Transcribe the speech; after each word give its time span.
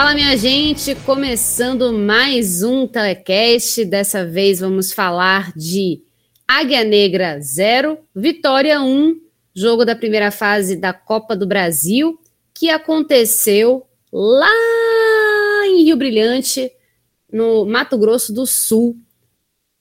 Fala, 0.00 0.14
minha 0.14 0.36
gente! 0.36 0.94
Começando 0.94 1.92
mais 1.92 2.62
um 2.62 2.86
telecast. 2.86 3.84
Dessa 3.84 4.24
vez 4.24 4.60
vamos 4.60 4.92
falar 4.92 5.52
de 5.56 6.00
Águia 6.46 6.84
Negra 6.84 7.40
0, 7.40 7.98
Vitória 8.14 8.80
1, 8.80 9.20
jogo 9.52 9.84
da 9.84 9.96
primeira 9.96 10.30
fase 10.30 10.76
da 10.76 10.92
Copa 10.92 11.34
do 11.34 11.48
Brasil, 11.48 12.16
que 12.54 12.70
aconteceu 12.70 13.88
lá 14.12 14.46
em 15.66 15.82
Rio 15.82 15.96
Brilhante, 15.96 16.70
no 17.32 17.66
Mato 17.66 17.98
Grosso 17.98 18.32
do 18.32 18.46
Sul. 18.46 18.96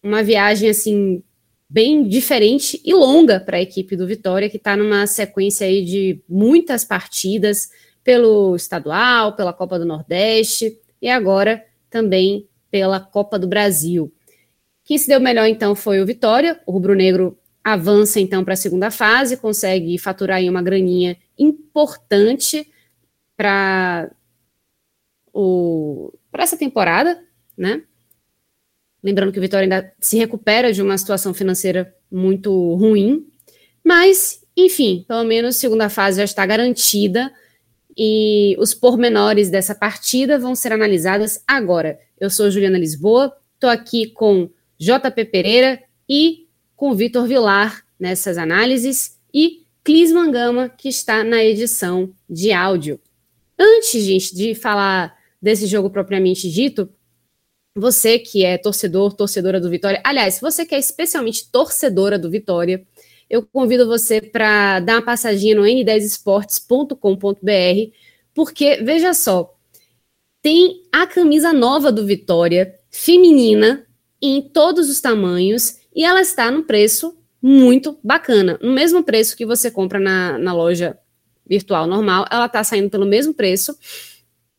Uma 0.02 0.23
viagem 0.23 0.68
assim 0.68 1.22
bem 1.70 2.08
diferente 2.08 2.82
e 2.84 2.92
longa 2.92 3.40
para 3.40 3.58
a 3.58 3.62
equipe 3.62 3.95
do 3.95 4.08
Vitória, 4.08 4.50
que 4.50 4.58
está 4.58 4.76
numa 4.76 5.06
sequência 5.06 5.68
aí 5.68 5.86
de 5.86 6.20
muitas 6.28 6.84
partidas 6.84 7.70
pelo 8.08 8.56
estadual, 8.56 9.34
pela 9.34 9.52
Copa 9.52 9.78
do 9.78 9.84
Nordeste 9.84 10.80
e 11.02 11.10
agora 11.10 11.66
também 11.90 12.48
pela 12.72 13.02
Copa 13.02 13.38
do 13.38 13.50
Brasil. 13.50 14.10
Quem 14.86 14.98
se 14.98 15.10
deu 15.10 15.20
melhor 15.20 15.46
então 15.46 15.76
foi 15.76 16.00
o 16.00 16.06
Vitória. 16.06 16.58
O 16.66 16.72
rubro-negro 16.72 17.38
avança 17.62 18.22
então 18.22 18.46
para 18.46 18.54
a 18.54 18.56
segunda 18.56 18.90
fase, 18.90 19.36
consegue 19.36 19.98
faturar 19.98 20.38
aí 20.38 20.50
uma 20.50 20.62
graninha 20.62 21.18
importante 21.38 22.72
para 23.36 24.10
para 26.32 26.44
essa 26.44 26.56
temporada, 26.56 27.22
né? 27.58 27.84
Lembrando 29.04 29.34
que 29.34 29.38
o 29.38 29.42
Vitória 29.42 29.66
ainda 29.66 29.94
se 30.00 30.18
recupera 30.18 30.72
de 30.72 30.82
uma 30.82 30.98
situação 30.98 31.34
financeira 31.34 31.94
muito 32.10 32.74
ruim, 32.76 33.28
mas 33.84 34.42
enfim, 34.56 35.04
pelo 35.06 35.26
menos 35.26 35.58
a 35.58 35.60
segunda 35.60 35.90
fase 35.90 36.20
já 36.20 36.24
está 36.24 36.46
garantida 36.46 37.30
e 37.98 38.56
os 38.59 38.73
pormenores 38.73 39.50
dessa 39.50 39.73
partida 39.73 40.38
vão 40.38 40.53
ser 40.53 40.72
analisados 40.72 41.40
agora. 41.48 42.00
Eu 42.20 42.30
sou 42.30 42.52
Juliana 42.52 42.78
Lisboa, 42.78 43.36
estou 43.56 43.70
aqui 43.70 44.12
com 44.12 44.50
JP 44.78 45.26
Pereira 45.26 45.81
e 46.08 46.48
com 46.76 46.94
Vitor 46.94 47.26
Vilar 47.26 47.84
nessas 48.00 48.38
análises 48.38 49.17
e 49.34 49.66
Clis 49.84 50.12
Mangama, 50.12 50.70
que 50.70 50.89
está 50.89 51.23
na 51.23 51.44
edição 51.44 52.14
de 52.30 52.52
áudio. 52.52 53.00
Antes, 53.58 54.04
gente, 54.04 54.36
de 54.36 54.54
falar 54.54 55.17
desse 55.42 55.66
jogo 55.66 55.89
propriamente 55.89 56.52
dito, 56.52 56.89
você 57.76 58.20
que 58.20 58.43
é 58.43 58.58
torcedor, 58.58 59.14
torcedora 59.14 59.60
do 59.60 59.70
Vitória, 59.70 60.02
aliás, 60.04 60.39
você 60.39 60.66
que 60.66 60.76
é 60.76 60.80
especialmente 60.80 61.49
torcedora 61.52 62.20
do 62.20 62.30
Vitória, 62.30 62.86
eu 63.30 63.43
convido 63.43 63.88
você 63.88 64.21
para 64.21 64.80
dar 64.80 64.95
uma 64.95 65.02
passadinha 65.02 65.55
no 65.55 65.64
n10esportes.com.br, 65.64 67.93
porque, 68.33 68.77
veja 68.83 69.14
só, 69.14 69.54
tem 70.42 70.83
a 70.92 71.05
camisa 71.05 71.52
nova 71.52 71.92
do 71.92 72.05
Vitória, 72.05 72.76
feminina, 72.89 73.86
em 74.21 74.42
todos 74.42 74.89
os 74.89 75.02
tamanhos, 75.02 75.80
e 75.95 76.04
ela 76.04 76.21
está 76.21 76.49
no 76.49 76.64
preço 76.64 77.17
muito 77.42 77.98
bacana. 78.04 78.58
No 78.61 78.71
mesmo 78.71 79.04
preço 79.04 79.36
que 79.36 79.45
você 79.45 79.70
compra 79.70 79.99
na, 79.99 80.37
na 80.37 80.54
loja 80.54 80.98
virtual 81.45 81.87
normal, 81.87 82.26
ela 82.32 82.45
está 82.45 82.64
saindo 82.64 82.89
pelo 82.89 83.05
mesmo 83.05 83.33
preço. 83.33 83.77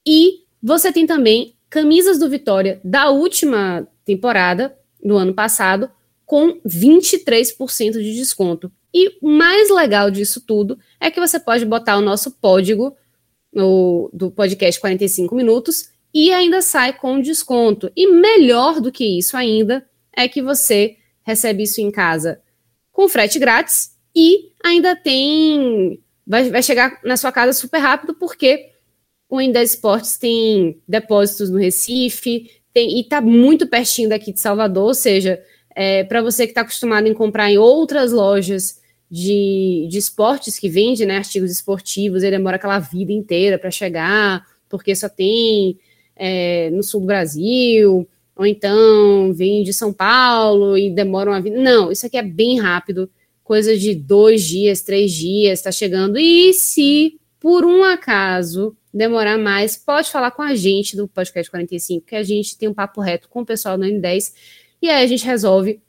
E 0.07 0.45
você 0.63 0.93
tem 0.93 1.07
também 1.07 1.57
camisas 1.69 2.19
do 2.19 2.29
Vitória 2.29 2.81
da 2.83 3.11
última 3.11 3.87
temporada, 4.05 4.77
do 5.03 5.17
ano 5.17 5.35
passado, 5.35 5.91
com 6.29 6.61
23% 6.61 7.93
de 7.93 8.15
desconto. 8.15 8.71
E 8.93 9.17
o 9.23 9.31
mais 9.31 9.71
legal 9.71 10.11
disso 10.11 10.43
tudo 10.43 10.79
é 11.01 11.11
que 11.11 11.19
você 11.19 11.41
pode 11.41 11.65
botar 11.65 11.97
o 11.97 12.03
nosso 12.03 12.31
código 12.33 12.95
no, 13.51 14.11
do 14.13 14.31
podcast 14.31 14.79
45 14.79 15.35
minutos 15.35 15.89
e 16.13 16.31
ainda 16.31 16.61
sai 16.61 16.93
com 16.93 17.19
desconto. 17.19 17.91
E 17.97 18.07
melhor 18.13 18.79
do 18.79 18.93
que 18.93 19.19
isso 19.19 19.39
ainda 19.39 19.89
é 20.15 20.29
que 20.29 20.43
você 20.43 20.99
recebe 21.23 21.63
isso 21.63 21.81
em 21.81 21.91
casa 21.91 22.43
com 22.93 23.09
frete 23.09 23.39
grátis 23.39 23.97
e 24.15 24.53
ainda 24.63 24.95
tem. 24.95 25.99
Vai, 26.27 26.51
vai 26.51 26.63
chegar 26.63 27.01
na 27.05 27.17
sua 27.17 27.33
casa 27.33 27.55
super 27.55 27.79
rápido, 27.79 28.13
porque 28.13 28.69
o 29.31 29.39
N10 29.39 29.63
Esportes 29.63 30.19
tem 30.19 30.83
depósitos 30.87 31.49
no 31.49 31.57
Recife 31.57 32.51
tem, 32.75 32.99
e 32.99 33.01
está 33.01 33.21
muito 33.23 33.67
pertinho 33.67 34.11
daqui 34.11 34.31
de 34.31 34.41
Salvador, 34.41 34.89
ou 34.89 34.95
seja, 34.95 35.43
é, 35.81 36.03
para 36.03 36.21
você 36.21 36.45
que 36.45 36.51
está 36.51 36.63
acostumado 36.63 37.07
em 37.07 37.15
comprar 37.15 37.49
em 37.53 37.57
outras 37.57 38.11
lojas 38.11 38.81
de, 39.09 39.87
de 39.89 39.97
esportes 39.97 40.59
que 40.59 40.69
vende 40.69 41.07
né, 41.07 41.19
artigos 41.19 41.53
esportivos, 41.53 42.25
ele 42.25 42.37
demora 42.37 42.57
aquela 42.57 42.81
vida 42.81 43.13
inteira 43.13 43.57
para 43.61 43.71
chegar, 43.71 44.45
porque 44.69 44.93
só 44.97 45.09
tem 45.09 45.79
é, 46.17 46.69
no 46.71 46.83
sul 46.83 47.03
do 47.03 47.07
Brasil, 47.07 48.09
ou 48.35 48.45
então 48.45 49.33
vem 49.33 49.63
de 49.63 49.73
São 49.73 49.93
Paulo 49.93 50.77
e 50.77 50.91
demora 50.91 51.31
uma 51.31 51.41
vida. 51.41 51.57
Não, 51.61 51.93
isso 51.93 52.05
aqui 52.05 52.17
é 52.17 52.25
bem 52.25 52.59
rápido, 52.59 53.09
coisa 53.45 53.79
de 53.79 53.95
dois 53.95 54.43
dias, 54.43 54.83
três 54.83 55.13
dias, 55.13 55.61
está 55.61 55.71
chegando. 55.71 56.19
E 56.19 56.53
se 56.55 57.21
por 57.39 57.65
um 57.65 57.85
acaso 57.85 58.77
demorar 58.93 59.39
mais, 59.39 59.77
pode 59.77 60.11
falar 60.11 60.33
com 60.33 60.43
a 60.43 60.57
gente 60.57 60.97
do 60.97 61.07
Podcast 61.07 61.49
45, 61.49 62.05
que 62.05 62.17
a 62.17 62.25
gente 62.25 62.59
tem 62.59 62.69
um 62.69 62.75
papo 62.75 63.01
reto 63.01 63.29
com 63.29 63.43
o 63.43 63.47
pessoal 63.47 63.79
do 63.79 63.85
N10 63.85 64.33
e 64.81 64.89
aí 64.89 65.03
a 65.03 65.07
gente 65.07 65.25
resolve 65.25 65.81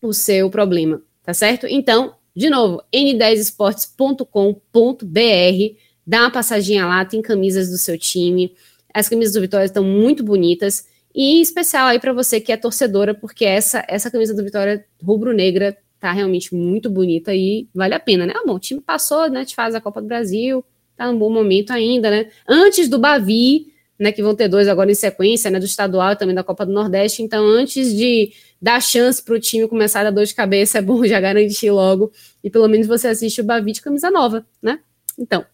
o 0.00 0.12
seu 0.12 0.50
problema, 0.50 1.02
tá 1.22 1.34
certo? 1.34 1.66
Então, 1.66 2.14
de 2.34 2.48
novo, 2.48 2.82
n10esportes.com.br, 2.94 5.76
dá 6.06 6.20
uma 6.20 6.30
passadinha 6.30 6.86
lá, 6.86 7.04
tem 7.04 7.20
camisas 7.20 7.68
do 7.68 7.76
seu 7.76 7.98
time. 7.98 8.54
As 8.94 9.08
camisas 9.08 9.34
do 9.34 9.40
Vitória 9.40 9.66
estão 9.66 9.84
muito 9.84 10.22
bonitas 10.22 10.86
e 11.14 11.38
em 11.38 11.40
especial 11.40 11.88
aí 11.88 11.98
para 11.98 12.12
você 12.12 12.40
que 12.40 12.52
é 12.52 12.56
torcedora, 12.56 13.14
porque 13.14 13.44
essa 13.44 13.84
essa 13.88 14.10
camisa 14.10 14.34
do 14.34 14.44
Vitória 14.44 14.84
rubro-negra 15.02 15.76
tá 15.98 16.12
realmente 16.12 16.54
muito 16.54 16.88
bonita 16.88 17.34
e 17.34 17.68
vale 17.74 17.94
a 17.94 18.00
pena, 18.00 18.24
né? 18.24 18.32
Ah, 18.36 18.42
bom, 18.46 18.54
o 18.54 18.60
time 18.60 18.80
passou, 18.80 19.28
né? 19.28 19.44
Te 19.44 19.54
faz 19.54 19.74
a 19.74 19.80
Copa 19.80 20.00
do 20.00 20.06
Brasil, 20.06 20.64
tá 20.96 21.10
num 21.10 21.18
bom 21.18 21.30
momento 21.30 21.72
ainda, 21.72 22.10
né? 22.10 22.30
Antes 22.48 22.88
do 22.88 22.98
Bavi, 22.98 23.72
né, 23.98 24.12
que 24.12 24.22
vão 24.22 24.34
ter 24.34 24.48
dois 24.48 24.68
agora 24.68 24.90
em 24.90 24.94
sequência, 24.94 25.50
né, 25.50 25.58
do 25.58 25.66
estadual 25.66 26.12
e 26.12 26.16
também 26.16 26.34
da 26.34 26.44
Copa 26.44 26.64
do 26.64 26.72
Nordeste. 26.72 27.22
Então, 27.22 27.44
antes 27.44 27.94
de 27.94 28.32
dar 28.62 28.80
chance 28.80 29.22
para 29.22 29.34
o 29.34 29.40
time 29.40 29.66
começar 29.66 30.00
a 30.00 30.04
dar 30.04 30.10
dor 30.10 30.24
de 30.24 30.34
cabeça, 30.34 30.78
é 30.78 30.82
bom 30.82 31.04
já 31.06 31.20
garantir 31.20 31.70
logo 31.70 32.12
e 32.42 32.48
pelo 32.48 32.68
menos 32.68 32.86
você 32.86 33.08
assiste 33.08 33.40
o 33.40 33.44
Bavi 33.44 33.72
de 33.72 33.82
camisa 33.82 34.10
nova, 34.10 34.46
né? 34.62 34.80
Então, 35.18 35.44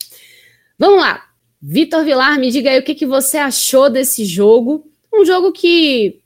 vamos 0.78 1.00
lá. 1.00 1.24
Vitor 1.60 2.04
Vilar, 2.04 2.38
me 2.38 2.50
diga 2.50 2.70
aí 2.70 2.78
o 2.78 2.82
que, 2.82 2.94
que 2.94 3.06
você 3.06 3.38
achou 3.38 3.88
desse 3.88 4.26
jogo. 4.26 4.86
Um 5.12 5.24
jogo 5.24 5.50
que, 5.50 6.20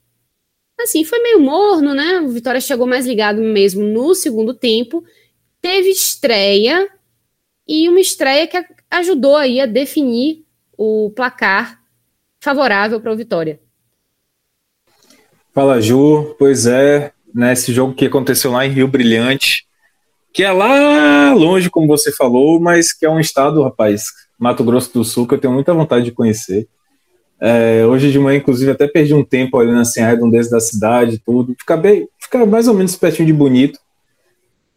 assim, 0.81 1.05
foi 1.05 1.21
meio 1.21 1.39
morno, 1.39 1.95
né? 1.95 2.21
O 2.21 2.29
Vitória 2.31 2.61
chegou 2.61 2.89
mais 2.89 3.07
ligado 3.07 3.41
mesmo 3.41 3.85
no 3.85 4.17
segundo 4.17 4.53
tempo. 4.53 5.05
Teve 5.61 5.91
estreia 5.91 6.89
e 7.69 7.89
uma 7.89 8.01
estreia 8.01 8.49
que 8.49 8.65
ajudou 8.91 9.37
aí 9.37 9.61
a 9.61 9.67
definir 9.67 10.45
o 10.77 11.13
placar 11.15 11.78
favorável 12.41 13.01
para 13.01 13.13
o 13.13 13.17
Vitória. 13.17 13.61
Fala, 15.55 15.81
Ju. 15.81 16.35
Pois 16.39 16.67
é, 16.67 17.13
né, 17.35 17.53
esse 17.53 17.73
jogo 17.73 17.95
que 17.95 18.07
aconteceu 18.07 18.53
lá 18.53 18.67
em 18.67 18.71
Rio 18.71 18.89
Brilhante, 18.89 19.67
que 20.33 20.43
é 20.45 20.53
lá 20.53 21.33
longe, 21.35 21.71
como 21.71 21.87
você 21.87 22.13
falou, 22.13 22.61
mas 22.61 22.93
que 22.93 23.05
é 23.05 23.11
um 23.11 23.19
estado, 23.19 23.63
rapaz, 23.63 24.05
Mato 24.39 24.63
Grosso 24.63 24.93
do 24.93 25.05
Sul, 25.05 25.27
que 25.27 25.35
eu 25.35 25.39
tenho 25.39 25.53
muita 25.53 25.75
vontade 25.75 26.05
de 26.05 26.13
conhecer. 26.13 26.69
É, 27.41 27.85
hoje 27.87 28.11
de 28.11 28.19
manhã, 28.19 28.39
inclusive, 28.39 28.71
até 28.71 28.87
perdi 28.87 29.15
um 29.15 29.25
tempo 29.25 29.57
olhando 29.57 29.81
assim 29.81 30.01
a 30.01 30.09
redondeza 30.09 30.51
da 30.51 30.61
cidade 30.61 31.21
tudo. 31.25 31.55
Fica, 31.59 31.77
bem, 31.77 32.09
fica 32.21 32.45
mais 32.45 32.69
ou 32.69 32.75
menos 32.75 32.97
pertinho 32.97 33.27
de 33.27 33.33
bonito. 33.33 33.79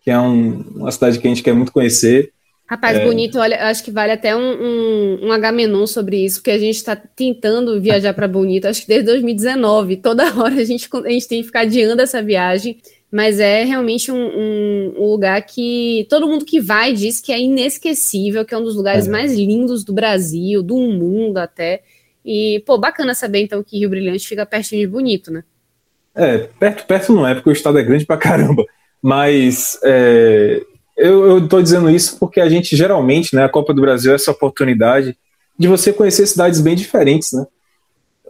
que 0.03 0.09
é 0.09 0.19
um, 0.19 0.61
uma 0.75 0.91
cidade 0.91 1.19
que 1.19 1.27
a 1.27 1.29
gente 1.29 1.43
quer 1.43 1.53
muito 1.53 1.71
conhecer. 1.71 2.31
Rapaz, 2.71 2.97
é... 2.97 3.05
bonito, 3.05 3.37
olha, 3.37 3.67
acho 3.67 3.83
que 3.83 3.91
vale 3.91 4.13
até 4.13 4.33
um, 4.33 4.39
um, 4.39 5.27
um 5.27 5.31
H-Menon 5.33 5.85
sobre 5.85 6.23
isso, 6.23 6.37
porque 6.37 6.51
a 6.51 6.57
gente 6.57 6.77
está 6.77 6.95
tentando 6.95 7.81
viajar 7.81 8.13
para 8.13 8.29
Bonito, 8.29 8.65
acho 8.65 8.83
que 8.83 8.87
desde 8.87 9.07
2019. 9.07 9.97
Toda 9.97 10.23
hora 10.41 10.55
a 10.55 10.63
gente, 10.63 10.87
a 10.93 11.09
gente 11.09 11.27
tem 11.27 11.41
que 11.41 11.47
ficar 11.47 11.61
adiando 11.61 12.01
essa 12.01 12.23
viagem, 12.23 12.77
mas 13.11 13.41
é 13.41 13.65
realmente 13.65 14.09
um, 14.09 14.95
um, 14.97 15.05
lugar 15.05 15.41
que 15.41 16.07
todo 16.09 16.25
mundo 16.25 16.45
que 16.45 16.61
vai 16.61 16.93
diz 16.93 17.19
que 17.19 17.33
é 17.33 17.41
inesquecível, 17.41 18.45
que 18.45 18.53
é 18.53 18.57
um 18.57 18.63
dos 18.63 18.77
lugares 18.77 19.05
é. 19.05 19.11
mais 19.11 19.35
lindos 19.35 19.83
do 19.83 19.91
Brasil, 19.91 20.63
do 20.63 20.77
mundo 20.77 21.39
até. 21.39 21.81
E, 22.23 22.63
pô, 22.65 22.77
bacana 22.77 23.13
saber 23.13 23.41
então 23.41 23.61
que 23.61 23.79
Rio 23.79 23.89
Brilhante 23.89 24.25
fica 24.25 24.45
pertinho 24.45 24.79
de 24.79 24.87
Bonito, 24.87 25.29
né? 25.29 25.43
É, 26.15 26.37
perto, 26.37 26.85
perto 26.85 27.11
não 27.11 27.27
é, 27.27 27.35
porque 27.35 27.49
o 27.49 27.53
estado 27.53 27.77
é 27.77 27.83
grande 27.83 28.05
pra 28.05 28.15
caramba. 28.15 28.63
Mas 29.01 29.77
é, 29.83 30.61
eu 31.07 31.39
estou 31.39 31.61
dizendo 31.61 31.89
isso 31.89 32.17
porque 32.19 32.39
a 32.39 32.47
gente 32.47 32.75
geralmente, 32.75 33.35
né, 33.35 33.43
a 33.43 33.49
Copa 33.49 33.73
do 33.73 33.81
Brasil 33.81 34.11
é 34.11 34.15
essa 34.15 34.31
oportunidade 34.31 35.17
de 35.57 35.67
você 35.67 35.91
conhecer 35.91 36.25
cidades 36.27 36.61
bem 36.61 36.75
diferentes, 36.75 37.31
né? 37.33 37.45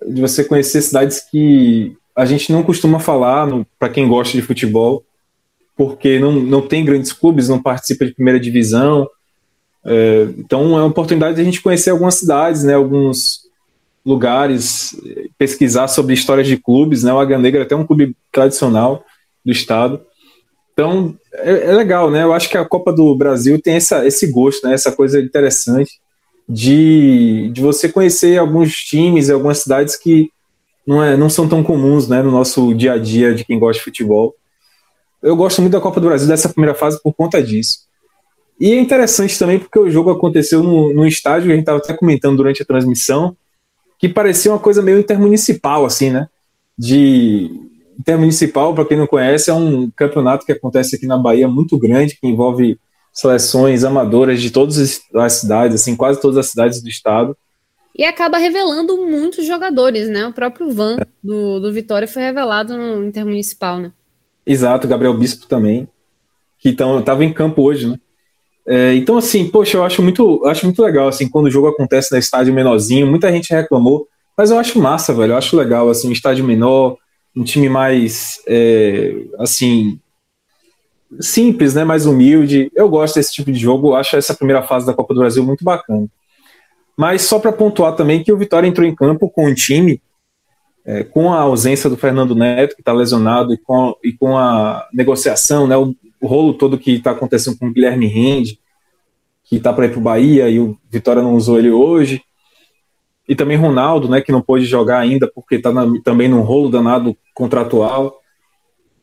De 0.08 0.22
você 0.22 0.44
conhecer 0.44 0.82
cidades 0.82 1.20
que 1.20 1.96
a 2.16 2.26
gente 2.26 2.52
não 2.52 2.64
costuma 2.64 3.00
falar 3.00 3.48
para 3.80 3.90
quem 3.90 4.08
gosta 4.08 4.36
de 4.36 4.42
futebol, 4.42 5.04
porque 5.76 6.20
não, 6.20 6.32
não 6.34 6.62
tem 6.62 6.84
grandes 6.84 7.14
clubes, 7.14 7.48
não 7.48 7.62
participa 7.62 8.06
de 8.06 8.14
primeira 8.14 8.40
divisão. 8.40 9.10
É, 9.86 10.28
então 10.38 10.78
é 10.78 10.82
uma 10.82 10.86
oportunidade 10.86 11.36
de 11.36 11.42
a 11.42 11.44
gente 11.44 11.62
conhecer 11.62 11.90
algumas 11.90 12.16
cidades, 12.16 12.64
né, 12.64 12.76
alguns 12.76 13.42
lugares, 14.06 14.96
pesquisar 15.38 15.88
sobre 15.88 16.14
histórias 16.14 16.48
de 16.48 16.58
clubes. 16.58 17.04
Né, 17.04 17.14
o 17.14 17.20
Águia 17.20 17.38
Negra 17.38 17.62
é 17.62 17.64
até 17.64 17.76
um 17.76 17.86
clube 17.86 18.16
tradicional 18.32 19.04
do 19.46 19.52
estado. 19.52 20.02
Então, 20.74 21.16
é, 21.34 21.70
é, 21.70 21.74
legal, 21.74 22.10
né? 22.10 22.24
Eu 22.24 22.34
acho 22.34 22.50
que 22.50 22.58
a 22.58 22.66
Copa 22.66 22.92
do 22.92 23.16
Brasil 23.16 23.62
tem 23.62 23.76
essa, 23.76 24.06
esse 24.06 24.28
gosto, 24.28 24.68
né? 24.68 24.74
Essa 24.74 24.92
coisa 24.92 25.20
interessante 25.20 26.00
de, 26.48 27.50
de 27.54 27.62
você 27.62 27.90
conhecer 27.90 28.38
alguns 28.38 28.76
times, 28.76 29.30
algumas 29.30 29.60
cidades 29.60 29.96
que 29.96 30.30
não, 30.86 31.04
é, 31.04 31.16
não 31.16 31.30
são 31.30 31.48
tão 31.48 31.64
comuns, 31.64 32.08
né? 32.08 32.22
No 32.22 32.32
nosso 32.32 32.74
dia 32.74 32.94
a 32.94 32.98
dia 32.98 33.34
de 33.34 33.44
quem 33.46 33.60
gosta 33.60 33.80
de 33.80 33.86
futebol. 33.86 34.36
Eu 35.22 35.36
gosto 35.36 35.62
muito 35.62 35.74
da 35.74 35.82
Copa 35.82 36.00
do 36.00 36.08
Brasil 36.08 36.28
dessa 36.28 36.50
primeira 36.50 36.74
fase 36.74 37.02
por 37.02 37.14
conta 37.14 37.42
disso. 37.42 37.80
E 38.60 38.74
é 38.74 38.80
interessante 38.80 39.38
também 39.38 39.60
porque 39.60 39.80
o 39.80 39.90
jogo 39.90 40.12
aconteceu 40.12 40.62
num, 40.64 40.94
num 40.94 41.06
estádio, 41.06 41.50
a 41.52 41.56
gente 41.56 41.62
estava 41.62 41.80
até 41.80 41.94
comentando 41.94 42.38
durante 42.38 42.62
a 42.62 42.66
transmissão, 42.66 43.36
que 43.98 44.10
parecia 44.10 44.52
uma 44.52 44.60
coisa 44.60 44.82
meio 44.82 45.00
intermunicipal, 45.00 45.86
assim, 45.86 46.10
né? 46.10 46.28
De, 46.78 47.52
Intermunicipal, 48.02 48.74
para 48.74 48.84
quem 48.84 48.98
não 48.98 49.06
conhece, 49.06 49.52
é 49.52 49.54
um 49.54 49.92
campeonato 49.92 50.44
que 50.44 50.52
acontece 50.52 50.96
aqui 50.96 51.06
na 51.06 51.18
Bahia 51.18 51.48
muito 51.48 51.78
grande, 51.78 52.18
que 52.20 52.28
envolve 52.28 52.80
seleções 53.14 53.84
amadoras 53.84 54.42
de 54.42 54.50
todas 54.50 55.02
as 55.14 55.34
cidades, 55.34 55.80
assim, 55.80 55.96
quase 55.96 56.20
todas 56.20 56.38
as 56.38 56.48
cidades 56.48 56.82
do 56.82 56.90
estado. 56.90 57.38
E 57.96 58.04
acaba 58.04 58.40
revelando 58.40 58.98
muitos 59.06 59.46
jogadores, 59.46 60.10
né? 60.10 60.26
O 60.26 60.34
próprio 60.34 60.72
Van 60.72 60.98
do, 61.24 61.60
do 61.60 61.72
Vitória 61.72 62.08
foi 62.08 62.24
revelado 62.24 62.76
no 62.76 63.06
Intermunicipal, 63.06 63.78
né? 63.78 63.92
Exato, 64.46 64.88
Gabriel 64.88 65.14
Bispo 65.14 65.46
também, 65.46 65.88
que 66.58 66.70
estava 66.70 67.24
em 67.24 67.32
campo 67.32 67.62
hoje, 67.62 67.88
né? 67.88 68.00
É, 68.68 68.96
então, 68.96 69.18
assim, 69.18 69.48
poxa, 69.48 69.78
eu 69.78 69.84
acho 69.84 70.02
muito, 70.02 70.44
acho 70.46 70.66
muito 70.66 70.82
legal, 70.82 71.08
assim, 71.08 71.30
quando 71.30 71.46
o 71.46 71.52
jogo 71.52 71.68
acontece 71.68 72.12
no 72.12 72.18
estádio 72.18 72.54
menorzinho, 72.54 73.06
muita 73.06 73.32
gente 73.32 73.54
reclamou, 73.54 74.08
mas 74.36 74.50
eu 74.50 74.58
acho 74.58 74.80
massa, 74.80 75.14
velho, 75.14 75.34
eu 75.34 75.38
acho 75.38 75.56
legal, 75.56 75.90
assim, 75.90 76.10
um 76.10 76.14
estádio 76.14 76.44
menor, 76.44 76.98
um 77.36 77.44
time 77.44 77.70
mais, 77.70 78.42
é, 78.48 79.14
assim, 79.40 80.00
simples, 81.20 81.74
né, 81.74 81.84
mais 81.84 82.06
humilde. 82.06 82.72
Eu 82.76 82.90
gosto 82.90 83.16
desse 83.16 83.34
tipo 83.34 83.52
de 83.52 83.60
jogo, 83.60 83.96
acho 83.96 84.16
essa 84.16 84.34
primeira 84.34 84.62
fase 84.62 84.86
da 84.86 84.94
Copa 84.94 85.14
do 85.14 85.20
Brasil 85.20 85.44
muito 85.44 85.64
bacana. 85.64 86.08
Mas 86.98 87.24
só 87.24 87.40
para 87.40 87.52
pontuar 87.52 87.96
também 87.96 88.24
que 88.24 88.32
o 88.32 88.38
Vitória 88.38 88.68
entrou 88.68 88.86
em 88.86 88.96
campo 88.96 89.30
com 89.30 89.48
um 89.48 89.54
time, 89.54 90.02
é, 90.86 91.04
com 91.04 91.32
a 91.32 91.40
ausência 91.40 91.90
do 91.90 91.98
Fernando 91.98 92.36
Neto, 92.36 92.76
que 92.76 92.82
está 92.82 92.92
lesionado, 92.92 93.54
e 93.54 93.58
com, 93.58 93.96
e 94.04 94.12
com 94.14 94.38
a 94.38 94.88
negociação, 94.94 95.68
né, 95.68 95.78
o, 95.78 95.96
o 96.22 96.28
rolo 96.28 96.54
todo 96.54 96.78
que 96.78 96.96
está 96.96 97.12
acontecendo 97.12 97.58
com 97.58 97.68
o 97.68 97.74
Guilherme 97.74 98.08
Rende, 98.08 98.60
que 99.44 99.56
está 99.58 99.74
para 99.74 99.86
ir 99.86 99.92
para 99.92 100.00
o 100.00 100.04
Bahia, 100.04 100.50
e 100.50 100.60
o 100.60 100.78
Vitória 100.90 101.22
não 101.22 101.36
usou 101.36 101.58
ele 101.58 101.72
hoje 101.72 102.22
e 103.32 103.36
também 103.36 103.56
Ronaldo, 103.56 104.10
né, 104.10 104.20
que 104.20 104.30
não 104.30 104.42
pôde 104.42 104.66
jogar 104.66 105.00
ainda 105.00 105.26
porque 105.26 105.56
está 105.56 105.72
também 106.04 106.28
num 106.28 106.42
rolo 106.42 106.70
danado 106.70 107.16
contratual. 107.34 108.20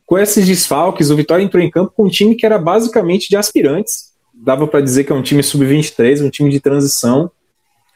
Com 0.05 0.19
esses 0.19 0.45
desfalques, 0.45 1.09
o 1.09 1.15
Vitória 1.15 1.41
entrou 1.41 1.63
em 1.63 1.71
campo 1.71 1.93
com 1.95 2.03
um 2.05 2.09
time 2.09 2.35
que 2.35 2.45
era 2.45 2.59
basicamente 2.59 3.27
de 3.27 3.35
aspirantes. 3.35 4.11
Dava 4.31 4.67
para 4.67 4.81
dizer 4.81 5.03
que 5.03 5.11
é 5.11 5.15
um 5.15 5.23
time 5.23 5.41
sub-23, 5.41 6.23
um 6.23 6.29
time 6.29 6.51
de 6.51 6.59
transição, 6.59 7.31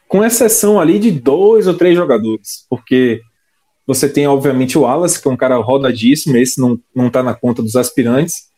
com 0.08 0.24
exceção 0.24 0.80
ali 0.80 0.98
de 0.98 1.12
dois 1.12 1.68
ou 1.68 1.74
três 1.74 1.94
jogadores, 1.94 2.66
porque 2.68 3.20
você 3.86 4.08
tem, 4.08 4.26
obviamente, 4.26 4.76
o 4.76 4.80
Wallace, 4.80 5.22
que 5.22 5.28
é 5.28 5.30
um 5.30 5.36
cara 5.36 5.56
rodadíssimo, 5.58 6.36
esse 6.36 6.60
não, 6.60 6.80
não 6.92 7.10
tá 7.10 7.22
na 7.22 7.34
conta 7.34 7.62
dos 7.62 7.76
aspirantes. 7.76 8.48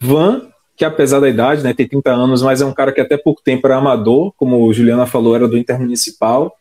Van, 0.00 0.48
que 0.76 0.84
apesar 0.84 1.20
da 1.20 1.28
idade, 1.28 1.62
né, 1.62 1.72
tem 1.72 1.86
30 1.86 2.10
anos, 2.10 2.42
mas 2.42 2.60
é 2.60 2.66
um 2.66 2.74
cara 2.74 2.90
que 2.90 3.00
até 3.00 3.16
pouco 3.16 3.42
tempo 3.44 3.64
era 3.68 3.76
amador, 3.76 4.32
como 4.36 4.66
o 4.66 4.72
Juliana 4.72 5.06
falou, 5.06 5.36
era 5.36 5.46
do 5.46 5.56
Intermunicipal 5.56 6.56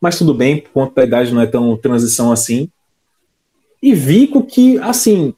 mas 0.00 0.18
tudo 0.18 0.34
bem, 0.34 0.60
por 0.60 0.70
conta 0.70 0.94
da 0.94 1.04
idade 1.04 1.34
não 1.34 1.40
é 1.40 1.46
tão 1.46 1.76
transição 1.76 2.30
assim. 2.30 2.70
E 3.82 3.94
Vico 3.94 4.44
que, 4.44 4.78
assim, 4.78 5.34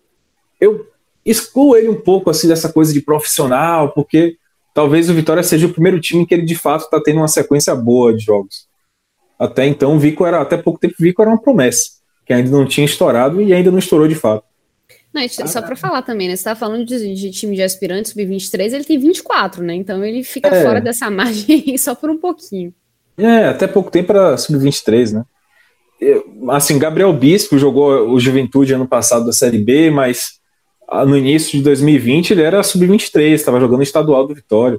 eu 0.61 0.87
excluo 1.25 1.77
ele 1.77 1.89
um 1.89 2.01
pouco 2.01 2.31
assim 2.31 2.49
dessa 2.49 2.73
coisa 2.73 2.93
de 2.93 3.01
profissional, 3.01 3.93
porque 3.93 4.37
talvez 4.75 5.11
o 5.11 5.15
Vitória 5.15 5.43
seja 5.43 5.67
o 5.67 5.73
primeiro 5.73 6.01
time 6.01 6.27
que 6.27 6.35
ele 6.35 6.45
de 6.45 6.55
fato 6.55 6.85
está 6.85 7.01
tendo 7.01 7.19
uma 7.19 7.29
sequência 7.29 7.75
boa 7.75 8.15
de 8.15 8.25
jogos. 8.25 8.67
Até 9.39 9.67
então, 9.67 9.97
o 9.97 9.99
Vico 9.99 10.27
era, 10.27 10.41
até 10.41 10.57
pouco 10.57 10.81
tempo, 10.81 10.95
o 10.99 11.03
Vico 11.03 11.23
era 11.23 11.31
uma 11.31 11.41
promessa, 11.41 11.91
que 12.27 12.33
ainda 12.33 12.51
não 12.51 12.67
tinha 12.67 12.85
estourado 12.85 13.41
e 13.41 13.53
ainda 13.53 13.71
não 13.71 13.79
estourou 13.79 14.09
de 14.09 14.15
fato. 14.15 14.45
Não, 15.13 15.27
só 15.29 15.63
para 15.63 15.75
falar 15.75 16.03
também, 16.03 16.29
né? 16.29 16.37
Você 16.37 16.45
tá 16.45 16.55
falando 16.55 16.85
de, 16.85 17.15
de 17.15 17.31
time 17.31 17.57
de 17.57 17.63
aspirantes 17.63 18.13
sub-23, 18.13 18.73
ele 18.73 18.85
tem 18.85 18.99
24, 18.99 19.63
né? 19.63 19.75
Então 19.75 20.05
ele 20.05 20.23
fica 20.23 20.49
é. 20.49 20.63
fora 20.63 20.81
dessa 20.81 21.09
margem 21.11 21.77
só 21.79 21.95
por 21.95 22.11
um 22.11 22.19
pouquinho. 22.19 22.75
É, 23.19 23.49
até 23.49 23.67
pouco 23.67 23.91
tempo 23.91 24.13
era 24.13 24.37
sub-23, 24.37 25.13
né? 25.13 25.25
assim, 26.51 26.79
Gabriel 26.79 27.13
Bispo 27.13 27.59
jogou 27.59 28.11
o 28.11 28.21
Juventude 28.21 28.73
ano 28.73 28.87
passado 28.87 29.27
da 29.27 29.33
Série 29.33 29.59
B, 29.59 29.91
mas 29.91 30.39
ah, 30.87 31.05
no 31.05 31.17
início 31.17 31.59
de 31.59 31.65
2020 31.65 32.31
ele 32.31 32.43
era 32.43 32.63
sub-23, 32.63 33.33
estava 33.33 33.59
jogando 33.59 33.83
estadual 33.83 34.27
do 34.27 34.35
Vitória, 34.35 34.79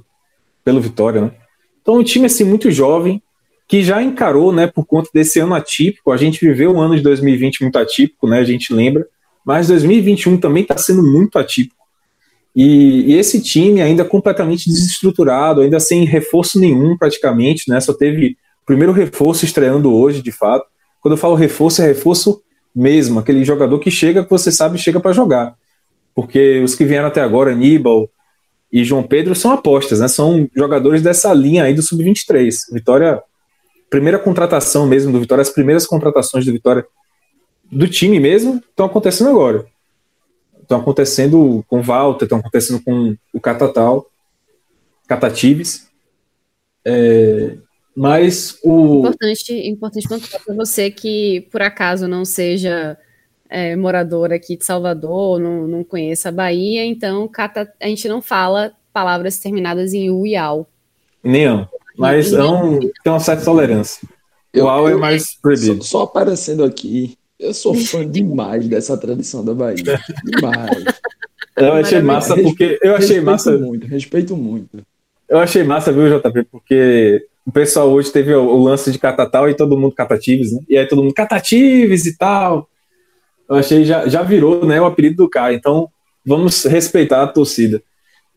pelo 0.64 0.80
Vitória, 0.80 1.20
né? 1.20 1.32
Então 1.82 1.96
um 1.96 2.02
time 2.02 2.26
assim 2.26 2.44
muito 2.44 2.70
jovem 2.70 3.22
que 3.68 3.82
já 3.82 4.02
encarou, 4.02 4.52
né, 4.52 4.66
por 4.66 4.84
conta 4.84 5.10
desse 5.14 5.38
ano 5.38 5.54
atípico. 5.54 6.10
A 6.10 6.16
gente 6.16 6.40
viveu 6.40 6.72
um 6.72 6.80
ano 6.80 6.96
de 6.96 7.02
2020 7.02 7.62
muito 7.62 7.78
atípico, 7.78 8.26
né? 8.26 8.40
A 8.40 8.44
gente 8.44 8.74
lembra, 8.74 9.06
mas 9.44 9.68
2021 9.68 10.38
também 10.38 10.62
está 10.62 10.76
sendo 10.76 11.02
muito 11.02 11.38
atípico. 11.38 11.79
E, 12.54 13.12
e, 13.12 13.14
esse 13.14 13.40
time 13.40 13.80
ainda 13.80 14.04
completamente 14.04 14.68
desestruturado, 14.68 15.60
ainda 15.60 15.78
sem 15.78 16.04
reforço 16.04 16.58
nenhum 16.58 16.96
praticamente, 16.96 17.70
né? 17.70 17.80
Só 17.80 17.92
teve 17.92 18.36
o 18.62 18.66
primeiro 18.66 18.92
reforço 18.92 19.44
estreando 19.44 19.94
hoje, 19.94 20.22
de 20.22 20.32
fato. 20.32 20.66
Quando 21.00 21.12
eu 21.12 21.18
falo 21.18 21.34
reforço, 21.34 21.80
é 21.82 21.86
reforço 21.86 22.42
mesmo, 22.74 23.18
aquele 23.18 23.44
jogador 23.44 23.78
que 23.78 23.90
chega, 23.90 24.24
que 24.24 24.30
você 24.30 24.50
sabe, 24.50 24.78
chega 24.78 25.00
para 25.00 25.12
jogar. 25.12 25.54
Porque 26.14 26.60
os 26.60 26.74
que 26.74 26.84
vieram 26.84 27.08
até 27.08 27.20
agora, 27.20 27.52
Aníbal 27.52 28.10
e 28.72 28.84
João 28.84 29.02
Pedro, 29.02 29.34
são 29.34 29.52
apostas, 29.52 30.00
né? 30.00 30.08
São 30.08 30.48
jogadores 30.54 31.02
dessa 31.02 31.32
linha 31.32 31.64
aí 31.64 31.74
do 31.74 31.82
Sub-23. 31.82 32.72
Vitória, 32.72 33.22
primeira 33.88 34.18
contratação 34.18 34.86
mesmo 34.86 35.12
do 35.12 35.20
Vitória, 35.20 35.42
as 35.42 35.50
primeiras 35.50 35.86
contratações 35.86 36.44
do 36.44 36.52
Vitória 36.52 36.84
do 37.70 37.86
time 37.86 38.18
mesmo 38.18 38.60
estão 38.70 38.86
acontecendo 38.86 39.30
agora 39.30 39.64
estão 40.70 40.78
acontecendo 40.78 41.64
com 41.68 41.82
Walter, 41.82 42.26
estão 42.26 42.38
acontecendo 42.38 42.80
com 42.84 43.16
o 43.34 43.40
Catatal, 43.40 44.06
Catatives. 45.08 45.88
É, 46.84 47.56
mas 47.96 48.56
o. 48.62 49.00
Importante, 49.00 49.68
importante 49.68 50.08
pontuar 50.08 50.42
para 50.44 50.54
você 50.54 50.90
que, 50.90 51.48
por 51.50 51.60
acaso, 51.60 52.06
não 52.06 52.24
seja 52.24 52.96
é, 53.48 53.74
morador 53.74 54.32
aqui 54.32 54.56
de 54.56 54.64
Salvador, 54.64 55.40
não, 55.40 55.66
não 55.66 55.82
conheça 55.82 56.28
a 56.28 56.32
Bahia, 56.32 56.84
então 56.84 57.26
cata, 57.26 57.72
a 57.80 57.88
gente 57.88 58.08
não 58.08 58.22
fala 58.22 58.72
palavras 58.92 59.40
terminadas 59.40 59.92
em 59.92 60.08
u 60.08 60.24
e 60.24 60.36
ao. 60.36 60.68
Nem 61.22 61.66
mas 61.98 62.32
é 62.32 62.42
um, 62.42 62.78
tem 62.78 63.12
uma 63.12 63.20
certa 63.20 63.44
tolerância. 63.44 64.08
o 64.54 64.68
ao 64.68 64.88
é 64.88 64.94
mais 64.94 65.34
proibido. 65.34 65.82
Só, 65.82 65.98
só 65.98 66.02
aparecendo 66.04 66.64
aqui, 66.64 67.18
eu 67.40 67.54
sou 67.54 67.74
fã 67.74 68.08
demais 68.08 68.68
dessa 68.68 68.96
tradição 68.96 69.44
da 69.44 69.54
Bahia. 69.54 70.00
Demais. 70.24 70.84
Eu 71.56 71.72
achei 71.72 72.00
massa 72.00 72.36
porque. 72.36 72.78
Eu 72.82 72.94
achei 72.94 73.16
respeito 73.16 73.24
massa. 73.24 73.58
muito, 73.58 73.86
respeito 73.86 74.36
muito. 74.36 74.86
Eu 75.28 75.38
achei 75.38 75.62
massa, 75.62 75.92
viu, 75.92 76.18
JP? 76.18 76.44
Porque 76.50 77.24
o 77.46 77.52
pessoal 77.52 77.90
hoje 77.90 78.10
teve 78.10 78.34
o, 78.34 78.42
o 78.42 78.62
lance 78.62 78.90
de 78.90 78.98
Catatal 78.98 79.48
e 79.48 79.54
todo 79.54 79.78
mundo 79.78 79.94
Catatives, 79.94 80.52
né? 80.52 80.60
E 80.68 80.76
aí 80.76 80.86
todo 80.86 81.02
mundo 81.02 81.14
Catatives 81.14 82.06
e 82.06 82.16
tal. 82.16 82.68
Eu 83.48 83.56
achei, 83.56 83.84
já, 83.84 84.06
já 84.06 84.22
virou, 84.22 84.64
né, 84.64 84.80
o 84.80 84.84
apelido 84.84 85.16
do 85.16 85.28
cara. 85.28 85.52
Então, 85.52 85.88
vamos 86.24 86.64
respeitar 86.64 87.22
a 87.22 87.26
torcida. 87.26 87.82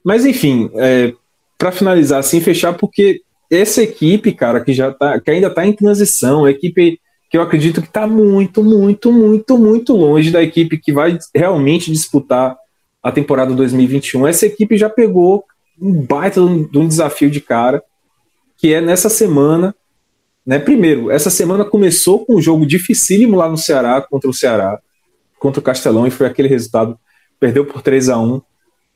Mas 0.03 0.25
enfim, 0.25 0.71
é, 0.75 1.13
para 1.57 1.71
finalizar 1.71 2.19
assim, 2.19 2.41
fechar, 2.41 2.73
porque 2.73 3.21
essa 3.49 3.81
equipe, 3.81 4.31
cara, 4.33 4.63
que 4.63 4.73
já 4.73 4.91
tá, 4.91 5.19
que 5.19 5.29
ainda 5.29 5.47
está 5.47 5.65
em 5.65 5.73
transição, 5.73 6.45
a 6.45 6.51
equipe 6.51 6.99
que 7.33 7.37
eu 7.37 7.41
acredito 7.41 7.81
que 7.81 7.87
está 7.87 8.05
muito, 8.05 8.63
muito, 8.63 9.11
muito, 9.11 9.57
muito 9.57 9.97
longe 9.97 10.29
da 10.29 10.43
equipe 10.43 10.77
que 10.77 10.93
vai 10.93 11.17
realmente 11.33 11.91
disputar 11.91 12.55
a 13.01 13.11
temporada 13.11 13.55
2021. 13.55 14.27
Essa 14.27 14.45
equipe 14.45 14.77
já 14.77 14.87
pegou 14.87 15.43
um 15.81 15.99
baita 15.99 16.39
de 16.39 16.77
um 16.77 16.87
desafio 16.87 17.31
de 17.31 17.41
cara, 17.41 17.81
que 18.55 18.71
é 18.71 18.79
nessa 18.79 19.09
semana. 19.09 19.73
Né? 20.45 20.59
Primeiro, 20.59 21.09
essa 21.09 21.31
semana 21.31 21.65
começou 21.65 22.23
com 22.23 22.35
um 22.35 22.41
jogo 22.41 22.67
dificílimo 22.67 23.35
lá 23.35 23.49
no 23.49 23.57
Ceará, 23.57 23.99
contra 23.99 24.29
o 24.29 24.33
Ceará, 24.33 24.79
contra 25.39 25.59
o 25.59 25.63
Castelão, 25.63 26.05
e 26.05 26.11
foi 26.11 26.27
aquele 26.27 26.47
resultado. 26.47 26.99
Perdeu 27.39 27.65
por 27.65 27.81
3 27.81 28.09
a 28.09 28.19
1 28.19 28.41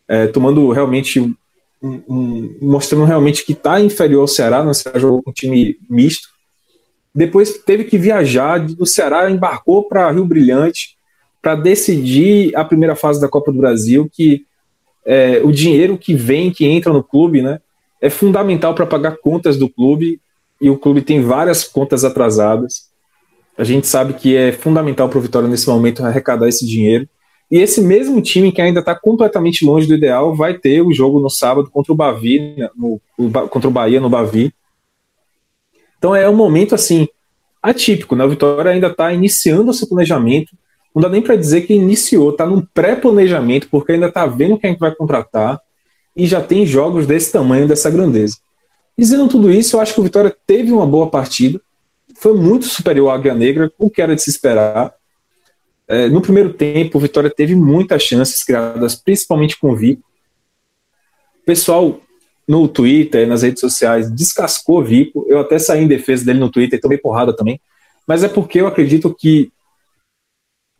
é, 0.07 0.27
tomando 0.27 0.69
realmente. 0.69 1.19
Um, 1.19 2.01
um, 2.07 2.57
mostrando 2.61 3.05
realmente 3.05 3.43
que 3.43 3.53
está 3.53 3.79
inferior 3.81 4.21
ao 4.21 4.27
Ceará, 4.27 4.63
né? 4.63 4.73
Ceará 4.75 4.99
jogou 4.99 5.23
com 5.23 5.31
um 5.31 5.33
time 5.33 5.75
misto. 5.89 6.36
Depois 7.17 7.57
teve 7.57 7.83
que 7.85 7.97
viajar 7.97 8.59
do 8.59 8.85
Ceará, 8.85 9.27
embarcou 9.27 9.81
para 9.81 10.11
Rio 10.11 10.23
Brilhante 10.23 10.95
para 11.41 11.55
decidir 11.55 12.55
a 12.55 12.63
primeira 12.63 12.95
fase 12.95 13.19
da 13.19 13.27
Copa 13.27 13.51
do 13.51 13.57
Brasil, 13.57 14.07
que 14.13 14.45
é, 15.03 15.41
o 15.43 15.51
dinheiro 15.51 15.97
que 15.97 16.13
vem, 16.13 16.51
que 16.51 16.63
entra 16.63 16.93
no 16.93 17.03
clube, 17.03 17.41
né, 17.41 17.59
é 17.99 18.07
fundamental 18.07 18.75
para 18.75 18.85
pagar 18.85 19.17
contas 19.17 19.57
do 19.57 19.67
clube, 19.67 20.21
e 20.61 20.69
o 20.69 20.77
clube 20.77 21.01
tem 21.01 21.19
várias 21.19 21.63
contas 21.63 22.03
atrasadas. 22.03 22.91
A 23.57 23.63
gente 23.63 23.87
sabe 23.87 24.13
que 24.13 24.35
é 24.35 24.51
fundamental 24.51 25.09
para 25.09 25.17
o 25.17 25.21
Vitória 25.21 25.49
nesse 25.49 25.67
momento 25.67 26.05
arrecadar 26.05 26.47
esse 26.47 26.67
dinheiro. 26.67 27.09
E 27.49 27.57
esse 27.57 27.81
mesmo 27.81 28.21
time 28.21 28.51
que 28.51 28.61
ainda 28.61 28.81
está 28.81 28.93
completamente 28.93 29.65
longe 29.65 29.87
do 29.87 29.95
ideal 29.95 30.35
vai 30.35 30.53
ter 30.53 30.83
o 30.83 30.93
jogo 30.93 31.19
no 31.19 31.31
sábado 31.31 31.71
contra 31.71 31.91
o 31.91 31.95
Bavi, 31.95 32.53
né, 32.55 32.69
no, 32.75 33.01
contra 33.49 33.67
o 33.67 33.71
Bahia 33.71 33.99
no 33.99 34.07
Bavi. 34.07 34.53
Então 35.97 36.15
é 36.15 36.29
um 36.29 36.35
momento 36.35 36.75
assim 36.75 37.07
atípico, 37.61 38.15
né? 38.15 38.23
O 38.23 38.29
Vitória 38.29 38.71
ainda 38.71 38.87
está 38.87 39.11
iniciando 39.11 39.71
o 39.71 39.73
seu 39.73 39.87
planejamento, 39.87 40.51
não 40.93 41.01
dá 41.01 41.09
nem 41.09 41.21
para 41.21 41.35
dizer 41.35 41.61
que 41.61 41.73
iniciou, 41.73 42.31
está 42.31 42.45
num 42.45 42.61
pré-planejamento, 42.61 43.67
porque 43.69 43.91
ainda 43.91 44.07
está 44.07 44.25
vendo 44.25 44.57
quem 44.57 44.71
é 44.71 44.75
vai 44.75 44.93
contratar 44.95 45.61
e 46.15 46.25
já 46.25 46.41
tem 46.41 46.65
jogos 46.65 47.05
desse 47.05 47.31
tamanho, 47.31 47.67
dessa 47.67 47.89
grandeza. 47.89 48.37
Dizendo 48.97 49.27
tudo 49.27 49.51
isso, 49.51 49.75
eu 49.75 49.81
acho 49.81 49.93
que 49.93 49.99
o 49.99 50.03
Vitória 50.03 50.35
teve 50.47 50.71
uma 50.71 50.87
boa 50.87 51.07
partida, 51.07 51.61
foi 52.15 52.33
muito 52.33 52.65
superior 52.65 53.09
à 53.09 53.13
Águia 53.13 53.35
Negra, 53.35 53.71
o 53.77 53.91
que 53.91 54.01
era 54.01 54.15
de 54.15 54.23
se 54.23 54.31
esperar. 54.31 54.91
É, 55.87 56.09
no 56.09 56.19
primeiro 56.19 56.51
tempo, 56.53 56.97
o 56.97 57.01
Vitória 57.01 57.29
teve 57.29 57.55
muitas 57.55 58.01
chances 58.01 58.43
criadas, 58.43 58.95
principalmente 58.95 59.57
com 59.59 59.69
o 59.69 59.75
Vico. 59.75 60.01
O 61.41 61.45
pessoal 61.45 62.01
no 62.47 62.67
Twitter, 62.67 63.27
nas 63.27 63.41
redes 63.41 63.59
sociais, 63.59 64.09
descascou 64.09 64.79
o 64.79 64.83
Vico. 64.83 65.25
Eu 65.27 65.39
até 65.39 65.59
saí 65.59 65.83
em 65.83 65.87
defesa 65.87 66.25
dele 66.25 66.39
no 66.39 66.49
Twitter, 66.49 66.79
tomei 66.79 66.97
porrada 66.97 67.35
também. 67.35 67.59
Mas 68.07 68.23
é 68.23 68.29
porque 68.29 68.61
eu 68.61 68.67
acredito 68.67 69.13
que 69.13 69.51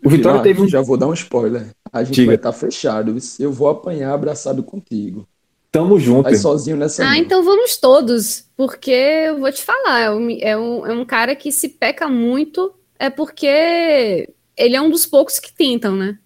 o 0.04 0.10
Vitória 0.10 0.42
teve 0.42 0.62
um... 0.62 0.68
Já 0.68 0.82
vou 0.82 0.96
dar 0.96 1.08
um 1.08 1.14
spoiler. 1.14 1.68
A 1.92 2.04
gente 2.04 2.16
Diga. 2.16 2.28
vai 2.28 2.36
estar 2.36 2.52
tá 2.52 2.58
fechado. 2.58 3.16
Eu 3.40 3.52
vou 3.52 3.68
apanhar 3.68 4.14
abraçado 4.14 4.64
contigo. 4.64 5.28
Tamo 5.72 6.00
junto. 6.00 6.24
Vai 6.24 6.36
sozinho 6.36 6.78
nessa. 6.78 7.08
Ah, 7.08 7.18
então 7.18 7.44
vamos 7.44 7.78
todos. 7.78 8.46
Porque 8.56 8.92
eu 8.92 9.40
vou 9.40 9.52
te 9.52 9.62
falar, 9.62 10.00
é 10.00 10.12
um, 10.12 10.30
é 10.40 10.58
um, 10.58 10.88
é 10.88 10.94
um 10.94 11.06
cara 11.06 11.36
que 11.36 11.52
se 11.52 11.70
peca 11.70 12.08
muito, 12.08 12.74
é 12.98 13.10
porque 13.10 14.30
ele 14.56 14.76
é 14.76 14.82
um 14.82 14.90
dos 14.90 15.06
poucos 15.06 15.40
que 15.40 15.54
tentam, 15.54 15.96
né? 15.96 16.18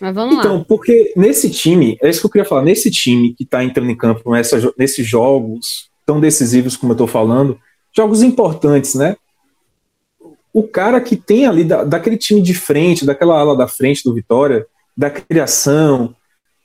Mas 0.00 0.14
vamos 0.14 0.36
então, 0.36 0.50
lá. 0.50 0.54
Então, 0.56 0.64
porque 0.64 1.12
nesse 1.16 1.50
time, 1.50 1.98
é 2.02 2.08
isso 2.08 2.20
que 2.20 2.26
eu 2.26 2.30
queria 2.30 2.48
falar, 2.48 2.62
nesse 2.62 2.90
time 2.90 3.34
que 3.34 3.44
tá 3.44 3.64
entrando 3.64 3.90
em 3.90 3.96
campo 3.96 4.30
nessa, 4.30 4.72
nesses 4.78 5.06
jogos 5.06 5.88
tão 6.06 6.20
decisivos 6.20 6.76
como 6.76 6.92
eu 6.92 6.96
tô 6.96 7.06
falando, 7.06 7.58
jogos 7.94 8.22
importantes, 8.22 8.94
né? 8.94 9.16
o 10.52 10.66
cara 10.66 11.00
que 11.00 11.16
tem 11.16 11.46
ali 11.46 11.62
da, 11.62 11.84
daquele 11.84 12.16
time 12.16 12.42
de 12.42 12.52
frente, 12.52 13.06
daquela 13.06 13.38
ala 13.38 13.56
da 13.56 13.68
frente 13.68 14.02
do 14.02 14.12
Vitória, 14.12 14.66
da 14.96 15.08
criação, 15.08 16.14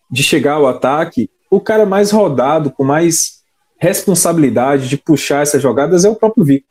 de 0.09 0.23
chegar 0.23 0.53
ao 0.53 0.67
ataque, 0.67 1.29
o 1.49 1.59
cara 1.59 1.85
mais 1.85 2.09
rodado, 2.11 2.71
com 2.71 2.83
mais 2.83 3.43
responsabilidade 3.77 4.87
de 4.87 4.97
puxar 4.97 5.43
essas 5.43 5.61
jogadas 5.61 6.05
é 6.05 6.09
o 6.09 6.15
próprio 6.15 6.43
Vico. 6.43 6.65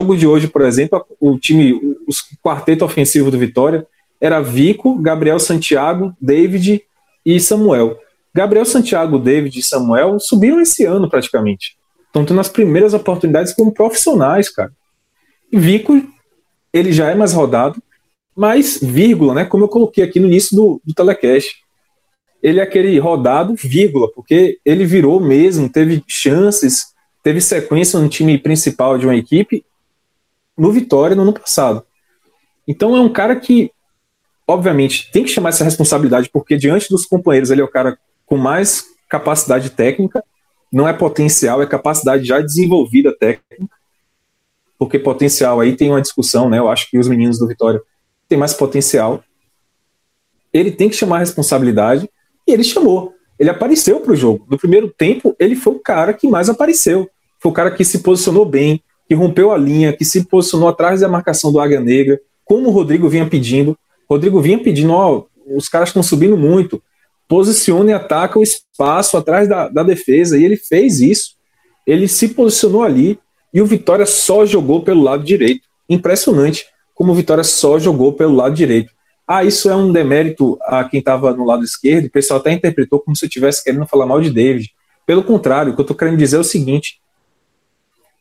No 0.00 0.06
jogo 0.06 0.16
de 0.18 0.26
hoje, 0.26 0.48
por 0.48 0.62
exemplo, 0.62 1.04
o 1.18 1.38
time, 1.38 1.72
o 1.72 2.12
quarteto 2.42 2.84
ofensivo 2.84 3.30
do 3.30 3.38
Vitória 3.38 3.86
era 4.20 4.40
Vico, 4.40 5.00
Gabriel 5.00 5.38
Santiago, 5.38 6.14
David 6.20 6.82
e 7.24 7.38
Samuel. 7.40 7.98
Gabriel 8.34 8.64
Santiago, 8.64 9.18
David 9.18 9.58
e 9.58 9.62
Samuel 9.62 10.18
subiram 10.18 10.60
esse 10.60 10.84
ano 10.84 11.08
praticamente. 11.08 11.76
Estão 12.06 12.24
tendo 12.24 12.40
as 12.40 12.48
primeiras 12.48 12.94
oportunidades 12.94 13.52
como 13.52 13.72
profissionais, 13.72 14.48
cara. 14.48 14.72
E 15.52 15.58
Vico 15.58 16.02
ele 16.72 16.92
já 16.92 17.10
é 17.10 17.14
mais 17.14 17.32
rodado, 17.32 17.82
mas 18.36 18.78
vírgula, 18.80 19.34
né? 19.34 19.44
Como 19.44 19.64
eu 19.64 19.68
coloquei 19.68 20.04
aqui 20.04 20.20
no 20.20 20.26
início 20.26 20.56
do, 20.56 20.80
do 20.84 20.94
telecast. 20.94 21.56
Ele 22.42 22.60
é 22.60 22.62
aquele 22.62 22.96
rodado, 22.98 23.54
vírgula, 23.54 24.10
porque 24.12 24.58
ele 24.64 24.84
virou 24.84 25.18
mesmo, 25.18 25.68
teve 25.68 26.04
chances, 26.06 26.94
teve 27.22 27.40
sequência 27.40 27.98
no 27.98 28.08
time 28.08 28.38
principal 28.38 28.96
de 28.96 29.06
uma 29.06 29.16
equipe 29.16 29.64
no 30.56 30.72
Vitória 30.72 31.16
no 31.16 31.22
ano 31.22 31.32
passado. 31.32 31.84
Então 32.66 32.96
é 32.96 33.00
um 33.00 33.08
cara 33.08 33.34
que, 33.36 33.70
obviamente, 34.48 35.10
tem 35.12 35.22
que 35.22 35.30
chamar 35.30 35.50
essa 35.50 35.64
responsabilidade, 35.64 36.30
porque 36.32 36.56
diante 36.56 36.88
dos 36.88 37.04
companheiros 37.04 37.50
ele 37.50 37.60
é 37.60 37.64
o 37.64 37.70
cara 37.70 37.98
com 38.26 38.36
mais 38.36 38.86
capacidade 39.08 39.70
técnica, 39.70 40.24
não 40.72 40.88
é 40.88 40.92
potencial, 40.92 41.62
é 41.62 41.66
capacidade 41.66 42.24
já 42.24 42.40
desenvolvida 42.40 43.14
técnica 43.16 43.78
porque 44.78 44.98
potencial 44.98 45.60
aí 45.60 45.74
tem 45.76 45.90
uma 45.90 46.00
discussão, 46.00 46.48
né? 46.48 46.58
Eu 46.58 46.68
acho 46.68 46.88
que 46.88 46.98
os 46.98 47.08
meninos 47.08 47.38
do 47.38 47.48
Vitória 47.48 47.82
têm 48.28 48.38
mais 48.38 48.54
potencial. 48.54 49.22
Ele 50.52 50.70
tem 50.70 50.88
que 50.88 50.94
chamar 50.94 51.16
a 51.16 51.20
responsabilidade 51.20 52.08
e 52.46 52.52
ele 52.52 52.62
chamou. 52.62 53.12
Ele 53.38 53.50
apareceu 53.50 54.00
para 54.00 54.12
o 54.12 54.16
jogo. 54.16 54.46
No 54.48 54.56
primeiro 54.56 54.88
tempo, 54.88 55.34
ele 55.38 55.56
foi 55.56 55.74
o 55.74 55.80
cara 55.80 56.14
que 56.14 56.28
mais 56.28 56.48
apareceu. 56.48 57.10
Foi 57.40 57.50
o 57.50 57.54
cara 57.54 57.70
que 57.70 57.84
se 57.84 57.98
posicionou 58.00 58.44
bem, 58.44 58.82
que 59.08 59.14
rompeu 59.14 59.52
a 59.52 59.58
linha, 59.58 59.92
que 59.92 60.04
se 60.04 60.24
posicionou 60.24 60.68
atrás 60.68 61.00
da 61.00 61.08
marcação 61.08 61.52
do 61.52 61.60
Águia 61.60 61.80
Negra, 61.80 62.20
como 62.44 62.68
o 62.68 62.72
Rodrigo 62.72 63.08
vinha 63.08 63.28
pedindo. 63.28 63.76
Rodrigo 64.08 64.40
vinha 64.40 64.58
pedindo, 64.62 64.92
ó, 64.92 65.24
os 65.46 65.68
caras 65.68 65.90
estão 65.90 66.02
subindo 66.02 66.36
muito, 66.36 66.82
posiciona 67.28 67.90
e 67.90 67.94
ataca 67.94 68.38
o 68.38 68.42
espaço 68.42 69.16
atrás 69.16 69.48
da, 69.48 69.68
da 69.68 69.82
defesa, 69.82 70.38
e 70.38 70.44
ele 70.44 70.56
fez 70.56 71.00
isso. 71.00 71.36
Ele 71.86 72.08
se 72.08 72.28
posicionou 72.28 72.82
ali, 72.82 73.18
e 73.52 73.60
o 73.60 73.66
Vitória 73.66 74.06
só 74.06 74.46
jogou 74.46 74.82
pelo 74.82 75.02
lado 75.02 75.24
direito. 75.24 75.66
Impressionante 75.88 76.66
como 76.94 77.12
o 77.12 77.14
Vitória 77.14 77.44
só 77.44 77.78
jogou 77.78 78.12
pelo 78.12 78.34
lado 78.34 78.54
direito. 78.54 78.92
Ah, 79.26 79.44
isso 79.44 79.70
é 79.70 79.76
um 79.76 79.92
demérito 79.92 80.58
a 80.62 80.82
quem 80.84 81.00
estava 81.00 81.32
no 81.32 81.44
lado 81.44 81.62
esquerdo. 81.62 82.06
O 82.06 82.10
pessoal 82.10 82.40
até 82.40 82.50
interpretou 82.50 82.98
como 82.98 83.14
se 83.14 83.24
eu 83.24 83.28
estivesse 83.28 83.62
querendo 83.62 83.86
falar 83.86 84.06
mal 84.06 84.20
de 84.20 84.30
David. 84.30 84.72
Pelo 85.06 85.22
contrário, 85.22 85.72
o 85.72 85.74
que 85.74 85.80
eu 85.80 85.84
estou 85.84 85.96
querendo 85.96 86.16
dizer 86.16 86.36
é 86.36 86.40
o 86.40 86.44
seguinte: 86.44 87.00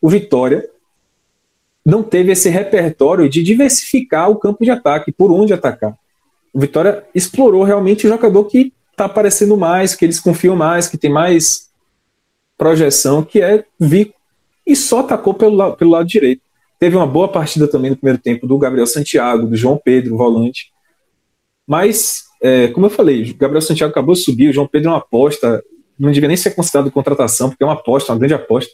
o 0.01 0.09
Vitória 0.09 0.69
não 1.87 2.03
teve 2.03 2.33
esse 2.33 2.49
repertório 2.49 3.29
de 3.29 3.41
diversificar 3.41 4.29
o 4.29 4.35
campo 4.35 4.61
de 4.61 4.69
ataque, 4.69 5.09
por 5.09 5.31
onde 5.31 5.53
atacar. 5.53 5.97
O 6.53 6.59
Vitória 6.59 7.05
explorou 7.15 7.63
realmente 7.63 8.05
o 8.05 8.09
jogador 8.09 8.43
que 8.43 8.73
está 8.91 9.05
aparecendo 9.05 9.55
mais, 9.55 9.95
que 9.95 10.03
eles 10.03 10.19
confiam 10.19 10.53
mais, 10.53 10.89
que 10.89 10.97
tem 10.97 11.09
mais 11.09 11.69
projeção, 12.57 13.23
que 13.23 13.41
é 13.41 13.63
Vico 13.79 14.13
e 14.65 14.75
só 14.75 14.99
atacou 14.99 15.33
pelo, 15.33 15.77
pelo 15.77 15.91
lado 15.91 16.05
direito. 16.05 16.41
Teve 16.77 16.97
uma 16.97 17.07
boa 17.07 17.29
partida 17.29 17.69
também 17.69 17.91
no 17.91 17.95
primeiro 17.95 18.21
tempo 18.21 18.45
do 18.45 18.57
Gabriel 18.57 18.85
Santiago, 18.85 19.47
do 19.47 19.55
João 19.55 19.79
Pedro, 19.81 20.17
volante. 20.17 20.73
Mas, 21.65 22.25
é, 22.41 22.67
como 22.67 22.87
eu 22.87 22.89
falei, 22.89 23.31
o 23.31 23.37
Gabriel 23.37 23.61
Santiago 23.61 23.91
acabou 23.91 24.13
de 24.13 24.23
subir, 24.23 24.49
o 24.49 24.53
João 24.53 24.67
Pedro 24.67 24.89
é 24.89 24.91
uma 24.91 24.97
aposta, 24.97 25.63
não 25.97 26.11
devia 26.11 26.27
nem 26.27 26.35
ser 26.35 26.51
considerado 26.51 26.91
contratação, 26.91 27.47
porque 27.47 27.63
é 27.63 27.65
uma 27.67 27.75
aposta, 27.75 28.11
uma 28.11 28.19
grande 28.19 28.33
aposta. 28.33 28.73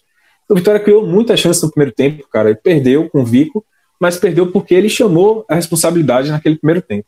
O 0.49 0.55
Vitória 0.55 0.79
criou 0.79 1.05
muita 1.05 1.37
chance 1.37 1.63
no 1.63 1.71
primeiro 1.71 1.93
tempo, 1.93 2.27
cara. 2.29 2.49
Ele 2.49 2.59
perdeu 2.61 3.09
com 3.09 3.21
o 3.21 3.25
Vico, 3.25 3.65
mas 3.99 4.17
perdeu 4.17 4.51
porque 4.51 4.73
ele 4.73 4.89
chamou 4.89 5.45
a 5.49 5.55
responsabilidade 5.55 6.29
naquele 6.29 6.57
primeiro 6.57 6.81
tempo. 6.81 7.07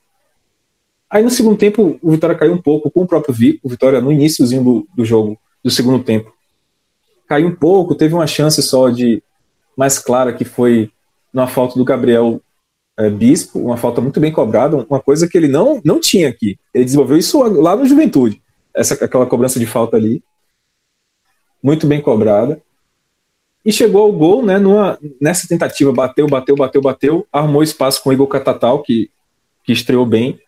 Aí 1.09 1.23
no 1.23 1.29
segundo 1.29 1.57
tempo, 1.57 1.99
o 2.01 2.11
Vitória 2.11 2.35
caiu 2.35 2.53
um 2.53 2.61
pouco 2.61 2.89
com 2.89 3.01
o 3.01 3.07
próprio 3.07 3.33
Vico. 3.33 3.59
O 3.63 3.69
Vitória, 3.69 4.01
no 4.01 4.11
iníciozinho 4.11 4.63
do, 4.63 4.87
do 4.95 5.05
jogo, 5.05 5.37
do 5.63 5.69
segundo 5.69 6.03
tempo, 6.03 6.33
caiu 7.27 7.47
um 7.47 7.55
pouco, 7.55 7.95
teve 7.95 8.13
uma 8.13 8.27
chance 8.27 8.61
só 8.61 8.89
de 8.89 9.21
mais 9.77 9.99
clara 9.99 10.33
que 10.33 10.45
foi 10.45 10.89
numa 11.33 11.47
falta 11.47 11.75
do 11.75 11.83
Gabriel 11.83 12.41
é, 12.97 13.09
Bispo, 13.09 13.59
uma 13.59 13.77
falta 13.77 13.99
muito 13.99 14.19
bem 14.19 14.31
cobrada, 14.31 14.77
uma 14.89 15.01
coisa 15.01 15.27
que 15.27 15.37
ele 15.37 15.47
não, 15.47 15.81
não 15.83 15.99
tinha 15.99 16.29
aqui. 16.29 16.57
Ele 16.73 16.85
desenvolveu 16.85 17.17
isso 17.17 17.41
lá 17.43 17.75
no 17.75 17.85
Juventude, 17.85 18.41
essa 18.73 18.93
aquela 18.93 19.25
cobrança 19.25 19.59
de 19.59 19.65
falta 19.65 19.97
ali, 19.97 20.23
muito 21.61 21.85
bem 21.87 22.01
cobrada. 22.01 22.61
E 23.65 23.71
chegou 23.71 24.03
ao 24.03 24.11
gol, 24.11 24.45
né, 24.45 24.59
numa, 24.59 24.97
nessa 25.19 25.47
tentativa, 25.47 25.91
bateu, 25.91 26.27
bateu, 26.27 26.55
bateu, 26.55 26.81
bateu, 26.81 27.27
arrumou 27.31 27.63
espaço 27.63 28.03
com 28.03 28.09
o 28.09 28.13
Igor 28.13 28.27
Catatal, 28.27 28.83
que, 28.83 29.09
que 29.63 29.73
estreou 29.73 30.05
bem. 30.05 30.39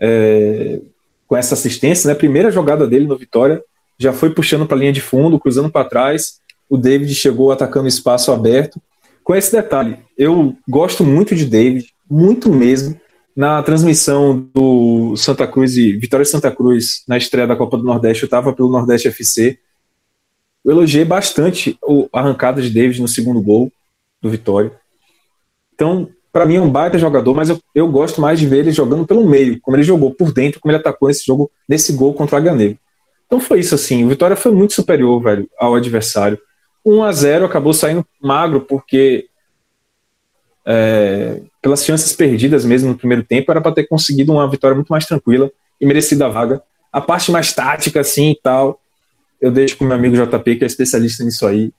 É, 0.00 0.80
com 1.28 1.36
essa 1.36 1.54
assistência, 1.54 2.08
né? 2.08 2.14
Primeira 2.14 2.50
jogada 2.50 2.86
dele 2.86 3.06
no 3.06 3.16
Vitória, 3.16 3.62
já 3.98 4.12
foi 4.12 4.30
puxando 4.30 4.66
para 4.66 4.76
a 4.76 4.80
linha 4.80 4.92
de 4.92 5.00
fundo, 5.00 5.38
cruzando 5.38 5.70
para 5.70 5.88
trás. 5.88 6.40
O 6.68 6.76
David 6.76 7.14
chegou 7.14 7.52
atacando 7.52 7.86
espaço 7.86 8.32
aberto. 8.32 8.80
Com 9.22 9.34
esse 9.34 9.52
detalhe, 9.52 9.98
eu 10.16 10.56
gosto 10.66 11.04
muito 11.04 11.36
de 11.36 11.44
David, 11.44 11.92
muito 12.10 12.50
mesmo. 12.50 12.98
Na 13.36 13.62
transmissão 13.62 14.48
do 14.52 15.14
Santa 15.16 15.46
Cruz 15.46 15.76
e 15.76 15.92
Vitória 15.92 16.24
Santa 16.24 16.50
Cruz, 16.50 17.04
na 17.06 17.16
estreia 17.16 17.46
da 17.46 17.54
Copa 17.54 17.76
do 17.76 17.84
Nordeste, 17.84 18.24
eu 18.24 18.26
estava 18.26 18.52
pelo 18.52 18.70
Nordeste 18.70 19.06
FC. 19.06 19.58
Eu 20.64 20.72
elogiei 20.72 21.04
bastante 21.04 21.78
a 22.12 22.20
arrancada 22.20 22.60
de 22.60 22.70
David 22.70 23.00
no 23.00 23.08
segundo 23.08 23.40
gol 23.40 23.72
do 24.20 24.28
Vitória. 24.28 24.72
Então, 25.74 26.10
para 26.32 26.44
mim 26.44 26.56
é 26.56 26.60
um 26.60 26.70
baita 26.70 26.98
jogador, 26.98 27.34
mas 27.34 27.48
eu, 27.48 27.60
eu 27.74 27.88
gosto 27.88 28.20
mais 28.20 28.38
de 28.38 28.46
ver 28.46 28.58
ele 28.58 28.72
jogando 28.72 29.06
pelo 29.06 29.26
meio, 29.26 29.60
como 29.60 29.76
ele 29.76 29.84
jogou 29.84 30.12
por 30.12 30.32
dentro, 30.32 30.60
como 30.60 30.72
ele 30.72 30.78
atacou 30.78 31.08
nesse 31.08 31.24
jogo, 31.24 31.50
nesse 31.68 31.92
gol 31.92 32.14
contra 32.14 32.36
o 32.36 32.38
Águia 32.38 32.76
Então 33.26 33.40
foi 33.40 33.60
isso 33.60 33.74
assim, 33.74 34.04
o 34.04 34.08
Vitória 34.08 34.36
foi 34.36 34.52
muito 34.52 34.74
superior, 34.74 35.20
velho, 35.22 35.48
ao 35.58 35.74
adversário. 35.74 36.38
1 36.84 37.02
a 37.02 37.12
0 37.12 37.44
acabou 37.44 37.72
saindo 37.72 38.06
magro 38.20 38.60
porque 38.60 39.28
é, 40.70 41.40
pelas 41.62 41.82
chances 41.82 42.14
perdidas 42.14 42.62
mesmo 42.64 42.90
no 42.90 42.98
primeiro 42.98 43.24
tempo, 43.24 43.50
era 43.50 43.60
para 43.60 43.72
ter 43.72 43.86
conseguido 43.86 44.32
uma 44.32 44.48
vitória 44.50 44.74
muito 44.74 44.90
mais 44.90 45.06
tranquila 45.06 45.50
e 45.80 45.86
merecida 45.86 46.26
a 46.26 46.28
vaga. 46.28 46.62
A 46.92 47.00
parte 47.00 47.30
mais 47.30 47.54
tática, 47.54 48.00
assim 48.00 48.32
e 48.32 48.40
tal, 48.40 48.78
eu 49.40 49.50
deixo 49.50 49.76
com 49.76 49.84
meu 49.84 49.96
amigo 49.96 50.16
JP, 50.16 50.56
que 50.56 50.64
é 50.64 50.66
especialista 50.66 51.24
nisso 51.24 51.46
aí. 51.46 51.72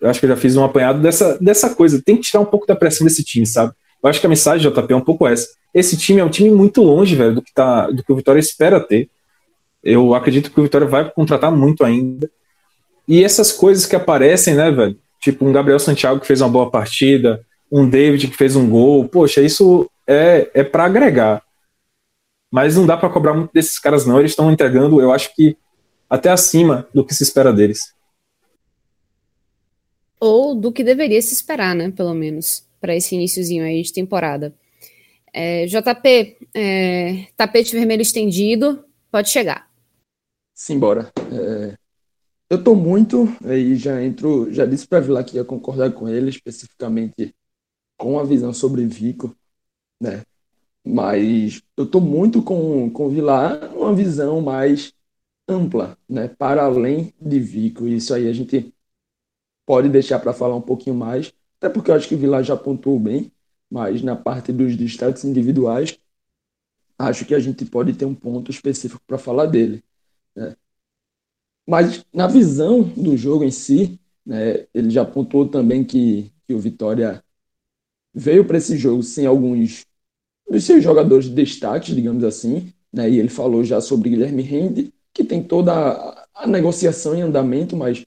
Eu 0.00 0.10
acho 0.10 0.20
que 0.20 0.26
eu 0.26 0.30
já 0.30 0.36
fiz 0.36 0.56
um 0.56 0.64
apanhado 0.64 1.00
dessa, 1.00 1.38
dessa 1.38 1.74
coisa. 1.74 2.02
Tem 2.02 2.16
que 2.16 2.22
tirar 2.22 2.40
um 2.40 2.46
pouco 2.46 2.66
da 2.66 2.76
pressão 2.76 3.06
desse 3.06 3.24
time, 3.24 3.46
sabe? 3.46 3.72
Eu 4.02 4.10
acho 4.10 4.20
que 4.20 4.26
a 4.26 4.28
mensagem, 4.28 4.70
JP, 4.70 4.92
é 4.92 4.96
um 4.96 5.00
pouco 5.00 5.26
essa. 5.26 5.48
Esse 5.74 5.96
time 5.96 6.20
é 6.20 6.24
um 6.24 6.30
time 6.30 6.50
muito 6.50 6.82
longe, 6.82 7.14
velho, 7.14 7.34
do 7.34 7.42
que, 7.42 7.52
tá, 7.52 7.90
do 7.90 8.02
que 8.02 8.12
o 8.12 8.16
Vitória 8.16 8.40
espera 8.40 8.80
ter. 8.80 9.08
Eu 9.82 10.14
acredito 10.14 10.50
que 10.50 10.60
o 10.60 10.62
Vitória 10.62 10.86
vai 10.86 11.10
contratar 11.10 11.50
muito 11.50 11.84
ainda. 11.84 12.30
E 13.08 13.22
essas 13.22 13.52
coisas 13.52 13.86
que 13.86 13.96
aparecem, 13.96 14.54
né, 14.54 14.70
velho? 14.70 14.98
Tipo 15.20 15.46
um 15.46 15.52
Gabriel 15.52 15.78
Santiago 15.78 16.20
que 16.20 16.26
fez 16.26 16.40
uma 16.40 16.48
boa 16.48 16.70
partida, 16.70 17.44
um 17.70 17.88
David 17.88 18.28
que 18.28 18.36
fez 18.36 18.56
um 18.56 18.68
gol. 18.68 19.08
Poxa, 19.08 19.40
isso 19.40 19.90
é, 20.06 20.50
é 20.54 20.64
para 20.64 20.84
agregar. 20.84 21.42
Mas 22.50 22.76
não 22.76 22.86
dá 22.86 22.96
para 22.96 23.08
cobrar 23.08 23.34
muito 23.34 23.52
desses 23.52 23.78
caras, 23.78 24.06
não. 24.06 24.18
Eles 24.18 24.32
estão 24.32 24.50
entregando, 24.50 25.00
eu 25.00 25.12
acho 25.12 25.34
que 25.34 25.56
até 26.08 26.30
acima 26.30 26.88
do 26.94 27.04
que 27.04 27.14
se 27.14 27.22
espera 27.22 27.52
deles. 27.52 27.94
Ou 30.18 30.54
do 30.54 30.72
que 30.72 30.82
deveria 30.82 31.20
se 31.20 31.34
esperar, 31.34 31.74
né? 31.74 31.90
Pelo 31.90 32.14
menos, 32.14 32.64
para 32.80 32.94
esse 32.96 33.14
iníciozinho 33.14 33.64
aí 33.64 33.82
de 33.82 33.92
temporada. 33.92 34.54
É, 35.32 35.66
JP, 35.66 36.36
é, 36.54 37.26
tapete 37.36 37.76
vermelho 37.76 38.00
estendido, 38.00 38.84
pode 39.10 39.28
chegar. 39.28 39.68
Simbora. 40.54 41.12
É, 41.30 41.76
eu 42.48 42.62
tô 42.62 42.74
muito, 42.74 43.28
aí 43.44 43.76
já 43.76 44.02
entro, 44.02 44.52
já 44.52 44.64
disse 44.64 44.86
para 44.86 45.00
Vila 45.00 45.22
que 45.22 45.36
ia 45.36 45.44
concordar 45.44 45.92
com 45.92 46.08
ele, 46.08 46.30
especificamente 46.30 47.34
com 47.98 48.18
a 48.18 48.24
visão 48.24 48.54
sobre 48.54 48.86
Vico, 48.86 49.36
né? 50.00 50.22
Mas 50.84 51.60
eu 51.76 51.84
tô 51.84 52.00
muito 52.00 52.40
com, 52.42 52.88
com 52.90 53.08
Vilar 53.08 53.76
uma 53.76 53.94
visão 53.94 54.40
mais 54.40 54.92
ampla, 55.48 55.98
né? 56.08 56.28
Para 56.28 56.64
além 56.64 57.12
de 57.20 57.38
Vico. 57.40 57.86
Isso 57.86 58.14
aí 58.14 58.28
a 58.28 58.32
gente 58.32 58.74
pode 59.66 59.88
deixar 59.88 60.18
para 60.20 60.32
falar 60.32 60.56
um 60.56 60.62
pouquinho 60.62 60.96
mais, 60.96 61.32
até 61.58 61.68
porque 61.68 61.90
eu 61.90 61.94
acho 61.94 62.08
que 62.08 62.14
o 62.14 62.42
já 62.44 62.56
pontuou 62.56 62.98
bem, 63.00 63.32
mas 63.70 64.02
na 64.02 64.16
parte 64.16 64.52
dos 64.52 64.76
destaques 64.76 65.24
individuais, 65.24 65.98
acho 66.98 67.24
que 67.24 67.34
a 67.34 67.38
gente 67.38 67.64
pode 67.64 67.92
ter 67.94 68.04
um 68.04 68.14
ponto 68.14 68.50
específico 68.50 69.02
para 69.06 69.18
falar 69.18 69.46
dele. 69.46 69.82
Né? 70.36 70.56
Mas 71.66 72.04
na 72.12 72.26
visão 72.26 72.82
do 72.82 73.16
jogo 73.16 73.44
em 73.44 73.50
si, 73.50 73.98
né, 74.24 74.66
ele 74.72 74.90
já 74.90 75.04
pontuou 75.04 75.48
também 75.48 75.84
que, 75.84 76.32
que 76.46 76.54
o 76.54 76.58
Vitória 76.60 77.22
veio 78.14 78.46
para 78.46 78.58
esse 78.58 78.76
jogo 78.76 79.02
sem 79.02 79.26
alguns 79.26 79.86
dos 80.50 80.64
seus 80.64 80.82
jogadores 80.84 81.26
de 81.26 81.34
destaque, 81.34 81.94
digamos 81.94 82.24
assim, 82.24 82.72
né, 82.92 83.10
e 83.10 83.18
ele 83.18 83.28
falou 83.28 83.64
já 83.64 83.80
sobre 83.80 84.10
Guilherme 84.10 84.42
Rende, 84.42 84.94
que 85.16 85.24
tem 85.24 85.42
toda 85.42 85.72
a, 86.34 86.46
negociação 86.46 87.14
em 87.14 87.22
andamento, 87.22 87.74
mas 87.74 88.04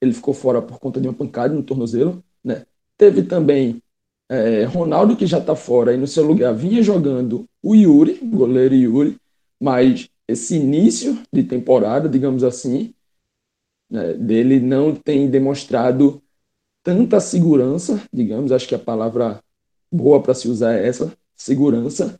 ele 0.00 0.12
ficou 0.12 0.34
fora 0.34 0.60
por 0.60 0.80
conta 0.80 1.00
de 1.00 1.06
uma 1.06 1.14
pancada 1.14 1.54
no 1.54 1.62
tornozelo. 1.62 2.24
Né? 2.42 2.66
Teve 2.98 3.22
também 3.22 3.80
é, 4.28 4.64
Ronaldo, 4.64 5.16
que 5.16 5.28
já 5.28 5.38
está 5.38 5.54
fora, 5.54 5.94
e 5.94 5.96
no 5.96 6.08
seu 6.08 6.24
lugar 6.24 6.52
vinha 6.52 6.82
jogando 6.82 7.48
o 7.62 7.76
Yuri, 7.76 8.18
o 8.20 8.26
goleiro 8.26 8.74
Yuri, 8.74 9.16
mas 9.60 10.08
esse 10.26 10.56
início 10.56 11.22
de 11.32 11.44
temporada, 11.44 12.08
digamos 12.08 12.42
assim, 12.42 12.92
né, 13.88 14.14
dele 14.14 14.58
não 14.58 14.92
tem 14.92 15.30
demonstrado 15.30 16.20
tanta 16.82 17.20
segurança, 17.20 18.02
digamos, 18.12 18.50
acho 18.50 18.66
que 18.66 18.74
a 18.74 18.78
palavra 18.78 19.40
boa 19.90 20.20
para 20.20 20.34
se 20.34 20.48
usar 20.48 20.74
é 20.74 20.88
essa, 20.88 21.16
segurança. 21.36 22.18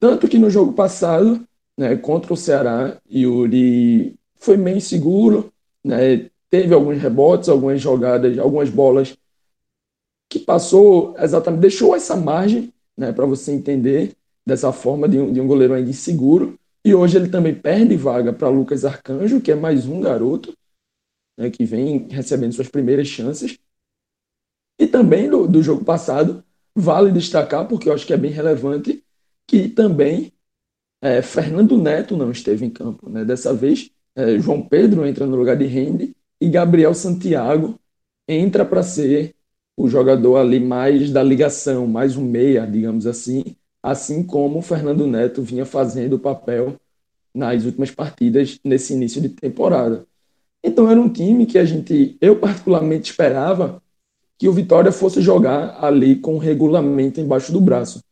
Tanto 0.00 0.28
que 0.28 0.38
no 0.38 0.48
jogo 0.48 0.72
passado, 0.72 1.46
né, 1.76 1.96
contra 1.96 2.32
o 2.32 2.36
Ceará, 2.36 3.00
Yuri 3.10 4.16
foi 4.36 4.56
meio 4.56 4.76
inseguro, 4.76 5.52
né, 5.84 6.30
teve 6.50 6.74
alguns 6.74 6.98
rebotes, 6.98 7.48
algumas 7.48 7.80
jogadas, 7.80 8.38
algumas 8.38 8.70
bolas 8.70 9.16
que 10.28 10.38
passou 10.38 11.14
exatamente, 11.18 11.60
deixou 11.60 11.94
essa 11.94 12.16
margem 12.16 12.72
né, 12.96 13.12
para 13.12 13.26
você 13.26 13.52
entender 13.52 14.16
dessa 14.46 14.72
forma 14.72 15.08
de 15.08 15.18
um, 15.18 15.32
de 15.32 15.40
um 15.40 15.46
goleiro 15.46 15.74
ainda 15.74 15.90
inseguro. 15.90 16.58
E 16.84 16.94
hoje 16.94 17.16
ele 17.16 17.28
também 17.28 17.54
perde 17.54 17.96
vaga 17.96 18.32
para 18.32 18.48
Lucas 18.48 18.84
Arcanjo, 18.84 19.40
que 19.40 19.50
é 19.50 19.54
mais 19.54 19.86
um 19.86 20.00
garoto 20.00 20.54
né, 21.36 21.50
que 21.50 21.64
vem 21.64 22.08
recebendo 22.08 22.52
suas 22.52 22.68
primeiras 22.68 23.08
chances. 23.08 23.58
E 24.78 24.86
também 24.86 25.30
do, 25.30 25.46
do 25.46 25.62
jogo 25.62 25.84
passado, 25.84 26.44
vale 26.74 27.12
destacar, 27.12 27.66
porque 27.66 27.88
eu 27.88 27.94
acho 27.94 28.06
que 28.06 28.12
é 28.12 28.16
bem 28.16 28.30
relevante, 28.30 29.02
que 29.46 29.68
também 29.68 30.32
é, 31.04 31.20
Fernando 31.20 31.76
Neto 31.76 32.16
não 32.16 32.30
esteve 32.30 32.64
em 32.64 32.70
campo. 32.70 33.10
Né? 33.10 33.26
Dessa 33.26 33.52
vez, 33.52 33.90
é, 34.16 34.38
João 34.38 34.62
Pedro 34.62 35.04
entra 35.04 35.26
no 35.26 35.36
lugar 35.36 35.54
de 35.54 35.66
Rende 35.66 36.16
e 36.40 36.48
Gabriel 36.48 36.94
Santiago 36.94 37.78
entra 38.26 38.64
para 38.64 38.82
ser 38.82 39.34
o 39.76 39.86
jogador 39.86 40.38
ali 40.38 40.58
mais 40.58 41.10
da 41.10 41.22
ligação, 41.22 41.86
mais 41.86 42.16
um 42.16 42.24
meia, 42.24 42.66
digamos 42.66 43.06
assim, 43.06 43.44
assim 43.82 44.22
como 44.22 44.62
Fernando 44.62 45.06
Neto 45.06 45.42
vinha 45.42 45.66
fazendo 45.66 46.14
o 46.14 46.18
papel 46.18 46.76
nas 47.34 47.66
últimas 47.66 47.90
partidas 47.90 48.58
nesse 48.64 48.94
início 48.94 49.20
de 49.20 49.28
temporada. 49.28 50.06
Então 50.62 50.90
era 50.90 50.98
um 50.98 51.12
time 51.12 51.44
que 51.44 51.58
a 51.58 51.66
gente, 51.66 52.16
eu 52.18 52.40
particularmente 52.40 53.10
esperava 53.10 53.82
que 54.38 54.48
o 54.48 54.52
Vitória 54.54 54.90
fosse 54.90 55.20
jogar 55.20 55.84
ali 55.84 56.16
com 56.16 56.36
o 56.36 56.38
regulamento 56.38 57.20
embaixo 57.20 57.52
do 57.52 57.60
braço, 57.60 58.02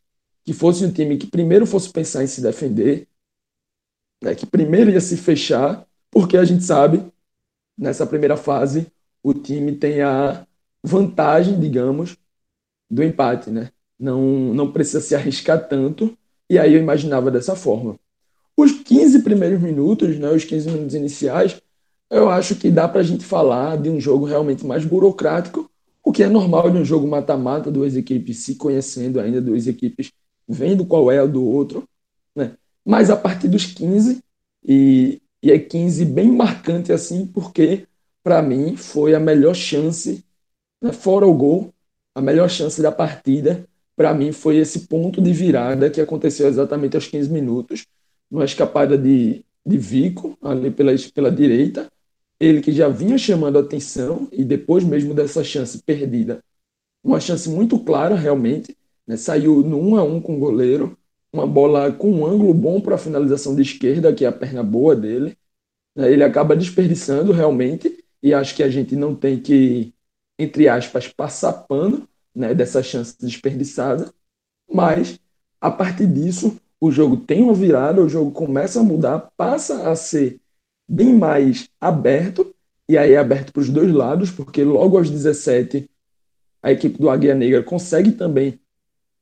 que 0.43 0.53
fosse 0.53 0.85
um 0.85 0.91
time 0.91 1.17
que 1.17 1.27
primeiro 1.27 1.65
fosse 1.65 1.89
pensar 1.89 2.23
em 2.23 2.27
se 2.27 2.41
defender, 2.41 3.07
né, 4.21 4.35
que 4.35 4.45
primeiro 4.45 4.91
ia 4.91 5.01
se 5.01 5.17
fechar, 5.17 5.85
porque 6.11 6.37
a 6.37 6.45
gente 6.45 6.63
sabe 6.63 7.03
nessa 7.77 8.05
primeira 8.05 8.37
fase, 8.37 8.87
o 9.21 9.33
time 9.33 9.75
tem 9.75 10.01
a 10.01 10.45
vantagem, 10.83 11.59
digamos, 11.59 12.17
do 12.89 13.03
empate, 13.03 13.49
né? 13.49 13.71
Não, 13.99 14.21
não 14.53 14.71
precisa 14.71 14.99
se 14.99 15.15
arriscar 15.15 15.67
tanto, 15.67 16.17
e 16.49 16.59
aí 16.59 16.73
eu 16.73 16.79
imaginava 16.79 17.31
dessa 17.31 17.55
forma. 17.55 17.97
Os 18.55 18.71
15 18.71 19.23
primeiros 19.23 19.61
minutos, 19.61 20.17
né, 20.19 20.29
os 20.29 20.43
15 20.43 20.69
minutos 20.69 20.93
iniciais, 20.93 21.61
eu 22.09 22.29
acho 22.29 22.55
que 22.55 22.69
dá 22.69 22.87
para 22.87 22.99
a 22.99 23.03
gente 23.03 23.25
falar 23.25 23.77
de 23.77 23.89
um 23.89 23.99
jogo 23.99 24.25
realmente 24.25 24.65
mais 24.65 24.85
burocrático, 24.85 25.69
o 26.03 26.11
que 26.11 26.21
é 26.21 26.29
normal 26.29 26.69
de 26.69 26.77
um 26.77 26.85
jogo 26.85 27.07
mata-mata, 27.07 27.71
duas 27.71 27.95
equipes 27.95 28.43
se 28.43 28.55
conhecendo 28.55 29.19
ainda, 29.19 29.41
duas 29.41 29.67
equipes 29.67 30.11
vendo 30.47 30.85
qual 30.85 31.11
é 31.11 31.21
o 31.21 31.27
do 31.27 31.43
outro, 31.43 31.83
né? 32.35 32.55
Mas 32.85 33.09
a 33.09 33.15
partir 33.15 33.47
dos 33.47 33.65
15, 33.65 34.21
e 34.65 35.21
e 35.43 35.51
é 35.51 35.59
15 35.59 36.05
bem 36.05 36.31
marcante 36.31 36.93
assim, 36.93 37.27
porque 37.27 37.85
para 38.23 38.41
mim 38.41 38.77
foi 38.77 39.13
a 39.13 39.19
melhor 39.19 39.53
chance, 39.53 40.23
né, 40.81 40.93
fora 40.93 41.27
o 41.27 41.33
gol, 41.33 41.73
a 42.15 42.21
melhor 42.21 42.49
chance 42.49 42.81
da 42.81 42.93
partida. 42.93 43.67
Para 43.93 44.13
mim 44.13 44.31
foi 44.31 44.55
esse 44.55 44.87
ponto 44.87 45.21
de 45.21 45.33
virada 45.33 45.89
que 45.89 45.99
aconteceu 45.99 46.47
exatamente 46.47 46.95
aos 46.95 47.07
15 47.07 47.29
minutos, 47.29 47.85
numa 48.31 48.45
escapada 48.45 48.97
de, 48.97 49.43
de 49.65 49.77
Vico, 49.77 50.37
ali 50.41 50.71
pela, 50.71 50.93
pela 51.13 51.29
direita. 51.29 51.91
Ele 52.39 52.61
que 52.61 52.71
já 52.71 52.87
vinha 52.87 53.17
chamando 53.17 53.59
atenção 53.59 54.29
e 54.31 54.45
depois 54.45 54.85
mesmo 54.85 55.13
dessa 55.13 55.43
chance 55.43 55.83
perdida, 55.83 56.41
uma 57.03 57.19
chance 57.19 57.49
muito 57.49 57.77
clara 57.79 58.15
realmente, 58.15 58.77
né, 59.07 59.17
saiu 59.17 59.61
no 59.61 59.79
1 59.79 59.97
a 59.97 60.03
1 60.03 60.21
com 60.21 60.35
o 60.35 60.39
goleiro, 60.39 60.97
uma 61.31 61.47
bola 61.47 61.91
com 61.91 62.11
um 62.11 62.25
ângulo 62.25 62.53
bom 62.53 62.79
para 62.79 62.95
a 62.95 62.97
finalização 62.97 63.55
de 63.55 63.63
esquerda, 63.63 64.13
que 64.13 64.23
é 64.23 64.27
a 64.27 64.31
perna 64.31 64.63
boa 64.63 64.95
dele. 64.95 65.35
Né? 65.95 66.11
Ele 66.11 66.23
acaba 66.23 66.55
desperdiçando 66.55 67.31
realmente, 67.31 68.03
e 68.21 68.33
acho 68.33 68.55
que 68.55 68.63
a 68.63 68.69
gente 68.69 68.95
não 68.95 69.15
tem 69.15 69.39
que, 69.39 69.93
entre 70.39 70.67
aspas, 70.69 71.07
passar 71.07 71.53
pano 71.53 72.07
né, 72.33 72.53
dessa 72.53 72.81
chance 72.81 73.15
desperdiçada. 73.19 74.13
Mas, 74.71 75.19
a 75.59 75.69
partir 75.69 76.07
disso, 76.07 76.57
o 76.79 76.91
jogo 76.91 77.17
tem 77.17 77.43
uma 77.43 77.53
virada, 77.53 78.01
o 78.01 78.09
jogo 78.09 78.31
começa 78.31 78.79
a 78.79 78.83
mudar, 78.83 79.31
passa 79.35 79.89
a 79.89 79.95
ser 79.95 80.39
bem 80.87 81.13
mais 81.13 81.67
aberto, 81.79 82.53
e 82.87 82.97
aí 82.97 83.13
é 83.13 83.17
aberto 83.17 83.51
para 83.51 83.61
os 83.61 83.69
dois 83.69 83.91
lados, 83.91 84.31
porque 84.31 84.63
logo 84.63 84.97
aos 84.97 85.09
17 85.09 85.89
a 86.61 86.71
equipe 86.71 86.97
do 86.97 87.09
Águia 87.09 87.35
Negra 87.35 87.63
consegue 87.63 88.11
também 88.11 88.59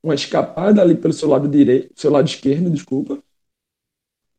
uma 0.02 0.14
escapada 0.14 0.82
ali 0.82 0.94
pelo 0.96 1.12
seu 1.12 1.28
lado 1.28 1.48
direito, 1.48 1.92
seu 1.94 2.10
lado 2.10 2.26
esquerdo, 2.26 2.70
desculpa, 2.70 3.22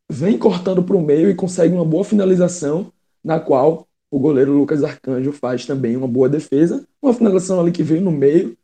vem 0.10 0.38
cortando 0.38 0.84
para 0.84 0.98
o 0.98 1.02
meio 1.02 1.30
e 1.30 1.36
consegue 1.36 1.74
uma 1.74 1.86
boa 1.86 2.04
finalização, 2.04 2.92
na 3.24 3.40
qual 3.40 3.88
o 4.12 4.20
goleiro 4.20 4.52
Lucas 4.52 4.84
Arcanjo 4.84 5.32
faz 5.32 5.66
também 5.66 5.96
uma 5.96 6.08
boa 6.08 6.30
defesa, 6.30 6.86
uma 7.02 7.14
finalização 7.14 7.60
ali 7.60 7.72
que 7.72 7.82
veio 7.82 8.02
no 8.02 8.12
meio, 8.12 8.58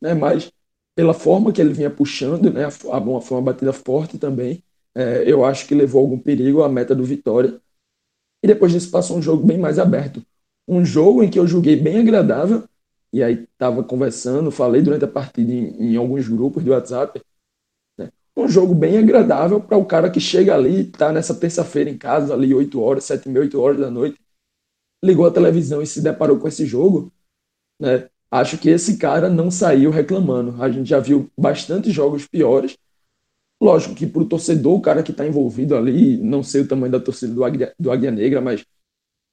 né, 0.00 0.14
mas 0.14 0.52
pela 0.94 1.14
forma 1.14 1.52
que 1.52 1.60
ele 1.60 1.72
vinha 1.72 1.90
puxando, 1.90 2.52
né, 2.52 2.66
uma, 2.84 3.20
foi 3.20 3.38
uma 3.38 3.44
batida 3.44 3.72
forte 3.72 4.18
também, 4.18 4.62
é, 4.94 5.22
eu 5.30 5.44
acho 5.44 5.66
que 5.66 5.74
levou 5.74 6.00
algum 6.00 6.18
perigo 6.18 6.62
à 6.62 6.68
meta 6.68 6.94
do 6.94 7.04
Vitória. 7.04 7.60
E 8.42 8.46
depois 8.46 8.72
disso 8.72 8.90
passou 8.90 9.16
um 9.16 9.22
jogo 9.22 9.46
bem 9.46 9.56
mais 9.56 9.78
aberto. 9.78 10.22
Um 10.66 10.84
jogo 10.84 11.22
em 11.22 11.30
que 11.30 11.38
eu 11.38 11.46
joguei 11.46 11.76
bem 11.76 12.00
agradável, 12.00 12.64
e 13.12 13.22
aí 13.22 13.46
estava 13.52 13.82
conversando, 13.82 14.50
falei 14.50 14.82
durante 14.82 15.04
a 15.04 15.08
partida 15.08 15.52
em, 15.52 15.92
em 15.92 15.96
alguns 15.96 16.28
grupos 16.28 16.62
do 16.62 16.72
WhatsApp, 16.72 17.20
né, 17.98 18.10
um 18.36 18.48
jogo 18.48 18.74
bem 18.74 18.98
agradável 18.98 19.60
para 19.60 19.76
o 19.76 19.84
cara 19.84 20.10
que 20.10 20.20
chega 20.20 20.54
ali, 20.54 20.82
está 20.82 21.12
nessa 21.12 21.34
terça-feira 21.34 21.90
em 21.90 21.98
casa, 21.98 22.34
ali 22.34 22.54
8 22.54 22.80
horas, 22.80 23.04
7 23.04 23.28
e 23.28 23.38
8 23.38 23.60
horas 23.60 23.78
da 23.78 23.90
noite, 23.90 24.18
ligou 25.02 25.26
a 25.26 25.30
televisão 25.30 25.80
e 25.80 25.86
se 25.86 26.02
deparou 26.02 26.38
com 26.38 26.48
esse 26.48 26.66
jogo, 26.66 27.12
né, 27.80 28.08
acho 28.30 28.58
que 28.58 28.68
esse 28.68 28.98
cara 28.98 29.28
não 29.28 29.50
saiu 29.50 29.90
reclamando. 29.90 30.62
A 30.62 30.70
gente 30.70 30.88
já 30.88 31.00
viu 31.00 31.30
bastante 31.38 31.90
jogos 31.90 32.26
piores. 32.26 32.76
Lógico 33.60 33.94
que 33.94 34.06
para 34.06 34.22
o 34.22 34.28
torcedor, 34.28 34.76
o 34.76 34.82
cara 34.82 35.02
que 35.02 35.10
está 35.10 35.26
envolvido 35.26 35.76
ali, 35.76 36.16
não 36.18 36.42
sei 36.42 36.62
o 36.62 36.68
tamanho 36.68 36.92
da 36.92 37.00
torcida 37.00 37.34
do 37.34 37.44
Águia, 37.44 37.74
do 37.78 37.90
Águia 37.90 38.10
Negra, 38.10 38.40
mas 38.40 38.64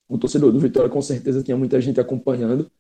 o 0.08 0.18
torcedor 0.18 0.52
do 0.52 0.60
Vitória 0.60 0.90
com 0.90 1.02
certeza 1.02 1.44
tinha 1.44 1.58
muita 1.58 1.80
gente 1.80 2.00
acompanhando. 2.00 2.72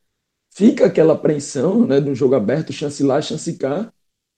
Fica 0.55 0.85
aquela 0.85 1.13
apreensão 1.13 1.85
né, 1.85 1.99
de 1.99 2.09
um 2.09 2.15
jogo 2.15 2.33
aberto, 2.33 2.71
chance 2.71 3.03
lá, 3.03 3.21
chance 3.21 3.53
cá, 3.57 3.91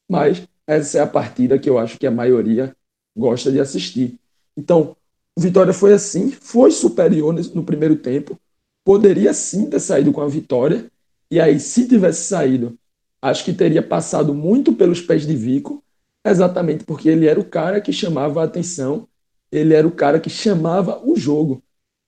mas 0.09 0.47
essa 0.65 0.97
é 0.97 1.01
a 1.01 1.07
partida 1.07 1.59
que 1.59 1.69
eu 1.69 1.77
acho 1.77 1.99
que 1.99 2.07
a 2.07 2.11
maioria 2.11 2.75
gosta 3.15 3.51
de 3.51 3.59
assistir. 3.59 4.19
Então, 4.57 4.95
Vitória 5.37 5.71
foi 5.71 5.93
assim, 5.93 6.31
foi 6.31 6.71
superior 6.71 7.31
no 7.53 7.63
primeiro 7.63 7.95
tempo, 7.95 8.35
poderia 8.83 9.31
sim 9.31 9.69
ter 9.69 9.79
saído 9.79 10.11
com 10.11 10.21
a 10.21 10.27
vitória, 10.27 10.89
e 11.29 11.39
aí, 11.39 11.59
se 11.59 11.87
tivesse 11.87 12.23
saído, 12.23 12.75
acho 13.21 13.45
que 13.45 13.53
teria 13.53 13.83
passado 13.83 14.33
muito 14.33 14.73
pelos 14.73 15.01
pés 15.01 15.27
de 15.27 15.35
Vico, 15.35 15.83
exatamente 16.25 16.83
porque 16.83 17.09
ele 17.09 17.27
era 17.27 17.39
o 17.39 17.45
cara 17.45 17.79
que 17.79 17.93
chamava 17.93 18.41
a 18.41 18.45
atenção, 18.45 19.07
ele 19.51 19.75
era 19.75 19.87
o 19.87 19.91
cara 19.91 20.19
que 20.19 20.29
chamava 20.31 20.99
o 21.05 21.15
jogo. 21.15 21.61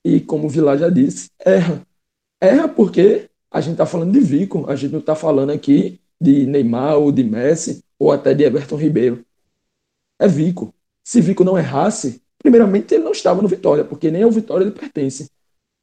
E 0.03 0.19
como 0.19 0.47
o 0.47 0.49
Vilar 0.49 0.79
já 0.79 0.89
disse, 0.89 1.29
erra. 1.45 1.85
Erra 2.41 2.67
porque 2.69 3.28
a 3.51 3.61
gente 3.61 3.73
está 3.73 3.85
falando 3.85 4.11
de 4.11 4.19
Vico, 4.19 4.69
a 4.69 4.75
gente 4.75 4.91
não 4.91 4.99
está 4.99 5.15
falando 5.15 5.51
aqui 5.51 5.99
de 6.21 6.45
Neymar 6.45 6.97
ou 6.97 7.11
de 7.11 7.23
Messi 7.23 7.83
ou 7.97 8.11
até 8.11 8.33
de 8.33 8.43
Everton 8.43 8.75
Ribeiro. 8.75 9.25
É 10.19 10.27
Vico. 10.27 10.73
Se 11.03 11.21
Vico 11.21 11.43
não 11.43 11.57
errasse, 11.57 12.21
primeiramente 12.37 12.93
ele 12.93 13.03
não 13.03 13.11
estava 13.11 13.41
no 13.41 13.47
Vitória, 13.47 13.83
porque 13.83 14.11
nem 14.11 14.23
ao 14.23 14.31
Vitória 14.31 14.63
ele 14.63 14.71
pertence. 14.71 15.29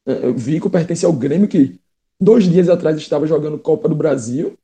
É, 0.05 0.31
Vico 0.31 0.69
pertence 0.69 1.05
ao 1.05 1.11
Grêmio 1.11 1.47
que 1.47 1.79
dois 2.19 2.45
dias 2.45 2.69
atrás 2.69 2.97
estava 2.97 3.27
jogando 3.27 3.59
Copa 3.59 3.89
do 3.89 3.95
Brasil, 3.95 4.57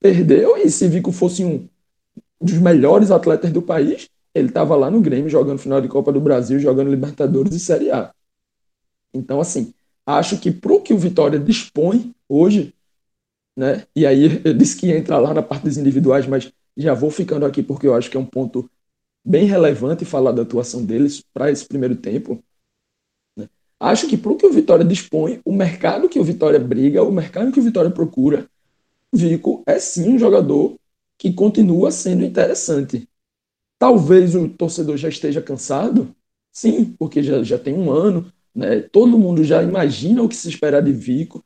perdeu, 0.00 0.56
e 0.56 0.70
se 0.70 0.86
Vico 0.88 1.10
fosse 1.10 1.44
um 1.44 1.68
dos 2.40 2.58
melhores 2.58 3.10
atletas 3.10 3.50
do 3.50 3.62
país, 3.62 4.08
ele 4.34 4.48
estava 4.48 4.76
lá 4.76 4.90
no 4.90 5.00
Grêmio 5.00 5.30
jogando 5.30 5.58
final 5.58 5.80
de 5.80 5.88
Copa 5.88 6.12
do 6.12 6.20
Brasil, 6.20 6.58
jogando 6.58 6.90
Libertadores 6.90 7.54
e 7.54 7.60
Série 7.60 7.90
A. 7.90 8.12
Então, 9.12 9.40
assim, 9.40 9.72
acho 10.04 10.38
que 10.38 10.50
pro 10.50 10.80
que 10.80 10.92
o 10.92 10.98
Vitória 10.98 11.38
dispõe 11.38 12.14
hoje, 12.34 12.74
né? 13.56 13.86
E 13.94 14.06
aí 14.06 14.40
eu 14.44 14.54
disse 14.54 14.76
que 14.76 14.88
ia 14.88 14.98
entrar 14.98 15.18
lá 15.18 15.34
na 15.34 15.42
parte 15.42 15.64
dos 15.64 15.76
individuais, 15.78 16.26
mas 16.26 16.52
já 16.76 16.94
vou 16.94 17.10
ficando 17.10 17.46
aqui 17.46 17.62
porque 17.62 17.86
eu 17.86 17.94
acho 17.94 18.10
que 18.10 18.16
é 18.16 18.20
um 18.20 18.26
ponto 18.26 18.70
bem 19.24 19.46
relevante 19.46 20.04
falar 20.04 20.32
da 20.32 20.42
atuação 20.42 20.84
deles 20.84 21.22
para 21.32 21.50
esse 21.50 21.66
primeiro 21.66 21.96
tempo. 21.96 22.42
Acho 23.80 24.08
que 24.08 24.16
para 24.16 24.32
o 24.32 24.36
que 24.36 24.46
o 24.46 24.52
Vitória 24.52 24.84
dispõe, 24.84 25.40
o 25.44 25.52
mercado 25.52 26.08
que 26.08 26.18
o 26.18 26.24
Vitória 26.24 26.58
briga, 26.58 27.02
o 27.02 27.12
mercado 27.12 27.52
que 27.52 27.60
o 27.60 27.62
Vitória 27.62 27.90
procura, 27.90 28.48
Vico 29.12 29.62
é 29.66 29.78
sim 29.78 30.14
um 30.14 30.18
jogador 30.18 30.76
que 31.18 31.32
continua 31.32 31.90
sendo 31.90 32.24
interessante. 32.24 33.08
Talvez 33.78 34.34
o 34.34 34.48
torcedor 34.48 34.96
já 34.96 35.08
esteja 35.08 35.42
cansado, 35.42 36.14
sim, 36.52 36.94
porque 36.98 37.22
já, 37.22 37.42
já 37.42 37.58
tem 37.58 37.74
um 37.74 37.90
ano, 37.90 38.32
né? 38.54 38.80
todo 38.80 39.18
mundo 39.18 39.44
já 39.44 39.62
imagina 39.62 40.22
o 40.22 40.28
que 40.28 40.36
se 40.36 40.48
esperar 40.48 40.82
de 40.82 40.92
Vico, 40.92 41.44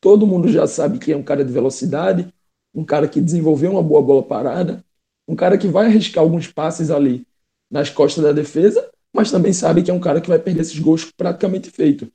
todo 0.00 0.26
mundo 0.26 0.48
já 0.48 0.66
sabe 0.66 0.98
que 0.98 1.12
é 1.12 1.16
um 1.16 1.22
cara 1.22 1.44
de 1.44 1.52
velocidade, 1.52 2.32
um 2.74 2.84
cara 2.84 3.08
que 3.08 3.20
desenvolveu 3.20 3.72
uma 3.72 3.82
boa 3.82 4.02
bola 4.02 4.22
parada, 4.22 4.84
um 5.26 5.34
cara 5.34 5.58
que 5.58 5.68
vai 5.68 5.86
arriscar 5.86 6.22
alguns 6.22 6.46
passes 6.46 6.90
ali 6.90 7.26
nas 7.70 7.90
costas 7.90 8.24
da 8.24 8.32
defesa, 8.32 8.90
mas 9.12 9.30
também 9.30 9.52
sabe 9.52 9.82
que 9.82 9.90
é 9.90 9.94
um 9.94 10.00
cara 10.00 10.20
que 10.20 10.28
vai 10.28 10.38
perder 10.38 10.62
esses 10.62 10.78
gols 10.78 11.04
praticamente 11.04 11.70
feito. 11.70 12.10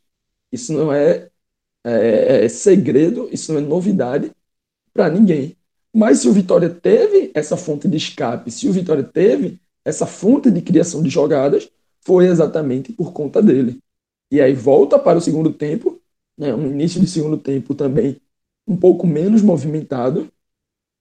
Isso 0.51 0.73
não 0.73 0.91
é, 0.93 1.29
é, 1.83 2.45
é 2.45 2.49
segredo, 2.49 3.27
isso 3.31 3.51
não 3.51 3.59
é 3.59 3.63
novidade 3.63 4.31
para 4.93 5.09
ninguém. 5.09 5.55
Mas 5.93 6.19
se 6.19 6.27
o 6.27 6.33
Vitória 6.33 6.69
teve 6.69 7.31
essa 7.35 7.55
fonte 7.55 7.87
de 7.87 7.97
escape, 7.97 8.49
se 8.49 8.67
o 8.67 8.73
Vitória 8.73 9.03
teve 9.03 9.59
essa 9.85 10.07
fonte 10.07 10.49
de 10.49 10.61
criação 10.61 11.03
de 11.03 11.09
jogadas, 11.09 11.69
foi 12.01 12.25
exatamente 12.25 12.91
por 12.93 13.13
conta 13.13 13.41
dele. 13.41 13.79
E 14.31 14.41
aí 14.41 14.53
volta 14.53 14.97
para 14.97 15.17
o 15.17 15.21
segundo 15.21 15.53
tempo, 15.53 16.01
né, 16.37 16.53
um 16.53 16.67
início 16.71 16.99
de 16.99 17.07
segundo 17.07 17.37
tempo 17.37 17.75
também 17.75 18.19
um 18.67 18.77
pouco 18.77 19.05
menos 19.05 19.41
movimentado, 19.41 20.31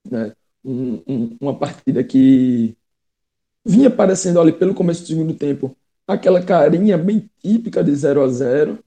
né, 0.09 0.35
um, 0.65 1.03
um, 1.07 1.37
uma 1.41 1.59
partida 1.59 2.03
que 2.05 2.77
vinha 3.65 3.89
aparecendo 3.89 4.41
ali 4.41 4.53
pelo 4.53 4.75
começo 4.75 5.03
do 5.03 5.09
segundo 5.09 5.35
tempo 5.35 5.77
aquela 6.07 6.43
carinha 6.45 6.99
bem 6.99 7.31
típica 7.41 7.83
de 7.83 7.95
0 7.95 8.23
a 8.23 8.29
0 8.29 8.79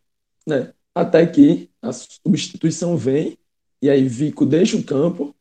né? 0.47 0.73
Até 0.93 1.25
que 1.25 1.69
a 1.81 1.91
substituição 1.91 2.95
vem 2.97 3.37
e 3.81 3.89
aí 3.89 4.07
Vico 4.07 4.45
deixa 4.45 4.77
o 4.77 4.83
campo, 4.83 5.35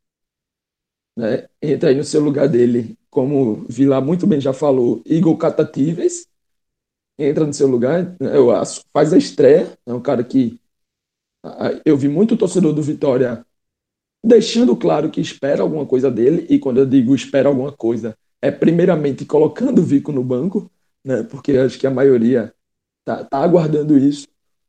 né? 1.17 1.49
Entra 1.63 1.91
aí 1.91 1.97
no 1.97 2.05
seu 2.05 2.21
lugar 2.21 2.49
dele, 2.49 2.97
como 3.11 3.65
Vila 3.69 4.01
muito 4.01 4.27
bem 4.27 4.41
já 4.41 4.53
falou, 4.53 5.03
Igor 5.05 5.37
Catatíveis 5.37 6.27
entra 7.19 7.47
no 7.47 7.53
seu 7.53 7.69
lugar, 7.69 8.17
né? 8.21 8.31
faz 8.93 9.13
a 9.13 9.17
estreia, 9.19 9.79
é 9.87 9.95
um 9.95 10.01
cara 10.01 10.25
que 10.25 10.59
eu 11.85 11.97
vi 11.97 12.09
muito 12.09 12.37
torcedor 12.37 12.73
do 12.73 12.83
Vitória 12.83 13.45
deixando 14.25 14.75
claro 14.75 15.11
que 15.11 15.21
espera 15.21 15.63
alguma 15.63 15.85
coisa 15.85 16.11
dele, 16.11 16.47
e 16.49 16.59
quando 16.59 16.79
eu 16.79 16.87
digo 16.87 17.15
espera 17.15 17.49
alguma 17.49 17.71
coisa, 17.71 18.17
é 18.41 18.51
primeiramente 18.51 19.25
colocando 19.27 19.81
o 19.81 19.85
Vico 19.85 20.11
no 20.11 20.25
banco, 20.25 20.71
né? 21.05 21.23
Porque 21.23 21.53
acho 21.53 21.79
que 21.79 21.87
a 21.87 21.91
maioria 21.91 22.53
tá, 23.05 23.23
tá 23.25 23.39
aguardando 23.39 23.99
isso. 23.99 24.27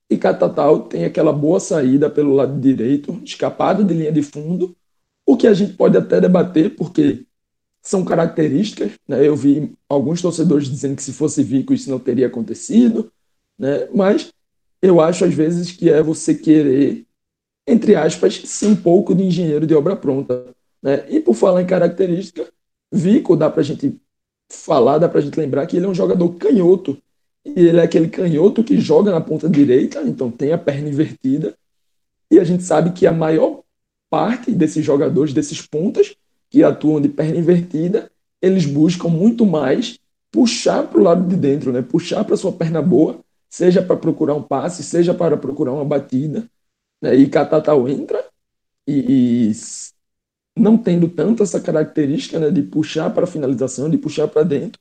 E 0.09 0.17
Catatal 0.17 0.83
tem 0.83 1.05
aquela 1.05 1.33
boa 1.33 1.59
saída 1.59 2.09
pelo 2.09 2.33
lado 2.33 2.59
direito, 2.59 3.19
escapado 3.23 3.83
de 3.83 3.93
linha 3.93 4.11
de 4.11 4.21
fundo, 4.21 4.75
o 5.25 5.37
que 5.37 5.47
a 5.47 5.53
gente 5.53 5.73
pode 5.73 5.97
até 5.97 6.21
debater, 6.21 6.75
porque 6.75 7.25
são 7.81 8.03
características. 8.03 8.91
Né? 9.07 9.25
Eu 9.25 9.35
vi 9.35 9.73
alguns 9.87 10.21
torcedores 10.21 10.69
dizendo 10.69 10.95
que 10.97 11.03
se 11.03 11.13
fosse 11.13 11.43
Vico 11.43 11.73
isso 11.73 11.89
não 11.89 11.99
teria 11.99 12.27
acontecido, 12.27 13.11
né? 13.57 13.87
mas 13.93 14.31
eu 14.85 15.01
acho 15.01 15.25
às 15.25 15.33
vezes 15.33 15.71
que 15.71 15.89
é 15.89 16.01
você 16.01 16.35
querer, 16.35 17.05
entre 17.67 17.95
aspas, 17.95 18.35
ser 18.45 18.67
um 18.67 18.75
pouco 18.75 19.15
de 19.15 19.23
engenheiro 19.23 19.65
de 19.65 19.73
obra 19.73 19.95
pronta. 19.95 20.45
Né? 20.81 21.05
E 21.09 21.19
por 21.19 21.33
falar 21.33 21.61
em 21.61 21.65
característica, 21.65 22.47
Vico 22.91 23.35
dá 23.35 23.49
para 23.49 23.61
a 23.61 23.63
gente 23.63 23.99
falar, 24.51 24.99
dá 24.99 25.09
pra 25.09 25.21
gente 25.21 25.39
lembrar 25.39 25.65
que 25.65 25.77
ele 25.77 25.85
é 25.85 25.89
um 25.89 25.95
jogador 25.95 26.29
canhoto. 26.35 26.97
E 27.43 27.67
ele 27.67 27.79
é 27.79 27.83
aquele 27.83 28.07
canhoto 28.07 28.63
que 28.63 28.79
joga 28.79 29.11
na 29.11 29.21
ponta 29.21 29.49
direita, 29.49 30.01
então 30.01 30.31
tem 30.31 30.51
a 30.51 30.57
perna 30.57 30.89
invertida. 30.89 31.55
E 32.29 32.39
a 32.39 32.43
gente 32.43 32.63
sabe 32.63 32.91
que 32.91 33.05
a 33.05 33.11
maior 33.11 33.61
parte 34.09 34.51
desses 34.51 34.83
jogadores, 34.83 35.33
desses 35.33 35.61
pontas 35.61 36.15
que 36.49 36.63
atuam 36.63 37.01
de 37.01 37.09
perna 37.09 37.37
invertida, 37.37 38.11
eles 38.41 38.65
buscam 38.65 39.09
muito 39.09 39.45
mais 39.45 39.99
puxar 40.31 40.83
para 40.83 40.99
o 40.99 41.03
lado 41.03 41.27
de 41.27 41.35
dentro, 41.35 41.71
né? 41.71 41.81
puxar 41.81 42.23
para 42.23 42.37
sua 42.37 42.51
perna 42.51 42.81
boa, 42.81 43.19
seja 43.55 43.81
para 43.81 43.95
procurar 43.95 44.35
um 44.35 44.43
passe, 44.43 44.83
seja 44.83 45.13
para 45.13 45.37
procurar 45.37 45.71
uma 45.71 45.85
batida. 45.85 46.45
Né? 47.01 47.15
E 47.15 47.29
Catatal 47.29 47.87
entra 47.87 48.21
e, 48.85 49.49
e 49.49 49.51
não 50.57 50.77
tendo 50.77 51.07
tanto 51.07 51.41
essa 51.41 51.61
característica 51.61 52.37
né, 52.37 52.51
de 52.51 52.61
puxar 52.61 53.13
para 53.13 53.25
finalização, 53.25 53.89
de 53.89 53.97
puxar 53.97 54.27
para 54.27 54.43
dentro, 54.43 54.79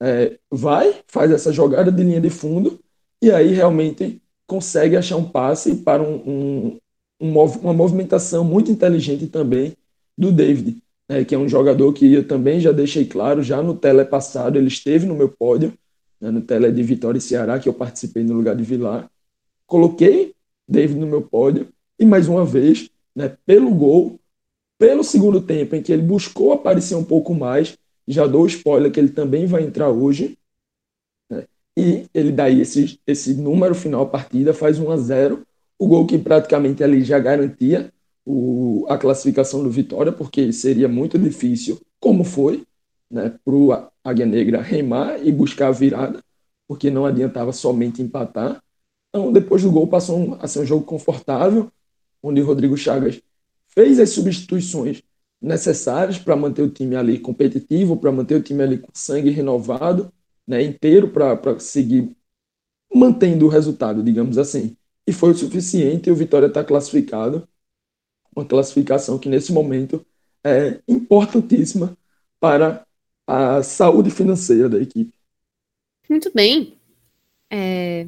é, 0.00 0.38
vai, 0.50 1.02
faz 1.08 1.32
essa 1.32 1.52
jogada 1.52 1.90
de 1.90 2.04
linha 2.04 2.20
de 2.20 2.30
fundo 2.30 2.78
e 3.20 3.32
aí 3.32 3.52
realmente 3.52 4.22
consegue 4.46 4.96
achar 4.96 5.16
um 5.16 5.28
passe 5.28 5.76
para 5.76 6.02
um, 6.02 6.14
um, 6.16 6.78
um, 7.20 7.44
uma 7.62 7.72
movimentação 7.72 8.44
muito 8.44 8.70
inteligente 8.70 9.26
também 9.26 9.76
do 10.16 10.30
David. 10.30 10.80
né, 11.08 11.24
que 11.24 11.34
é 11.34 11.38
um 11.38 11.48
jogador 11.48 11.92
que 11.92 12.12
eu 12.14 12.28
também 12.28 12.60
já 12.60 12.70
deixei 12.70 13.06
claro, 13.06 13.42
já 13.42 13.60
no 13.60 13.74
tele 13.76 14.04
passado, 14.04 14.56
ele 14.56 14.68
esteve 14.68 15.04
no 15.04 15.16
meu 15.16 15.28
pódio, 15.28 15.72
né, 16.24 16.30
no 16.30 16.40
tele 16.40 16.72
de 16.72 16.82
Vitória 16.82 17.18
e 17.18 17.20
Ceará, 17.20 17.58
que 17.58 17.68
eu 17.68 17.74
participei 17.74 18.24
no 18.24 18.32
lugar 18.32 18.56
de 18.56 18.64
Vilar. 18.64 19.10
Coloquei 19.66 20.32
David 20.66 20.98
no 20.98 21.06
meu 21.06 21.20
pódio, 21.20 21.68
e 21.98 22.06
mais 22.06 22.28
uma 22.28 22.46
vez, 22.46 22.88
né, 23.14 23.36
pelo 23.44 23.70
gol, 23.74 24.18
pelo 24.78 25.04
segundo 25.04 25.42
tempo, 25.42 25.76
em 25.76 25.82
que 25.82 25.92
ele 25.92 26.00
buscou 26.00 26.52
aparecer 26.52 26.94
um 26.94 27.04
pouco 27.04 27.34
mais, 27.34 27.76
já 28.08 28.26
dou 28.26 28.46
spoiler 28.46 28.90
que 28.90 28.98
ele 28.98 29.10
também 29.10 29.44
vai 29.44 29.64
entrar 29.64 29.90
hoje, 29.90 30.38
né, 31.30 31.44
e 31.76 32.06
ele 32.14 32.32
daí 32.32 32.62
esse, 32.62 32.98
esse 33.06 33.34
número 33.34 33.74
final 33.74 34.04
a 34.04 34.06
partida 34.06 34.54
faz 34.54 34.78
1 34.78 34.90
a 34.90 34.96
0 34.96 35.46
o 35.78 35.86
gol 35.86 36.06
que 36.06 36.16
praticamente 36.16 36.82
ali 36.82 37.02
já 37.02 37.18
garantia 37.18 37.92
o, 38.24 38.86
a 38.88 38.96
classificação 38.96 39.62
do 39.62 39.70
Vitória, 39.70 40.10
porque 40.10 40.50
seria 40.52 40.88
muito 40.88 41.18
difícil, 41.18 41.78
como 42.00 42.24
foi, 42.24 42.64
né, 43.10 43.34
Águia 44.04 44.26
Negra 44.26 44.60
remar 44.60 45.24
e 45.26 45.32
buscar 45.32 45.68
a 45.68 45.72
virada, 45.72 46.22
porque 46.68 46.90
não 46.90 47.06
adiantava 47.06 47.52
somente 47.52 48.02
empatar. 48.02 48.62
Então, 49.08 49.32
depois 49.32 49.62
do 49.62 49.70
gol, 49.70 49.88
passou 49.88 50.36
a 50.40 50.46
ser 50.46 50.60
um 50.60 50.66
jogo 50.66 50.84
confortável, 50.84 51.72
onde 52.22 52.40
o 52.40 52.46
Rodrigo 52.46 52.76
Chagas 52.76 53.20
fez 53.68 53.98
as 53.98 54.10
substituições 54.10 55.02
necessárias 55.40 56.18
para 56.18 56.36
manter 56.36 56.62
o 56.62 56.70
time 56.70 56.96
ali 56.96 57.18
competitivo, 57.18 57.96
para 57.96 58.12
manter 58.12 58.36
o 58.36 58.42
time 58.42 58.62
ali 58.62 58.78
com 58.78 58.90
sangue 58.94 59.30
renovado, 59.30 60.12
né, 60.46 60.62
inteiro 60.62 61.08
para 61.08 61.58
seguir 61.58 62.14
mantendo 62.94 63.46
o 63.46 63.48
resultado, 63.48 64.02
digamos 64.02 64.38
assim. 64.38 64.76
E 65.06 65.12
foi 65.12 65.30
o 65.30 65.34
suficiente 65.34 66.08
e 66.08 66.12
o 66.12 66.16
Vitória 66.16 66.46
está 66.46 66.62
classificado 66.62 67.46
uma 68.34 68.44
classificação 68.44 69.18
que 69.18 69.28
nesse 69.28 69.52
momento 69.52 70.04
é 70.42 70.80
importantíssima 70.88 71.96
para 72.40 72.84
a 73.26 73.62
saúde 73.62 74.10
financeira 74.10 74.68
da 74.68 74.78
equipe. 74.78 75.12
Muito 76.08 76.30
bem. 76.34 76.74
É... 77.50 78.06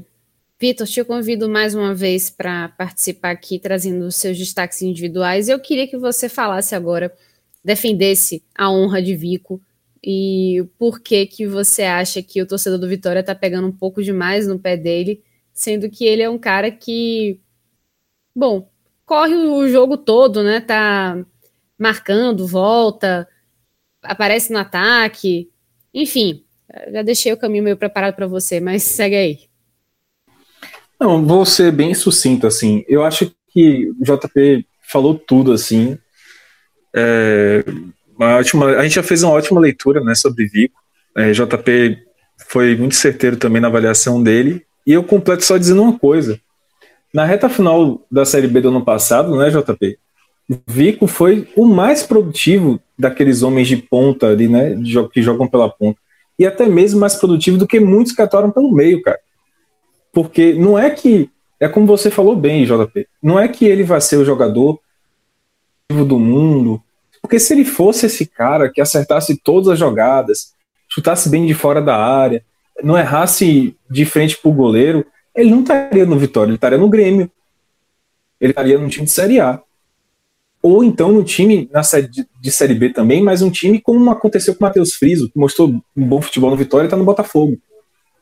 Vitor, 0.59 0.87
te 0.87 1.05
convido 1.05 1.51
mais 1.51 1.75
uma 1.75 1.95
vez 1.95 2.31
para 2.31 2.71
participar 2.71 3.31
aqui, 3.31 3.59
trazendo 3.59 4.07
os 4.07 4.17
seus 4.17 4.39
destaques 4.39 4.81
individuais. 4.81 5.49
Eu 5.49 5.61
queria 5.61 5.87
que 5.87 5.99
você 5.99 6.31
falasse 6.31 6.75
agora, 6.75 7.15
defendesse 7.63 8.43
a 8.55 8.71
honra 8.71 9.03
de 9.03 9.15
Vico 9.15 9.61
e 10.03 10.65
por 10.79 11.01
que 11.01 11.47
você 11.47 11.83
acha 11.83 12.23
que 12.23 12.41
o 12.41 12.47
torcedor 12.47 12.79
do 12.79 12.89
Vitória 12.89 13.21
está 13.21 13.35
pegando 13.35 13.69
um 13.69 13.73
pouco 13.73 14.03
demais 14.03 14.47
no 14.47 14.59
pé 14.59 14.77
dele, 14.77 15.23
sendo 15.53 15.91
que 15.91 16.05
ele 16.05 16.23
é 16.23 16.31
um 16.31 16.39
cara 16.39 16.71
que, 16.71 17.39
bom, 18.35 18.71
corre 19.05 19.35
o 19.35 19.69
jogo 19.69 19.97
todo, 19.97 20.43
né? 20.43 20.61
Tá 20.61 21.23
marcando, 21.79 22.47
volta, 22.47 23.29
aparece 24.07 24.53
no 24.53 24.59
ataque. 24.59 25.51
Enfim, 25.93 26.45
já 26.93 27.03
deixei 27.03 27.33
o 27.33 27.37
caminho 27.37 27.65
meio 27.65 27.77
preparado 27.77 28.15
para 28.15 28.27
você, 28.27 28.61
mas 28.61 28.83
segue 28.83 29.17
aí. 29.17 29.39
Não, 30.99 31.25
vou 31.25 31.45
ser 31.45 31.71
bem 31.73 31.95
sucinto, 31.95 32.47
assim. 32.47 32.85
Eu 32.89 33.05
acho 33.05 33.31
que 33.49 33.91
o 34.01 34.05
JP 34.05 34.67
falou 34.83 35.15
tudo, 35.15 35.53
assim. 35.53 35.99
É, 36.95 37.63
ótima, 38.19 38.67
a 38.77 38.83
gente 38.83 38.95
já 38.95 39.03
fez 39.03 39.23
uma 39.23 39.33
ótima 39.33 39.61
leitura 39.61 40.03
né, 40.03 40.15
sobre 40.15 40.47
Vico. 40.47 40.81
É, 41.15 41.33
JP 41.33 41.99
foi 42.49 42.77
muito 42.77 42.95
certeiro 42.95 43.37
também 43.37 43.61
na 43.61 43.69
avaliação 43.69 44.23
dele. 44.23 44.65
E 44.87 44.93
eu 44.93 45.03
completo 45.03 45.45
só 45.45 45.59
dizendo 45.59 45.83
uma 45.83 45.99
coisa. 45.99 46.41
Na 47.13 47.25
reta 47.25 47.49
final 47.49 48.07
da 48.11 48.25
Série 48.25 48.47
B 48.47 48.61
do 48.61 48.69
ano 48.69 48.85
passado, 48.85 49.37
né, 49.37 49.51
JP? 49.51 49.99
Vico 50.67 51.07
foi 51.07 51.49
o 51.57 51.67
mais 51.67 52.03
produtivo 52.03 52.81
daqueles 52.99 53.43
homens 53.43 53.69
de 53.69 53.77
ponta 53.77 54.29
ali, 54.29 54.49
né, 54.49 54.77
que 55.13 55.23
jogam 55.23 55.49
pela 55.49 55.69
ponta. 55.69 55.99
E 56.39 56.47
até 56.47 56.67
mesmo 56.67 57.01
mais 57.01 57.15
produtivo 57.15 57.59
do 57.59 57.67
que 57.67 57.81
muitos 57.81 58.13
que 58.13 58.23
atuaram 58.23 58.51
pelo 58.51 58.73
meio, 58.73 59.03
cara. 59.03 59.19
Porque 60.13 60.53
não 60.55 60.79
é 60.79 60.91
que. 60.91 61.31
É 61.59 61.69
como 61.69 61.87
você 61.87 62.11
falou 62.11 62.37
bem, 62.37 62.67
JP. 62.67 63.09
Não 63.23 63.41
é 63.41 63.49
que 63.49 63.65
ele 63.65 63.83
vai 63.83 64.01
ser 64.01 64.17
o 64.17 64.25
jogador 64.25 64.79
do 65.91 66.19
mundo. 66.19 66.83
Porque 67.23 67.39
se 67.41 67.55
ele 67.55 67.65
fosse 67.65 68.07
esse 68.07 68.27
cara 68.27 68.71
que 68.71 68.81
acertasse 68.81 69.41
todas 69.43 69.69
as 69.69 69.79
jogadas, 69.79 70.53
chutasse 70.89 71.31
bem 71.31 71.47
de 71.47 71.55
fora 71.55 71.81
da 71.81 71.97
área, 71.97 72.45
não 72.83 72.99
errasse 72.99 73.75
de 73.91 74.05
frente 74.05 74.37
pro 74.37 74.53
goleiro, 74.53 75.05
ele 75.35 75.51
não 75.51 75.61
estaria 75.61 76.05
no 76.05 76.19
Vitória, 76.19 76.51
ele 76.51 76.57
estaria 76.57 76.79
no 76.79 76.89
Grêmio. 76.89 77.31
Ele 78.41 78.53
estaria 78.53 78.79
num 78.79 78.89
time 78.89 79.07
de 79.07 79.13
Série 79.13 79.41
A. 79.41 79.61
Ou 80.69 80.83
então 80.83 81.13
no 81.13 81.23
time 81.23 81.71
na 81.73 81.85
série 81.85 82.09
de, 82.09 82.51
Série 82.51 82.75
B 82.75 82.91
também, 82.91 83.23
mas 83.23 83.41
um 83.41 83.49
time 83.49 83.81
como 83.81 84.11
aconteceu 84.11 84.53
com 84.53 84.65
o 84.65 84.67
Matheus 84.67 84.95
Friso, 84.95 85.31
que 85.31 85.39
mostrou 85.39 85.69
um 85.97 86.05
bom 86.05 86.21
futebol 86.21 86.51
no 86.51 86.57
Vitória 86.57 86.87
e 86.87 86.89
está 86.89 86.97
no 86.97 87.05
Botafogo. 87.05 87.57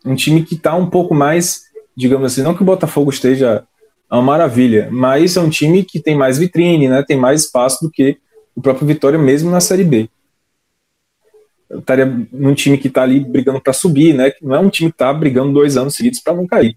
Um 0.05 0.15
time 0.15 0.45
que 0.45 0.55
está 0.55 0.75
um 0.75 0.91
pouco 0.91 1.15
mais, 1.15 1.63
digamos 1.97 2.31
assim, 2.31 2.43
não 2.43 2.55
que 2.55 2.61
o 2.61 2.67
Botafogo 2.67 3.11
esteja 3.11 3.65
uma 4.11 4.21
maravilha, 4.21 4.91
mas 4.93 5.39
é 5.39 5.41
um 5.41 5.49
time 5.49 5.85
que 5.85 5.99
tem 5.99 6.15
mais 6.15 6.37
vitrine, 6.37 6.87
né, 6.87 7.03
tem 7.03 7.17
mais 7.17 7.45
espaço 7.45 7.83
do 7.83 7.91
que 7.91 8.19
o 8.55 8.61
próprio 8.61 8.87
Vitória 8.87 9.19
mesmo 9.19 9.51
na 9.51 9.63
Série 9.63 9.83
B. 9.83 10.11
Eu 11.71 11.79
estaria 11.79 12.05
num 12.31 12.53
time 12.53 12.77
que 12.77 12.89
está 12.89 13.05
ali 13.05 13.21
brigando 13.21 13.59
para 13.59 13.73
subir, 13.73 14.13
né? 14.13 14.31
Que 14.31 14.45
não 14.45 14.55
é 14.55 14.59
um 14.59 14.69
time 14.69 14.91
que 14.91 14.97
está 14.97 15.11
brigando 15.15 15.55
dois 15.55 15.79
anos 15.79 15.95
seguidos 15.95 16.21
para 16.21 16.35
não 16.35 16.47
cair. 16.47 16.77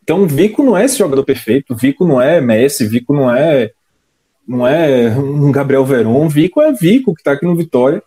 Então, 0.00 0.28
Vico 0.28 0.62
não 0.62 0.76
é 0.76 0.84
esse 0.84 0.96
jogador 0.96 1.24
perfeito, 1.24 1.74
Vico 1.74 2.06
não 2.06 2.22
é 2.22 2.40
Messi, 2.40 2.86
Vico 2.86 3.12
não 3.12 3.34
é 3.34 3.72
não 4.46 4.66
é 4.66 5.10
um 5.16 5.50
Gabriel 5.52 5.84
Veron, 5.84 6.28
Vico 6.28 6.60
é 6.60 6.72
Vico 6.72 7.14
que 7.14 7.20
está 7.20 7.32
aqui 7.32 7.44
no 7.44 7.56
Vitória. 7.56 8.02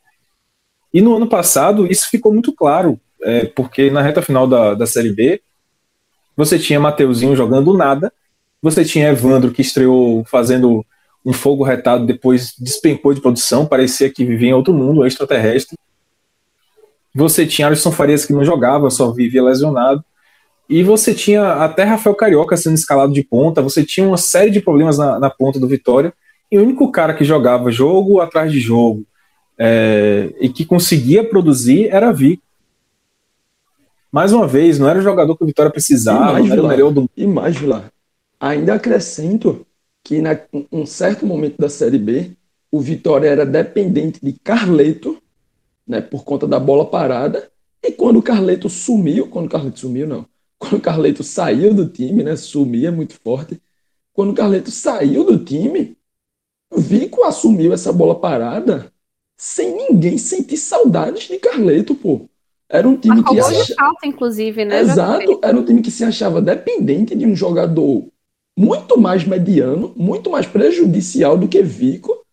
E 0.93 1.02
no 1.02 1.15
ano 1.15 1.28
passado 1.28 1.86
isso 1.91 2.10
ficou 2.10 2.32
muito 2.32 2.54
claro, 2.54 3.00
é, 3.22 3.46
porque 3.46 3.89
na 3.89 4.02
reta 4.02 4.22
final 4.22 4.48
da, 4.48 4.74
da 4.74 4.86
Série 4.86 5.12
B 5.12 5.41
você 6.36 6.58
tinha 6.58 6.80
Mateuzinho 6.80 7.36
jogando 7.36 7.76
nada, 7.76 8.12
você 8.62 8.84
tinha 8.84 9.10
Evandro 9.10 9.52
que 9.52 9.62
estreou 9.62 10.24
fazendo 10.26 10.86
um 11.26 11.32
fogo 11.32 11.63
retado, 11.63 12.06
depois 12.06 12.54
despencou 12.60 13.13
de 13.13 13.22
produção, 13.22 13.65
parecia 13.65 14.10
que 14.10 14.26
vivia 14.26 14.50
em 14.50 14.54
outro 14.54 14.74
mundo, 14.74 15.06
extraterrestre. 15.06 15.78
Você 17.15 17.46
tinha 17.46 17.67
Alisson 17.67 17.91
Farias 17.91 18.26
que 18.26 18.34
não 18.34 18.43
jogava, 18.43 18.89
só 18.89 19.12
vivia 19.12 19.43
lesionado. 19.43 20.04
E 20.67 20.84
você 20.84 21.13
tinha 21.13 21.54
até 21.63 21.84
Rafael 21.84 22.15
Carioca 22.15 22.58
sendo 22.58 22.76
escalado 22.76 23.13
de 23.13 23.24
ponta, 23.24 23.62
você 23.62 23.86
tinha 23.86 24.08
uma 24.08 24.17
série 24.17 24.50
de 24.50 24.60
problemas 24.60 24.98
na, 24.98 25.19
na 25.19 25.30
ponta 25.30 25.60
do 25.60 25.67
Vitória, 25.67 26.13
e 26.53 26.57
o 26.59 26.61
único 26.61 26.91
cara 26.91 27.15
que 27.15 27.23
jogava 27.23 27.71
jogo 27.71 28.21
atrás 28.21 28.51
de 28.51 28.59
jogo 28.59 29.03
é, 29.57 30.31
e 30.39 30.47
que 30.49 30.63
conseguia 30.63 31.27
produzir 31.27 31.87
era 31.87 32.11
Vico. 32.11 32.43
Mais 34.11 34.31
uma 34.31 34.47
vez, 34.47 34.77
não 34.77 34.87
era 34.87 34.99
o 34.99 35.01
jogador 35.01 35.35
que 35.35 35.43
o 35.43 35.47
Vitória 35.47 35.71
precisava, 35.71 36.39
e 36.39 36.43
mais, 36.43 36.61
não 36.61 36.71
era 36.71 36.85
o 36.85 36.91
do... 36.91 37.09
E 37.17 37.25
mais, 37.25 37.57
Vilar, 37.57 37.91
ainda 38.39 38.75
acrescento 38.75 39.65
que 40.03 40.17
em 40.17 40.23
um 40.71 40.85
certo 40.85 41.25
momento 41.25 41.57
da 41.57 41.67
Série 41.67 41.97
B, 41.97 42.33
o 42.71 42.79
Vitória 42.79 43.27
era 43.27 43.47
dependente 43.47 44.19
de 44.23 44.33
Carleto, 44.33 45.17
né, 45.87 46.01
por 46.01 46.23
conta 46.23 46.47
da 46.47 46.59
bola 46.59 46.85
parada, 46.85 47.49
e 47.81 47.91
quando 47.91 48.19
o 48.19 48.23
Carleto 48.23 48.69
sumiu, 48.69 49.27
quando 49.27 49.47
o 49.47 49.49
Carleto 49.49 49.79
sumiu, 49.79 50.05
não, 50.05 50.27
quando 50.59 50.75
o 50.75 50.81
Carleto 50.81 51.23
saiu 51.23 51.73
do 51.73 51.87
time, 51.87 52.21
né? 52.23 52.35
Sumia 52.35 52.91
muito 52.91 53.15
forte. 53.15 53.59
Quando 54.13 54.29
o 54.29 54.35
Carleto 54.35 54.69
saiu 54.69 55.25
do 55.25 55.43
time, 55.43 55.97
Vico 56.79 57.23
assumiu 57.23 57.73
essa 57.73 57.91
bola 57.91 58.19
parada 58.19 58.91
sem 59.38 59.75
ninguém 59.75 60.17
sentir 60.17 60.57
saudades 60.57 61.27
de 61.27 61.38
Carleto, 61.38 61.95
pô. 61.95 62.29
Era 62.69 62.88
um 62.88 62.95
time 62.95 63.17
Marcou 63.17 63.36
que. 63.36 63.41
Acha... 63.41 63.75
falta, 63.75 64.07
inclusive, 64.07 64.65
né? 64.65 64.79
Exato, 64.79 65.39
era 65.43 65.57
um 65.57 65.63
time 65.63 65.81
que 65.81 65.91
se 65.91 66.03
achava 66.03 66.41
dependente 66.41 67.15
de 67.15 67.25
um 67.25 67.36
jogador 67.36 68.07
muito 68.57 68.97
mais 68.97 69.25
mediano, 69.25 69.93
muito 69.95 70.29
mais 70.29 70.45
prejudicial 70.45 71.38
do 71.38 71.47
que 71.47 71.62
Vico, 71.62 72.23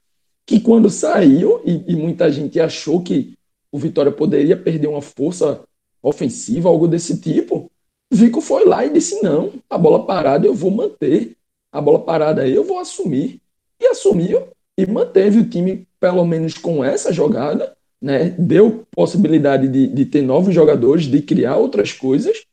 que 0.46 0.60
quando 0.60 0.88
saiu, 0.90 1.60
e, 1.64 1.92
e 1.92 1.96
muita 1.96 2.30
gente 2.30 2.60
achou 2.60 3.02
que 3.02 3.34
o 3.72 3.78
Vitória 3.78 4.12
poderia 4.12 4.56
perder 4.56 4.88
uma 4.88 5.02
força 5.02 5.62
ofensiva, 6.02 6.68
algo 6.68 6.88
desse 6.88 7.20
tipo, 7.20 7.70
Vico 8.12 8.40
foi 8.40 8.64
lá 8.64 8.84
e 8.84 8.92
disse: 8.92 9.22
não, 9.22 9.52
a 9.68 9.78
bola 9.78 10.04
parada 10.04 10.46
eu 10.46 10.54
vou 10.54 10.70
manter, 10.70 11.36
a 11.70 11.80
bola 11.80 12.00
parada 12.00 12.48
eu 12.48 12.64
vou 12.64 12.78
assumir. 12.78 13.40
E 13.80 13.86
assumiu 13.86 14.48
e 14.76 14.86
manteve 14.86 15.38
o 15.38 15.48
time, 15.48 15.86
pelo 15.98 16.24
menos 16.24 16.54
com 16.54 16.84
essa 16.84 17.12
jogada, 17.12 17.76
né? 18.00 18.30
deu 18.38 18.86
possibilidade 18.90 19.68
de, 19.68 19.86
de 19.88 20.04
ter 20.04 20.22
novos 20.22 20.54
jogadores, 20.54 21.04
de 21.04 21.20
criar 21.22 21.56
outras 21.56 21.92
coisas. 21.92 22.44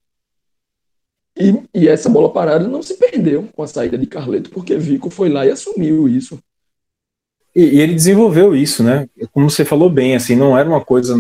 E, 1.38 1.54
e, 1.74 1.88
essa 1.88 2.10
bola 2.10 2.32
parada 2.32 2.68
não 2.68 2.82
se 2.82 2.96
perdeu 2.96 3.48
com 3.56 3.62
a 3.62 3.68
saída 3.68 3.98
de 3.98 4.08
Carleto, 4.08 4.50
porque 4.50 4.76
Vico 4.78 5.10
foi 5.10 5.30
lá 5.30 5.46
e 5.46 5.52
assumiu 5.52 6.10
isso. 6.10 6.40
E, 7.56 7.62
e, 7.62 7.80
ele 7.80 7.94
desenvolveu 7.94 8.56
isso, 8.56 8.84
né? 8.84 9.08
Como 9.32 9.50
você 9.50 9.64
falou 9.64 9.90
bem, 9.90 10.16
assim, 10.16 10.36
não 10.36 10.58
era 10.58 10.68
uma 10.68 10.84
coisa 10.84 11.16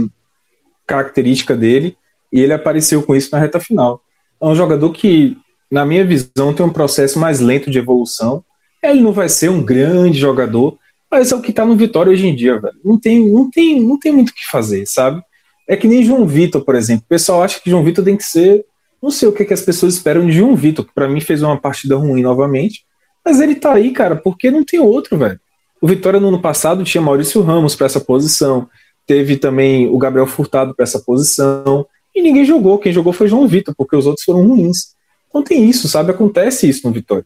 característica 0.88 1.56
dele, 1.56 1.96
e 2.32 2.39
ele 2.39 2.54
apareceu 2.54 3.04
com 3.04 3.15
isso 3.15 3.30
na 3.32 3.39
reta 3.39 3.60
final 3.60 4.02
é 4.39 4.46
um 4.46 4.56
jogador 4.56 4.91
que, 4.91 5.38
na 5.70 5.86
minha 5.86 6.06
visão, 6.06 6.54
tem 6.54 6.65
um 6.65 6.72
processo 6.72 7.20
mais 7.20 7.39
lento 7.39 7.70
de 7.70 7.78
evolução. 7.78 8.43
Ele 8.82 9.02
não 9.02 9.12
vai 9.12 9.30
ser 9.30 9.50
um 9.50 9.63
grande 9.63 10.20
jogador, 10.20 10.78
Mas 11.10 11.32
é 11.32 11.36
o 11.36 11.42
que 11.42 11.54
tá 11.54 11.66
no 11.66 11.76
Vitória 11.76 12.12
hoje 12.12 12.28
em 12.28 12.36
dia, 12.36 12.60
velho. 12.60 12.76
Não 12.84 13.00
tem, 13.00 13.32
não 13.32 13.50
tem, 13.50 13.82
não 13.82 13.98
tem 13.98 14.12
muito 14.12 14.30
o 14.30 14.34
que 14.34 14.46
fazer, 14.46 14.86
sabe? 14.86 15.22
É 15.68 15.76
que 15.76 15.88
nem 15.88 16.04
João 16.04 16.28
Vitor, 16.28 16.62
por 16.63 16.76
exemplo. 16.76 17.04
O 17.06 17.10
pessoal 17.10 17.44
acha 17.44 17.60
que 17.62 17.70
João 17.70 17.84
Vitor 17.84 18.04
tem 18.04 18.18
que 18.18 18.24
ser. 18.24 18.66
Não 19.02 19.10
sei 19.10 19.28
o 19.28 19.32
que, 19.32 19.46
que 19.46 19.54
as 19.54 19.62
pessoas 19.62 19.94
esperam 19.94 20.26
de 20.26 20.34
João 20.34 20.56
Vitor, 20.56 20.86
que 20.86 20.94
pra 20.94 21.08
mim 21.08 21.22
fez 21.22 21.42
uma 21.42 21.58
partida 21.58 21.96
ruim 21.96 22.22
novamente. 22.22 22.86
Mas 23.24 23.40
ele 23.40 23.56
tá 23.56 23.74
aí, 23.74 23.92
cara, 23.92 24.16
porque 24.16 24.50
não 24.52 24.63
tem 24.63 24.80
outro, 24.80 25.18
velho. 25.18 25.40
O 25.82 25.88
Vitória 25.88 26.20
no 26.20 26.30
ano 26.30 26.42
passado 26.42 26.84
tinha 26.84 27.02
Maurício 27.02 27.42
Ramos 27.42 27.76
para 27.76 27.86
essa 27.86 28.00
posição. 28.00 28.68
Teve 29.06 29.38
também 29.38 29.88
o 29.88 29.98
Gabriel 29.98 30.28
Furtado 30.28 30.74
para 30.74 30.84
essa 30.84 31.00
posição. 31.00 31.86
E 32.16 32.22
ninguém 32.22 32.46
jogou. 32.46 32.80
Quem 32.80 32.92
jogou 32.92 33.13
foi 33.13 33.28
João 33.28 33.48
Vitor, 33.48 33.74
porque 33.78 33.96
os 33.96 34.06
outros 34.06 34.26
foram 34.26 34.48
ruins. 34.48 34.96
Então 35.30 35.44
tem 35.44 35.70
isso, 35.70 35.88
sabe? 35.88 36.12
Acontece 36.12 36.68
isso 36.68 36.88
no 36.88 36.94
Vitória. 36.94 37.26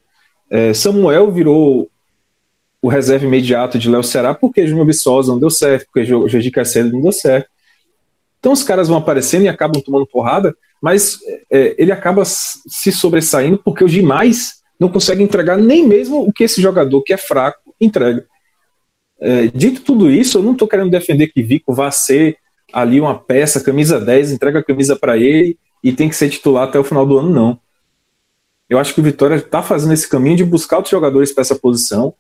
É, 0.52 0.74
Samuel 0.74 1.32
virou 1.32 1.90
o 2.82 2.90
reserva 2.90 3.26
imediato 3.26 3.80
de 3.80 3.90
Léo 3.90 4.04
Ceará 4.04 4.34
porque 4.36 4.68
Júnior 4.68 4.86
Viçosa 4.86 5.32
não 5.32 5.40
deu 5.40 5.50
certo, 5.50 5.86
porque 5.86 6.04
Jorge 6.04 6.52
Caicedo 6.52 6.92
não 6.92 7.02
deu 7.02 7.12
certo. 7.14 7.50
Então 8.40 8.52
os 8.52 8.62
caras 8.62 8.90
vão 8.90 8.98
aparecendo 8.98 9.44
e 9.44 9.48
acabam 9.48 9.82
tomando 9.82 10.06
porrada, 10.06 10.54
mas 10.82 11.20
é, 11.50 11.76
ele 11.78 11.92
acaba 11.92 12.24
se 12.26 12.92
sobressaindo 12.92 13.58
porque 13.58 13.84
os 13.84 13.92
demais 13.92 14.62
não 14.80 14.90
conseguem 14.90 15.26
entregar 15.26 15.58
nem 15.58 15.88
mesmo 15.88 16.28
o 16.28 16.34
que 16.34 16.44
esse 16.44 16.62
jogador 16.62 17.02
que 17.04 17.14
é 17.14 17.18
fraco 17.18 17.74
entrega. 17.80 18.26
É, 19.22 19.46
dito 19.48 19.82
tudo 19.82 20.10
isso, 20.10 20.40
eu 20.40 20.44
não 20.44 20.54
estou 20.54 20.68
querendo 20.68 20.90
defender 20.90 21.28
que 21.28 21.44
Vico 21.44 21.74
vá 21.74 21.92
ser 21.92 22.36
ali 22.74 23.00
uma 23.00 23.18
peça, 23.18 23.62
camisa 23.62 24.00
10, 24.00 24.32
entrega 24.32 24.60
a 24.60 24.64
camisa 24.64 24.96
para 24.96 25.18
ele 25.18 25.58
e 25.84 25.94
tem 25.94 26.10
que 26.10 26.16
ser 26.16 26.30
titular 26.30 26.68
até 26.68 26.80
o 26.80 26.84
final 26.84 27.06
do 27.06 27.20
ano, 27.20 27.30
não. 27.30 27.60
Eu 28.72 28.80
acho 28.80 28.94
que 28.94 29.02
o 29.02 29.04
Vitória 29.04 29.36
está 29.36 29.62
fazendo 29.62 29.92
esse 29.92 30.08
caminho 30.08 30.38
de 30.38 30.46
buscar 30.46 30.78
outros 30.78 30.92
jogadores 30.92 31.34
para 31.34 31.42
essa 31.42 31.56
posição. 31.56 32.14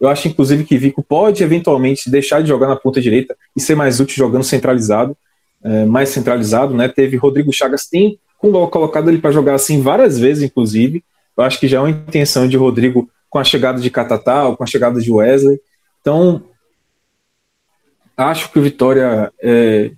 Eu 0.00 0.08
acho, 0.08 0.26
inclusive, 0.26 0.64
que 0.64 0.76
Vico 0.76 1.00
pode 1.00 1.44
eventualmente 1.44 2.10
deixar 2.10 2.42
de 2.42 2.48
jogar 2.48 2.66
na 2.66 2.74
ponta 2.74 3.00
direita 3.00 3.36
e 3.54 3.60
ser 3.60 3.76
mais 3.76 4.00
útil 4.00 4.16
jogando 4.16 4.42
centralizado, 4.42 5.16
é, 5.62 5.84
mais 5.84 6.08
centralizado, 6.08 6.74
né? 6.74 6.88
Teve 6.88 7.16
Rodrigo 7.16 7.52
Chagas, 7.52 7.86
tem 7.86 8.18
colocado 8.36 9.08
ele 9.08 9.18
para 9.18 9.30
jogar 9.30 9.54
assim 9.54 9.80
várias 9.80 10.18
vezes, 10.18 10.42
inclusive. 10.42 11.04
Eu 11.36 11.44
acho 11.44 11.60
que 11.60 11.68
já 11.68 11.78
é 11.78 11.80
uma 11.80 11.90
intenção 11.90 12.48
de 12.48 12.56
Rodrigo 12.56 13.08
com 13.30 13.38
a 13.38 13.44
chegada 13.44 13.80
de 13.80 13.88
Catatal, 13.88 14.56
com 14.56 14.64
a 14.64 14.66
chegada 14.66 15.00
de 15.00 15.08
Wesley. 15.08 15.60
Então, 16.00 16.42
acho 18.16 18.50
que 18.50 18.58
o 18.58 18.62
Vitória 18.62 19.32
é, 19.40 19.92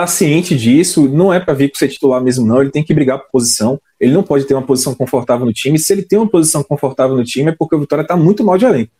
tá 0.00 0.06
ciente 0.06 0.56
disso, 0.56 1.08
não 1.08 1.32
é 1.32 1.40
para 1.40 1.54
Vico 1.54 1.76
ser 1.76 1.88
titular 1.88 2.22
mesmo, 2.22 2.46
não. 2.46 2.60
Ele 2.60 2.70
tem 2.70 2.82
que 2.82 2.94
brigar 2.94 3.18
por 3.18 3.30
posição. 3.30 3.80
Ele 3.98 4.12
não 4.12 4.22
pode 4.22 4.44
ter 4.44 4.54
uma 4.54 4.62
posição 4.62 4.94
confortável 4.94 5.46
no 5.46 5.52
time. 5.52 5.78
Se 5.78 5.92
ele 5.92 6.02
tem 6.02 6.18
uma 6.18 6.28
posição 6.28 6.62
confortável 6.62 7.16
no 7.16 7.24
time, 7.24 7.50
é 7.50 7.54
porque 7.56 7.74
o 7.74 7.80
Vitória 7.80 8.04
tá 8.04 8.16
muito 8.16 8.44
mal 8.44 8.56
de 8.56 8.64
elenco, 8.64 8.92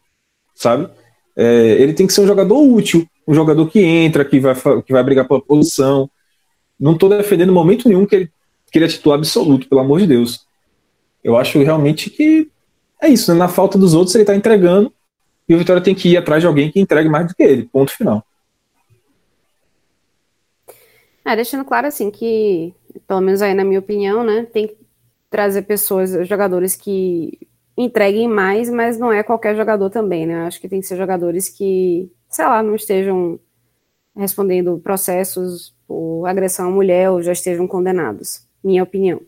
sabe? 0.55 0.89
É, 1.37 1.77
ele 1.79 1.93
tem 1.93 2.07
que 2.07 2.13
ser 2.13 2.21
um 2.21 2.27
jogador 2.27 2.61
útil, 2.61 3.07
um 3.27 3.35
jogador 3.35 3.67
que 3.69 3.81
entra, 3.81 4.25
que 4.25 4.39
vai, 4.41 4.55
que 4.55 4.93
vai 4.93 5.03
brigar 5.03 5.27
pela 5.27 5.41
posição. 5.41 6.11
Não 6.79 6.93
estou 6.93 7.09
defendendo 7.09 7.53
momento 7.53 7.89
nenhum 7.89 8.05
que 8.05 8.17
ele, 8.17 8.31
que 8.71 8.79
ele 8.79 8.85
é 8.85 8.89
titular 8.89 9.19
absoluto, 9.19 9.69
pelo 9.69 9.81
amor 9.81 10.01
de 10.01 10.07
Deus. 10.07 10.41
Eu 11.23 11.37
acho 11.37 11.59
realmente 11.59 12.11
que 12.11 12.49
é 13.01 13.09
isso, 13.09 13.33
né? 13.33 13.39
na 13.39 13.49
falta 13.49 13.79
dos 13.79 13.95
outros 13.95 14.15
ele 14.15 14.23
está 14.23 14.35
entregando 14.35 14.93
e 15.49 15.55
o 15.55 15.59
Vitória 15.59 15.83
tem 15.83 15.95
que 15.95 16.11
ir 16.11 16.17
atrás 16.17 16.43
de 16.43 16.47
alguém 16.47 16.71
que 16.71 16.81
entregue 16.81 17.09
mais 17.09 17.27
do 17.27 17.35
que 17.35 17.43
ele, 17.43 17.69
ponto 17.73 17.91
final. 17.93 18.25
É, 21.31 21.37
deixando 21.37 21.65
claro 21.65 21.87
assim 21.87 22.11
que, 22.11 22.75
pelo 23.07 23.21
menos 23.21 23.41
aí 23.41 23.55
na 23.55 23.63
minha 23.63 23.79
opinião, 23.79 24.25
né, 24.25 24.49
tem 24.53 24.67
que 24.67 24.77
trazer 25.31 25.63
pessoas, 25.63 26.27
jogadores 26.27 26.75
que 26.75 27.39
entreguem 27.77 28.27
mais, 28.27 28.69
mas 28.69 28.99
não 28.99 29.13
é 29.13 29.23
qualquer 29.23 29.55
jogador 29.55 29.91
também, 29.91 30.27
né? 30.27 30.47
Acho 30.47 30.61
que 30.61 30.69
tem 30.69 30.81
que 30.81 30.87
ser 30.89 30.97
jogadores 30.97 31.49
que, 31.49 32.11
sei 32.29 32.45
lá, 32.45 32.65
não 32.65 32.75
estejam 32.75 33.39
respondendo 34.17 34.81
processos 34.83 35.73
por 35.87 36.27
agressão 36.27 36.67
à 36.67 36.71
mulher 36.71 37.11
ou 37.11 37.23
já 37.23 37.31
estejam 37.31 37.67
condenados. 37.69 38.43
Minha 38.63 38.83
opinião. 38.83 39.21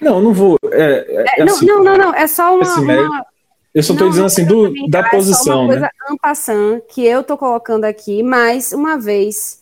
Não, 0.00 0.20
não 0.20 0.32
vou. 0.32 0.56
É, 0.70 1.24
é, 1.36 1.40
é 1.40 1.44
não, 1.44 1.52
assim, 1.52 1.66
não, 1.66 1.82
não, 1.82 1.98
não, 1.98 2.14
é 2.14 2.28
só 2.28 2.54
uma. 2.56 2.74
uma... 2.78 3.26
Eu 3.74 3.82
só 3.82 3.92
estou 3.92 4.08
dizendo 4.08 4.26
assim 4.26 4.46
do, 4.46 4.72
da 4.88 5.02
posição. 5.10 5.70
É 5.72 5.78
só 5.78 5.82
uma 6.08 6.18
coisa 6.18 6.74
né? 6.74 6.82
que 6.88 7.04
eu 7.04 7.22
estou 7.22 7.36
colocando 7.36 7.84
aqui, 7.84 8.22
mas 8.22 8.72
uma 8.72 8.96
vez 8.96 9.59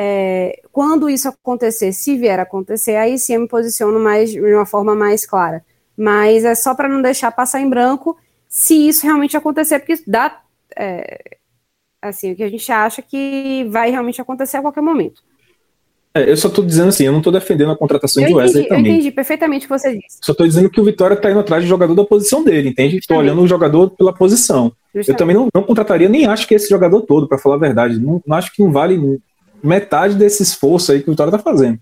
é, 0.00 0.60
quando 0.70 1.10
isso 1.10 1.28
acontecer, 1.28 1.92
se 1.92 2.16
vier 2.16 2.38
a 2.38 2.44
acontecer, 2.44 2.94
aí 2.94 3.18
sim 3.18 3.34
eu 3.34 3.40
me 3.40 3.48
posiciono 3.48 3.98
mais 3.98 4.30
de 4.30 4.40
uma 4.40 4.64
forma 4.64 4.94
mais 4.94 5.26
clara. 5.26 5.64
Mas 5.96 6.44
é 6.44 6.54
só 6.54 6.72
para 6.72 6.88
não 6.88 7.02
deixar 7.02 7.32
passar 7.32 7.60
em 7.60 7.68
branco 7.68 8.16
se 8.48 8.88
isso 8.88 9.04
realmente 9.04 9.36
acontecer, 9.36 9.80
porque 9.80 10.00
dá 10.06 10.40
é, 10.76 11.18
assim, 12.00 12.30
o 12.30 12.36
que 12.36 12.44
a 12.44 12.48
gente 12.48 12.70
acha 12.70 13.02
que 13.02 13.66
vai 13.70 13.90
realmente 13.90 14.20
acontecer 14.20 14.58
a 14.58 14.62
qualquer 14.62 14.82
momento. 14.82 15.20
É, 16.14 16.30
eu 16.30 16.36
só 16.36 16.46
estou 16.46 16.64
dizendo 16.64 16.90
assim, 16.90 17.04
eu 17.04 17.10
não 17.10 17.18
estou 17.18 17.32
defendendo 17.32 17.72
a 17.72 17.76
contratação 17.76 18.22
eu 18.22 18.28
de 18.28 18.34
Wesley 18.34 18.62
entendi, 18.62 18.68
também. 18.68 18.92
Eu 18.92 18.94
entendi 18.94 19.10
perfeitamente 19.10 19.66
o 19.66 19.68
que 19.68 19.78
você 19.78 19.96
disse. 19.96 20.18
Só 20.22 20.30
estou 20.30 20.46
dizendo 20.46 20.70
que 20.70 20.80
o 20.80 20.84
Vitória 20.84 21.14
está 21.14 21.28
indo 21.28 21.40
atrás 21.40 21.64
de 21.64 21.68
jogador 21.68 21.96
da 21.96 22.04
posição 22.04 22.44
dele, 22.44 22.68
entende? 22.68 22.98
Estou 22.98 23.16
olhando 23.16 23.42
o 23.42 23.48
jogador 23.48 23.90
pela 23.90 24.12
posição. 24.12 24.72
Justamente. 24.94 25.08
Eu 25.08 25.16
também 25.16 25.34
não, 25.34 25.48
não, 25.52 25.64
contrataria, 25.64 26.08
nem 26.08 26.26
acho 26.26 26.46
que 26.46 26.54
esse 26.54 26.68
jogador 26.68 27.02
todo, 27.02 27.26
para 27.28 27.36
falar 27.36 27.56
a 27.56 27.58
verdade. 27.58 27.98
Não, 27.98 28.22
não, 28.24 28.36
acho 28.36 28.52
que 28.52 28.62
não 28.62 28.70
vale 28.70 28.96
metade 29.62 30.14
desse 30.14 30.42
esforço 30.42 30.92
aí 30.92 31.02
que 31.02 31.08
o 31.08 31.12
Vitória 31.12 31.30
está 31.30 31.38
fazendo. 31.38 31.78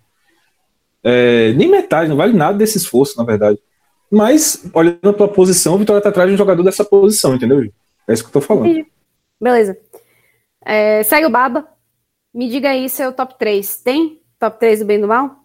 É, 1.02 1.52
nem 1.52 1.68
metade, 1.68 2.08
não 2.08 2.16
vale 2.16 2.32
nada 2.32 2.58
desse 2.58 2.78
esforço, 2.78 3.16
na 3.16 3.24
verdade. 3.24 3.58
Mas, 4.10 4.64
olhando 4.72 5.14
para 5.14 5.26
a 5.26 5.28
posição, 5.28 5.74
o 5.74 5.78
Vitória 5.78 5.98
está 5.98 6.08
atrás 6.10 6.28
de 6.28 6.34
um 6.34 6.38
jogador 6.38 6.62
dessa 6.62 6.84
posição, 6.84 7.34
entendeu? 7.34 7.60
É 8.08 8.12
isso 8.12 8.22
que 8.22 8.36
eu 8.36 8.40
estou 8.40 8.42
falando. 8.42 8.86
Beleza. 9.40 9.76
É, 10.64 11.02
segue 11.02 11.26
o 11.26 11.30
Baba. 11.30 11.66
Me 12.34 12.48
diga 12.48 12.70
aí 12.70 12.88
seu 12.88 13.12
top 13.12 13.38
3. 13.38 13.78
Tem 13.78 14.20
top 14.38 14.58
3 14.58 14.80
do 14.80 14.86
bem 14.86 14.98
e 14.98 15.00
do 15.00 15.08
mal? 15.08 15.44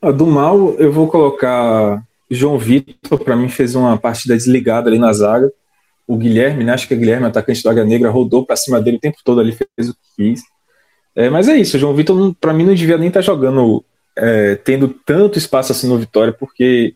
Ah, 0.00 0.12
do 0.12 0.26
mal, 0.26 0.74
eu 0.74 0.92
vou 0.92 1.08
colocar 1.08 2.02
João 2.30 2.58
Vitor, 2.58 3.18
para 3.24 3.36
mim 3.36 3.48
fez 3.48 3.74
uma 3.74 3.96
partida 3.98 4.34
desligada 4.34 4.88
ali 4.88 4.98
na 4.98 5.12
zaga. 5.12 5.50
O 6.06 6.16
Guilherme, 6.16 6.64
né, 6.64 6.72
acho 6.72 6.86
que 6.86 6.94
é 6.94 6.96
Guilherme, 6.96 7.26
atacante 7.26 7.62
do 7.62 7.68
Águia 7.68 7.84
Negra, 7.84 8.10
rodou 8.10 8.44
para 8.44 8.56
cima 8.56 8.80
dele 8.80 8.96
o 8.96 9.00
tempo 9.00 9.18
todo 9.24 9.40
ali, 9.40 9.52
fez 9.52 9.88
o 9.88 9.94
que 9.94 10.00
quis. 10.16 10.42
É, 11.18 11.28
mas 11.28 11.48
é 11.48 11.56
isso, 11.56 11.76
o 11.76 11.80
João 11.80 11.96
Vitor, 11.96 12.32
para 12.40 12.54
mim, 12.54 12.64
não 12.64 12.74
devia 12.74 12.96
nem 12.96 13.08
estar 13.08 13.18
tá 13.18 13.26
jogando, 13.26 13.84
é, 14.16 14.54
tendo 14.54 14.86
tanto 14.86 15.36
espaço 15.36 15.72
assim 15.72 15.88
no 15.88 15.98
Vitória, 15.98 16.32
porque. 16.32 16.94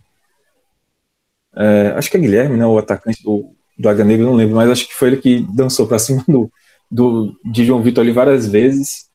É, 1.57 1.93
acho 1.97 2.09
que 2.09 2.17
é 2.17 2.21
Guilherme, 2.21 2.57
né, 2.57 2.65
o 2.65 2.79
atacante 2.79 3.21
do, 3.21 3.51
do 3.77 3.89
Águia 3.89 4.05
Negra, 4.05 4.25
não 4.25 4.37
lembro, 4.37 4.55
mas 4.55 4.71
acho 4.71 4.87
que 4.87 4.95
foi 4.95 5.09
ele 5.09 5.17
que 5.17 5.45
dançou 5.53 5.89
para 5.89 5.99
cima 5.99 6.23
do, 6.29 6.49
do, 6.89 7.37
de 7.45 7.65
João 7.65 7.83
Vitor 7.83 8.01
ali 8.01 8.13
várias 8.13 8.47
vezes. 8.47 9.11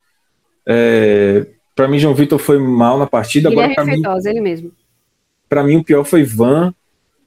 É, 0.68 1.48
para 1.74 1.88
mim, 1.88 2.00
João 2.00 2.14
Vitor 2.14 2.38
foi 2.38 2.60
mal 2.60 3.00
na 3.00 3.08
partida. 3.08 3.50
Guilherme 3.50 3.76
agora, 3.78 4.20
mim, 4.20 4.30
ele 4.30 4.42
mesmo. 4.42 4.74
Para 5.48 5.64
mim, 5.64 5.78
o 5.78 5.84
pior 5.86 6.04
foi 6.04 6.26
Van, 6.26 6.74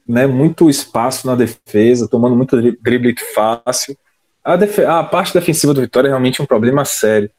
né, 0.07 0.27
muito 0.27 0.69
espaço 0.69 1.25
na 1.25 1.33
defesa, 1.33 2.07
tomando 2.07 2.35
muito 2.35 2.55
drible 2.79 3.15
fácil. 3.33 3.97
A, 4.45 4.53
a, 4.99 5.03
parte 5.03 5.33
defensiva 5.33 5.73
do 5.73 5.81
Vitória 5.81 6.09
é 6.09 6.11
realmente 6.11 6.43
um 6.43 6.45
problema 6.45 6.85
sério. 6.85 7.31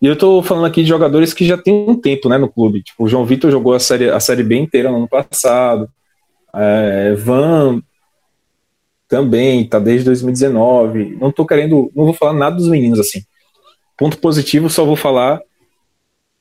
E 0.00 0.06
eu 0.06 0.16
tô 0.16 0.42
falando 0.42 0.66
aqui 0.66 0.82
de 0.82 0.88
jogadores 0.88 1.34
que 1.34 1.44
já 1.44 1.58
tem 1.58 1.74
um 1.74 1.94
tempo, 1.94 2.28
né, 2.28 2.38
no 2.38 2.48
clube. 2.48 2.82
Tipo, 2.82 3.04
o 3.04 3.08
João 3.08 3.24
Vitor 3.26 3.50
jogou 3.50 3.74
a 3.74 3.80
série, 3.80 4.08
a 4.08 4.18
série 4.18 4.42
B 4.42 4.56
inteira 4.56 4.90
no 4.90 4.96
ano 4.96 5.08
passado. 5.08 5.90
É, 6.54 7.14
Van 7.14 7.82
também, 9.06 9.68
tá 9.68 9.78
desde 9.78 10.06
2019. 10.06 11.16
Não 11.20 11.30
tô 11.30 11.44
querendo, 11.44 11.90
não 11.94 12.04
vou 12.04 12.14
falar 12.14 12.32
nada 12.32 12.56
dos 12.56 12.68
meninos 12.68 12.98
assim. 12.98 13.22
Ponto 13.98 14.16
positivo, 14.18 14.70
só 14.70 14.84
vou 14.84 14.96
falar. 14.96 15.40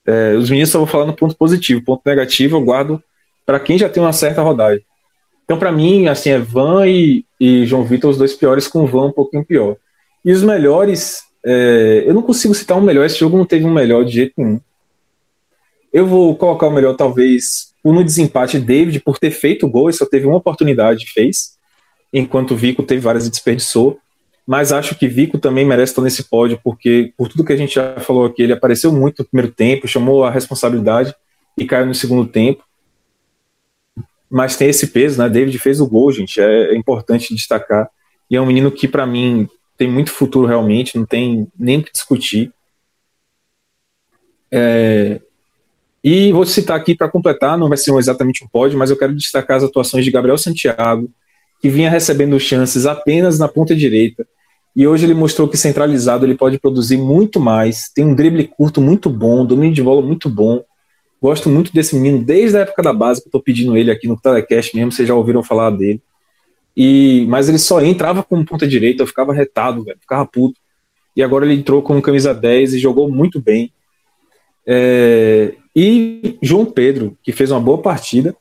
É, 0.05 0.35
os 0.35 0.49
meninos 0.49 0.69
só 0.69 0.77
vou 0.77 0.87
falar 0.87 1.05
no 1.05 1.15
ponto 1.15 1.35
positivo. 1.35 1.83
Ponto 1.83 2.01
negativo, 2.05 2.55
eu 2.55 2.61
guardo 2.61 3.03
para 3.45 3.59
quem 3.59 3.77
já 3.77 3.89
tem 3.89 4.01
uma 4.01 4.13
certa 4.13 4.41
rodagem. 4.41 4.85
Então, 5.43 5.57
para 5.57 5.71
mim, 5.71 6.07
assim, 6.07 6.29
é 6.29 6.37
Van 6.37 6.87
e, 6.87 7.25
e 7.39 7.65
João 7.65 7.83
Vitor 7.83 8.11
os 8.11 8.17
dois 8.17 8.35
piores, 8.35 8.67
com 8.67 8.85
Van 8.85 9.07
um 9.07 9.11
pouquinho 9.11 9.43
pior. 9.43 9.75
E 10.23 10.31
os 10.31 10.43
melhores, 10.43 11.23
é, 11.45 12.03
eu 12.05 12.13
não 12.13 12.21
consigo 12.21 12.53
citar 12.53 12.77
um 12.77 12.81
melhor, 12.81 13.05
esse 13.05 13.17
jogo 13.17 13.37
não 13.37 13.45
teve 13.45 13.65
um 13.65 13.73
melhor 13.73 14.03
de 14.03 14.11
jeito 14.11 14.33
nenhum. 14.37 14.59
Eu 15.91 16.05
vou 16.05 16.35
colocar 16.35 16.67
o 16.67 16.71
melhor, 16.71 16.95
talvez, 16.95 17.73
no 17.83 18.03
desempate 18.03 18.59
David, 18.59 18.99
por 18.99 19.17
ter 19.17 19.31
feito 19.31 19.65
o 19.65 19.69
gol, 19.69 19.89
e 19.89 19.93
só 19.93 20.05
teve 20.05 20.27
uma 20.27 20.37
oportunidade 20.37 21.05
fez, 21.11 21.57
enquanto 22.13 22.51
o 22.51 22.57
Vico 22.57 22.83
teve 22.83 23.01
várias 23.01 23.25
e 23.25 23.29
desperdiçou. 23.29 23.99
Mas 24.45 24.71
acho 24.71 24.95
que 24.95 25.07
Vico 25.07 25.37
também 25.37 25.65
merece 25.65 25.91
estar 25.91 26.01
nesse 26.01 26.23
pódio, 26.23 26.59
porque 26.63 27.13
por 27.17 27.27
tudo 27.27 27.43
que 27.43 27.53
a 27.53 27.57
gente 27.57 27.75
já 27.75 27.99
falou 27.99 28.25
aqui, 28.25 28.41
ele 28.41 28.53
apareceu 28.53 28.91
muito 28.91 29.19
no 29.19 29.25
primeiro 29.25 29.51
tempo, 29.53 29.87
chamou 29.87 30.23
a 30.23 30.31
responsabilidade 30.31 31.13
e 31.57 31.65
caiu 31.65 31.85
no 31.85 31.93
segundo 31.93 32.27
tempo. 32.27 32.63
Mas 34.29 34.55
tem 34.55 34.69
esse 34.69 34.87
peso, 34.87 35.21
né? 35.21 35.29
David 35.29 35.57
fez 35.59 35.79
o 35.79 35.87
gol, 35.87 36.11
gente, 36.11 36.39
é, 36.39 36.73
é 36.73 36.75
importante 36.75 37.33
destacar. 37.33 37.89
E 38.29 38.35
é 38.35 38.41
um 38.41 38.45
menino 38.45 38.71
que, 38.71 38.87
para 38.87 39.05
mim, 39.05 39.47
tem 39.79 39.89
muito 39.89 40.11
futuro 40.11 40.45
realmente, 40.45 40.97
não 40.97 41.05
tem 41.05 41.47
nem 41.57 41.79
o 41.79 41.83
que 41.83 41.93
discutir. 41.93 42.51
É, 44.51 45.21
e 46.03 46.33
vou 46.33 46.45
citar 46.45 46.77
aqui 46.77 46.93
para 46.93 47.07
completar, 47.07 47.57
não 47.57 47.69
vai 47.69 47.77
ser 47.77 47.95
exatamente 47.95 48.43
um 48.43 48.47
pódio, 48.47 48.77
mas 48.77 48.89
eu 48.89 48.97
quero 48.97 49.15
destacar 49.15 49.55
as 49.55 49.63
atuações 49.63 50.03
de 50.03 50.11
Gabriel 50.11 50.37
Santiago, 50.37 51.09
que 51.61 51.69
vinha 51.69 51.89
recebendo 51.89 52.37
chances 52.39 52.85
apenas 52.85 53.39
na 53.39 53.47
ponta 53.47 53.73
direita, 53.73 54.27
E 54.75 54.85
hoje 54.85 55.05
ele 55.05 55.13
mostrou 55.13 55.47
que 55.47 55.57
centralizado 55.57 56.25
ele 56.25 56.35
pode 56.35 56.59
produzir 56.59 56.97
muito 56.97 57.39
mais. 57.39 57.89
Tem 57.93 58.05
um 58.05 58.13
drible 58.13 58.47
curto 58.47 58.79
muito 58.81 59.09
bom, 59.09 59.45
domínio 59.45 59.73
de 59.73 59.81
bola 59.81 60.01
muito 60.01 60.29
bom. 60.29 60.63
Gosto 61.21 61.49
muito 61.49 61.73
desse 61.73 61.95
menino 61.95 62.23
desde 62.23 62.57
a 62.57 62.61
época 62.61 62.83
da 62.83 62.93
base, 62.93 63.21
que 63.21 63.27
eu 63.27 63.31
tô 63.31 63.41
pedindo 63.41 63.75
ele 63.77 63.91
aqui 63.91 64.07
no 64.07 64.19
telecast 64.19 64.75
mesmo, 64.75 64.91
vocês 64.91 65.07
já 65.07 65.15
ouviram 65.15 65.41
falar 65.41 65.71
dele. 65.71 66.01
E, 66.81 67.25
mas 67.27 67.49
ele 67.49 67.59
só 67.59 67.81
entrava 67.81 68.23
como 68.23 68.45
ponta 68.45 68.65
direita, 68.65 69.03
eu 69.03 69.07
ficava 69.07 69.33
retado, 69.33 69.83
velho, 69.83 69.99
ficava 69.99 70.25
puto. 70.25 70.57
E 71.13 71.21
agora 71.21 71.45
ele 71.45 71.55
entrou 71.55 71.81
com 71.81 72.01
camisa 72.01 72.33
10 72.33 72.75
e 72.75 72.79
jogou 72.79 73.11
muito 73.11 73.41
bem. 73.41 73.73
É, 74.65 75.55
e 75.75 76.37
João 76.41 76.65
Pedro, 76.65 77.17
que 77.21 77.33
fez 77.33 77.51
uma 77.51 77.59
boa 77.59 77.81
partida. 77.81 78.33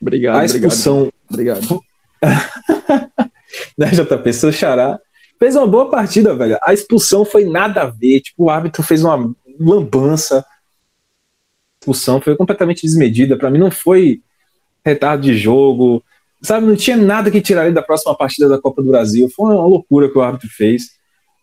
Obrigado, 0.00 0.40
a 0.40 0.44
expulsão. 0.46 1.12
Obrigado. 1.28 1.82
né, 3.76 3.90
JP? 3.90 4.32
Seu 4.32 4.50
xará. 4.50 4.98
Fez 5.38 5.56
uma 5.56 5.66
boa 5.66 5.90
partida, 5.90 6.34
velho. 6.34 6.56
A 6.62 6.72
expulsão 6.72 7.26
foi 7.26 7.44
nada 7.44 7.82
a 7.82 7.86
ver. 7.90 8.20
Tipo, 8.20 8.44
o 8.44 8.50
árbitro 8.50 8.82
fez 8.82 9.04
uma 9.04 9.34
lambança. 9.58 10.38
A 10.38 10.44
expulsão 11.82 12.22
foi 12.22 12.34
completamente 12.36 12.86
desmedida. 12.86 13.36
Para 13.36 13.50
mim, 13.50 13.58
não 13.58 13.70
foi 13.70 14.22
retardo 14.82 15.24
de 15.24 15.36
jogo. 15.36 16.02
Sabe, 16.42 16.66
não 16.66 16.76
tinha 16.76 16.96
nada 16.96 17.30
que 17.30 17.40
tirar 17.40 17.66
ele 17.66 17.74
da 17.74 17.82
próxima 17.82 18.16
partida 18.16 18.48
da 18.48 18.60
Copa 18.60 18.82
do 18.82 18.90
Brasil. 18.90 19.28
Foi 19.34 19.54
uma 19.54 19.66
loucura 19.66 20.10
que 20.10 20.16
o 20.16 20.22
árbitro 20.22 20.48
fez. 20.48 20.98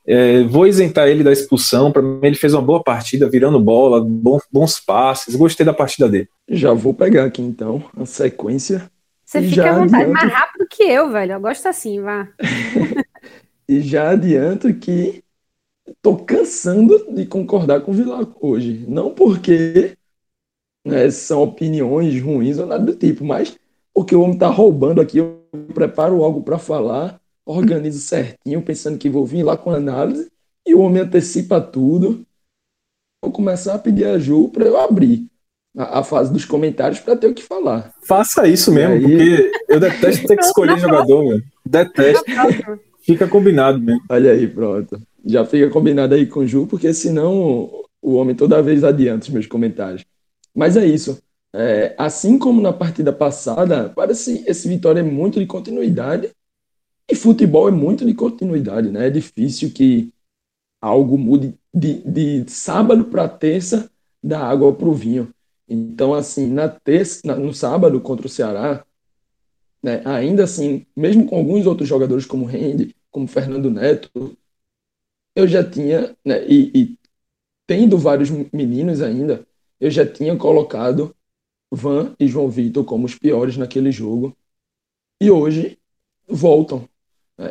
É, 0.06 0.44
vou 0.44 0.66
isentar 0.66 1.08
ele 1.08 1.24
da 1.24 1.32
expulsão. 1.32 1.92
Para 1.92 2.02
mim, 2.02 2.20
ele 2.24 2.36
fez 2.36 2.54
uma 2.54 2.62
boa 2.62 2.82
partida, 2.82 3.30
virando 3.30 3.60
bola, 3.60 4.04
bons, 4.04 4.44
bons 4.52 4.80
passes. 4.80 5.36
Gostei 5.36 5.66
da 5.66 5.74
partida 5.74 6.08
dele. 6.10 6.30
Já 6.50 6.74
vou 6.74 6.94
pegar 6.94 7.26
aqui 7.26 7.42
então 7.42 7.84
a 7.96 8.06
sequência. 8.06 8.90
Você 9.26 9.40
e 9.40 9.50
fica 9.50 9.70
à 9.70 9.80
vontade, 9.80 10.04
adianto... 10.04 10.14
mais 10.14 10.32
rápido 10.32 10.68
que 10.70 10.84
eu, 10.84 11.12
velho. 11.12 11.34
Eu 11.34 11.42
gosto 11.42 11.68
assim, 11.68 12.02
vá. 12.02 12.28
e 13.68 13.82
já 13.82 14.12
adianto 14.12 14.74
que 14.74 15.22
tô 16.02 16.16
cansando 16.16 17.14
de 17.14 17.26
concordar 17.26 17.82
com 17.82 17.92
o 17.92 17.94
Vilar 17.94 18.26
hoje. 18.40 18.86
Não 18.88 19.12
porque 19.12 19.98
né, 20.86 21.12
são 21.12 21.44
opiniões 21.44 22.22
ruins 22.22 22.58
ou 22.58 22.66
nada 22.66 22.86
do 22.86 22.96
tipo, 22.96 23.26
mas 23.26 23.58
porque 23.98 24.16
o 24.16 24.22
homem 24.22 24.38
tá 24.38 24.48
roubando 24.48 25.02
aqui. 25.02 25.18
Eu 25.18 25.42
preparo 25.74 26.24
algo 26.24 26.44
para 26.44 26.60
falar 26.60 27.20
organizo 27.44 28.00
certinho, 28.00 28.62
pensando 28.62 28.96
que 28.96 29.10
vou 29.10 29.26
vir 29.26 29.42
lá 29.42 29.58
com 29.58 29.72
análise, 29.72 30.30
e 30.64 30.76
o 30.76 30.82
homem 30.82 31.02
antecipa 31.02 31.60
tudo. 31.60 32.24
Vou 33.24 33.32
começar 33.32 33.74
a 33.74 33.80
pedir 33.80 34.06
a 34.06 34.20
Ju 34.20 34.50
para 34.50 34.66
eu 34.66 34.80
abrir 34.80 35.26
a, 35.76 36.00
a, 36.00 36.04
fase 36.04 36.32
dos 36.32 36.46
comentários 36.46 37.00
para 37.00 37.16
ter 37.16 37.26
o 37.26 37.34
que 37.34 37.42
falar. 37.42 37.92
Faça 38.04 38.48
isso 38.48 38.72
mesmo, 38.72 38.94
aí... 38.94 39.02
porque 39.02 39.52
eu 39.68 39.80
detesto 39.80 40.28
ter 40.28 40.36
que 40.36 40.46
escolher 40.46 40.78
jogador, 40.78 41.26
mano. 41.26 41.44
Detesto. 41.66 42.24
Fica 43.02 43.28
combinado 43.28 43.80
mesmo. 43.80 44.04
Olha 44.12 44.32
aí, 44.32 44.48
pronto. 44.48 45.02
Já 45.26 45.44
fica 45.44 45.70
combinado 45.72 46.14
aí 46.14 46.28
com 46.28 46.42
o 46.42 46.48
Ju, 46.48 46.68
porque 46.68 46.94
senão 46.94 47.72
o 48.00 48.14
homem 48.14 48.36
toda 48.36 48.62
vez 48.62 48.84
adianta 48.84 49.24
os 49.24 49.30
meus 49.30 49.48
comentários. 49.48 50.06
Mas 50.54 50.78
é 50.78 50.86
isso. 50.86 51.18
É, 51.54 51.96
assim 51.98 52.38
como 52.38 52.62
na 52.62 52.74
partida 52.74 53.12
passada, 53.12 53.90
parece 53.90 54.44
esse 54.48 54.68
Vitória 54.68 55.00
é 55.00 55.04
muito 55.04 55.40
de 55.40 55.46
continuidade 55.46 56.32
e 57.10 57.16
futebol 57.16 57.68
é 57.68 57.72
muito 57.72 58.06
de 58.06 58.14
continuidade, 58.14 58.90
né? 58.92 59.08
É 59.08 59.10
difícil 59.10 59.72
que 59.72 60.14
algo 60.82 61.18
mude 61.18 61.54
de, 61.74 62.02
de 62.04 62.50
sábado 62.52 63.06
para 63.06 63.30
terça 63.30 63.90
da 64.24 64.40
água 64.46 64.74
para 64.74 64.88
o 64.88 64.94
vinho. 64.94 65.34
Então, 65.68 66.14
assim, 66.14 66.48
na 66.48 66.70
terça, 66.70 67.22
na, 67.26 67.36
no 67.36 67.54
sábado 67.54 68.00
contra 68.02 68.28
o 68.28 68.30
Ceará, 68.30 68.86
né, 69.82 70.02
ainda 70.06 70.44
assim, 70.44 70.86
mesmo 70.96 71.26
com 71.26 71.38
alguns 71.38 71.66
outros 71.66 71.88
jogadores 71.88 72.26
como 72.26 72.46
Rende, 72.46 72.96
como 73.12 73.28
Fernando 73.28 73.70
Neto, 73.70 74.38
eu 75.36 75.48
já 75.48 75.64
tinha, 75.64 76.16
né, 76.26 76.46
e, 76.48 76.72
e 76.74 76.98
tendo 77.68 77.98
vários 77.98 78.30
meninos 78.30 79.02
ainda, 79.02 79.46
eu 79.80 79.92
já 79.92 80.06
tinha 80.06 80.36
colocado 80.38 81.16
Van 81.72 82.16
e 82.20 82.28
João 82.28 82.50
Vitor 82.50 82.84
como 82.86 83.06
os 83.06 83.16
piores 83.16 83.58
naquele 83.58 83.92
jogo. 83.92 84.36
E 85.22 85.30
hoje 85.32 85.78
voltam. 86.28 86.88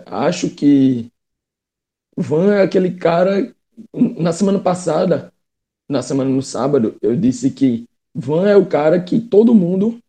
Acho 0.07 0.51
que 0.51 1.11
Van 2.17 2.55
é 2.55 2.63
aquele 2.63 2.95
cara. 2.97 3.55
Na 3.95 4.33
semana 4.33 4.59
passada, 4.59 5.33
na 5.89 6.03
semana 6.03 6.31
no 6.31 6.43
sábado, 6.43 6.97
eu 7.03 7.15
disse 7.15 7.51
que 7.51 7.87
Van 8.15 8.49
é 8.49 8.57
o 8.57 8.67
cara 8.67 9.03
que 9.03 9.21
todo 9.21 9.55
mundo 9.55 10.01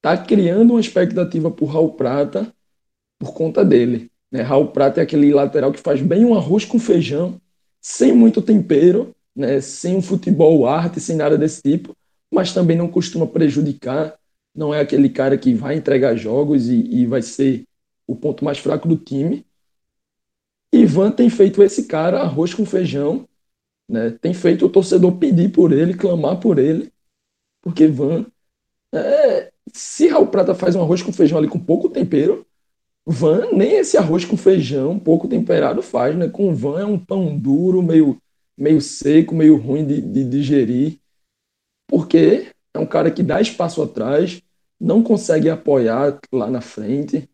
tá 0.00 0.16
criando 0.16 0.70
uma 0.72 0.80
expectativa 0.80 1.50
por 1.50 1.66
Raul 1.66 1.94
Prata 1.94 2.54
por 3.18 3.34
conta 3.34 3.64
dele. 3.64 4.10
Né? 4.30 4.42
Raul 4.42 4.68
Prata 4.68 5.00
é 5.00 5.02
aquele 5.02 5.32
lateral 5.32 5.72
que 5.72 5.80
faz 5.80 6.00
bem 6.00 6.24
um 6.24 6.34
arroz 6.34 6.64
com 6.64 6.78
feijão, 6.78 7.40
sem 7.80 8.12
muito 8.12 8.40
tempero, 8.40 9.14
né? 9.34 9.60
sem 9.60 9.96
um 9.96 10.02
futebol 10.02 10.66
arte, 10.66 11.00
sem 11.00 11.16
nada 11.16 11.36
desse 11.36 11.60
tipo, 11.62 11.96
mas 12.32 12.52
também 12.52 12.76
não 12.76 12.88
costuma 12.88 13.26
prejudicar. 13.26 14.18
Não 14.54 14.72
é 14.72 14.80
aquele 14.80 15.08
cara 15.08 15.36
que 15.36 15.54
vai 15.54 15.76
entregar 15.76 16.16
jogos 16.16 16.68
e, 16.68 16.80
e 16.80 17.06
vai 17.06 17.22
ser 17.22 17.64
o 18.06 18.14
ponto 18.16 18.44
mais 18.44 18.58
fraco 18.58 18.88
do 18.88 18.96
time. 18.96 19.44
Ivan 20.72 21.10
tem 21.10 21.30
feito 21.30 21.62
esse 21.62 21.84
cara 21.84 22.20
arroz 22.20 22.52
com 22.52 22.64
feijão, 22.64 23.26
né? 23.88 24.10
Tem 24.20 24.34
feito 24.34 24.66
o 24.66 24.68
torcedor 24.68 25.16
pedir 25.16 25.50
por 25.50 25.72
ele, 25.72 25.94
clamar 25.94 26.38
por 26.38 26.58
ele, 26.58 26.92
porque 27.62 27.84
Ivan, 27.84 28.26
é, 28.92 29.52
se 29.72 30.08
Raul 30.08 30.26
Prata 30.26 30.54
faz 30.54 30.74
um 30.74 30.82
arroz 30.82 31.02
com 31.02 31.12
feijão 31.12 31.38
ali 31.38 31.48
com 31.48 31.58
pouco 31.58 31.88
tempero, 31.88 32.46
Van 33.06 33.52
nem 33.52 33.76
esse 33.76 33.96
arroz 33.96 34.24
com 34.24 34.36
feijão 34.36 34.98
pouco 34.98 35.28
temperado 35.28 35.80
faz, 35.80 36.16
né? 36.16 36.28
Com 36.28 36.54
Van 36.54 36.80
é 36.80 36.84
um 36.84 36.98
pão 36.98 37.38
duro, 37.38 37.82
meio, 37.82 38.20
meio 38.58 38.80
seco, 38.80 39.34
meio 39.34 39.56
ruim 39.56 39.86
de, 39.86 40.00
de 40.00 40.24
digerir, 40.24 40.98
porque 41.86 42.52
é 42.74 42.78
um 42.78 42.86
cara 42.86 43.10
que 43.10 43.22
dá 43.22 43.40
espaço 43.40 43.82
atrás, 43.82 44.42
não 44.78 45.02
consegue 45.02 45.48
apoiar 45.48 46.18
lá 46.32 46.50
na 46.50 46.60
frente, 46.60 47.28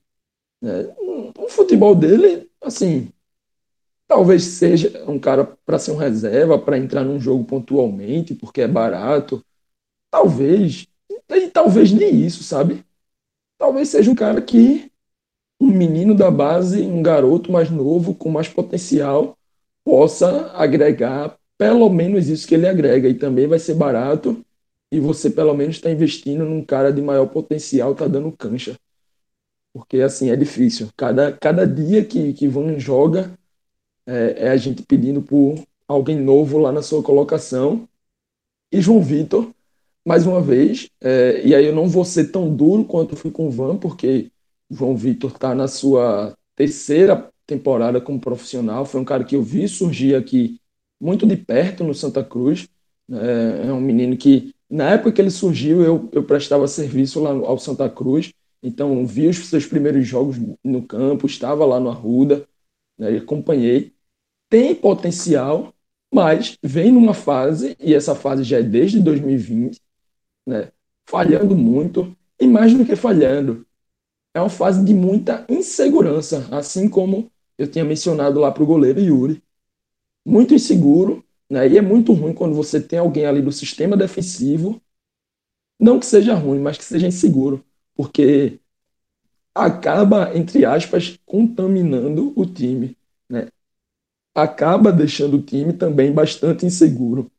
é, 0.63 0.95
o 1.39 1.49
futebol 1.49 1.95
dele, 1.95 2.49
assim, 2.61 3.11
talvez 4.07 4.45
seja 4.45 5.05
um 5.09 5.19
cara 5.19 5.45
para 5.65 5.79
ser 5.79 5.93
um 5.93 5.97
reserva, 5.97 6.59
para 6.59 6.79
entrar 6.79 7.03
num 7.05 7.19
jogo 7.19 7.45
pontualmente, 7.45 8.35
porque 8.35 8.61
é 8.61 8.69
barato. 8.69 9.45
Talvez, 10.11 10.87
e 11.31 11.49
talvez 11.49 11.93
nem 11.93 12.21
isso, 12.21 12.45
sabe? 12.45 12.85
Talvez 13.59 13.89
seja 13.89 14.11
um 14.11 14.15
cara 14.15 14.41
que 14.43 14.91
um 15.61 15.69
menino 15.69 16.15
da 16.15 16.31
base, 16.31 16.83
um 16.83 17.03
garoto 17.03 17.51
mais 17.53 17.71
novo, 17.71 18.15
com 18.15 18.29
mais 18.29 18.49
potencial, 18.49 19.39
possa 19.85 20.51
agregar 20.53 21.39
pelo 21.59 21.89
menos 21.89 22.29
isso 22.29 22.47
que 22.47 22.55
ele 22.55 22.67
agrega. 22.67 23.09
E 23.09 23.15
também 23.15 23.47
vai 23.47 23.59
ser 23.59 23.75
barato 23.75 24.45
e 24.91 25.01
você 25.01 25.31
pelo 25.31 25.55
menos 25.55 25.77
está 25.77 25.91
investindo 25.91 26.45
num 26.45 26.65
cara 26.65 26.93
de 26.93 27.01
maior 27.01 27.27
potencial, 27.27 27.95
tá 27.95 28.07
dando 28.07 28.31
cancha. 28.33 28.77
Porque, 29.73 30.01
assim, 30.03 30.31
é 30.31 30.37
difícil. 30.37 30.89
Cada, 30.97 31.33
cada 31.33 31.67
dia 31.67 32.05
que, 32.05 32.35
que 32.35 32.47
Van 32.47 32.79
joga, 32.79 33.33
é, 34.07 34.47
é 34.47 34.51
a 34.51 34.57
gente 34.57 34.83
pedindo 34.83 35.23
por 35.23 35.63
alguém 35.89 36.21
novo 36.21 36.59
lá 36.59 36.71
na 36.71 36.83
sua 36.83 37.03
colocação. 37.03 37.89
E 38.71 38.81
João 38.81 39.03
Vitor, 39.03 39.51
mais 40.05 40.27
uma 40.27 40.43
vez, 40.43 40.91
é, 41.01 41.43
e 41.45 41.55
aí 41.55 41.65
eu 41.65 41.75
não 41.75 41.89
vou 41.89 42.05
ser 42.05 42.31
tão 42.31 42.55
duro 42.55 42.85
quanto 42.85 43.17
fui 43.17 43.31
com 43.31 43.47
o 43.47 43.51
Van, 43.51 43.77
porque 43.79 44.31
João 44.71 44.97
Vitor 44.97 45.31
está 45.31 45.55
na 45.55 45.69
sua 45.69 46.37
terceira 46.55 47.31
temporada 47.47 48.01
como 48.01 48.21
profissional. 48.21 48.85
Foi 48.85 49.01
um 49.01 49.05
cara 49.05 49.25
que 49.25 49.37
eu 49.37 49.43
vi 49.43 49.67
surgir 49.69 50.15
aqui 50.15 50.61
muito 51.03 51.27
de 51.27 51.37
perto 51.37 51.83
no 51.83 51.93
Santa 51.93 52.23
Cruz. 52.23 52.69
É, 53.11 53.67
é 53.69 53.73
um 53.73 53.81
menino 53.81 54.17
que, 54.17 54.55
na 54.71 54.91
época 54.91 55.13
que 55.13 55.21
ele 55.21 55.31
surgiu, 55.31 55.83
eu, 55.83 56.09
eu 56.13 56.23
prestava 56.23 56.69
serviço 56.69 57.21
lá 57.21 57.31
ao 57.31 57.59
Santa 57.59 57.91
Cruz. 57.91 58.33
Então, 58.63 59.05
vi 59.05 59.27
os 59.27 59.39
seus 59.49 59.67
primeiros 59.67 60.07
jogos 60.07 60.37
no 60.63 60.87
campo, 60.87 61.27
estava 61.27 61.67
lá 61.67 61.81
no 61.81 61.91
Arruda, 61.91 62.47
né, 62.97 63.17
acompanhei. 63.17 63.93
Tem 64.49 64.75
potencial, 64.75 65.75
mas 66.15 66.57
vem 66.63 66.93
numa 66.93 67.15
fase, 67.15 67.77
e 67.81 67.93
essa 67.95 68.15
fase 68.15 68.45
já 68.45 68.59
é 68.59 68.63
desde 68.63 69.01
2020, 69.01 69.81
né, 70.47 70.71
falhando 71.05 71.57
muito, 71.57 72.17
e 72.39 72.47
mais 72.47 72.73
do 72.73 72.85
que 72.85 72.95
falhando, 72.95 73.67
é 74.35 74.41
uma 74.41 74.49
fase 74.49 74.85
de 74.85 74.95
muita 74.95 75.45
insegurança, 75.49 76.47
assim 76.53 76.89
como 76.89 77.31
eu 77.59 77.67
tinha 77.67 77.85
mencionado 77.85 78.39
lá 78.39 78.51
para 78.53 78.63
o 78.63 78.67
goleiro 78.67 79.01
Yuri. 79.01 79.43
Muito 80.25 80.55
inseguro, 80.55 81.25
né, 81.51 81.69
e 81.69 81.79
é 81.79 81.81
muito 81.83 82.13
ruim 82.13 82.33
quando 82.33 82.55
você 82.55 82.81
tem 82.81 82.99
alguém 82.99 83.27
ali 83.27 83.43
do 83.43 83.53
sistema 83.53 83.97
defensivo, 83.97 84.81
não 85.79 85.99
que 85.99 86.07
seja 86.07 86.35
ruim, 86.35 86.61
mas 86.61 86.79
que 86.79 86.85
seja 86.85 87.07
inseguro 87.07 87.65
porque 87.95 88.61
acaba, 89.55 90.37
entre 90.37 90.65
aspas, 90.65 91.19
contaminando 91.27 92.33
o 92.37 92.47
time. 92.47 92.97
Né? 93.29 93.49
Acaba 94.35 94.93
deixando 94.93 95.39
o 95.39 95.43
time 95.43 95.73
também 95.73 96.13
bastante 96.13 96.67
inseguro. 96.67 97.31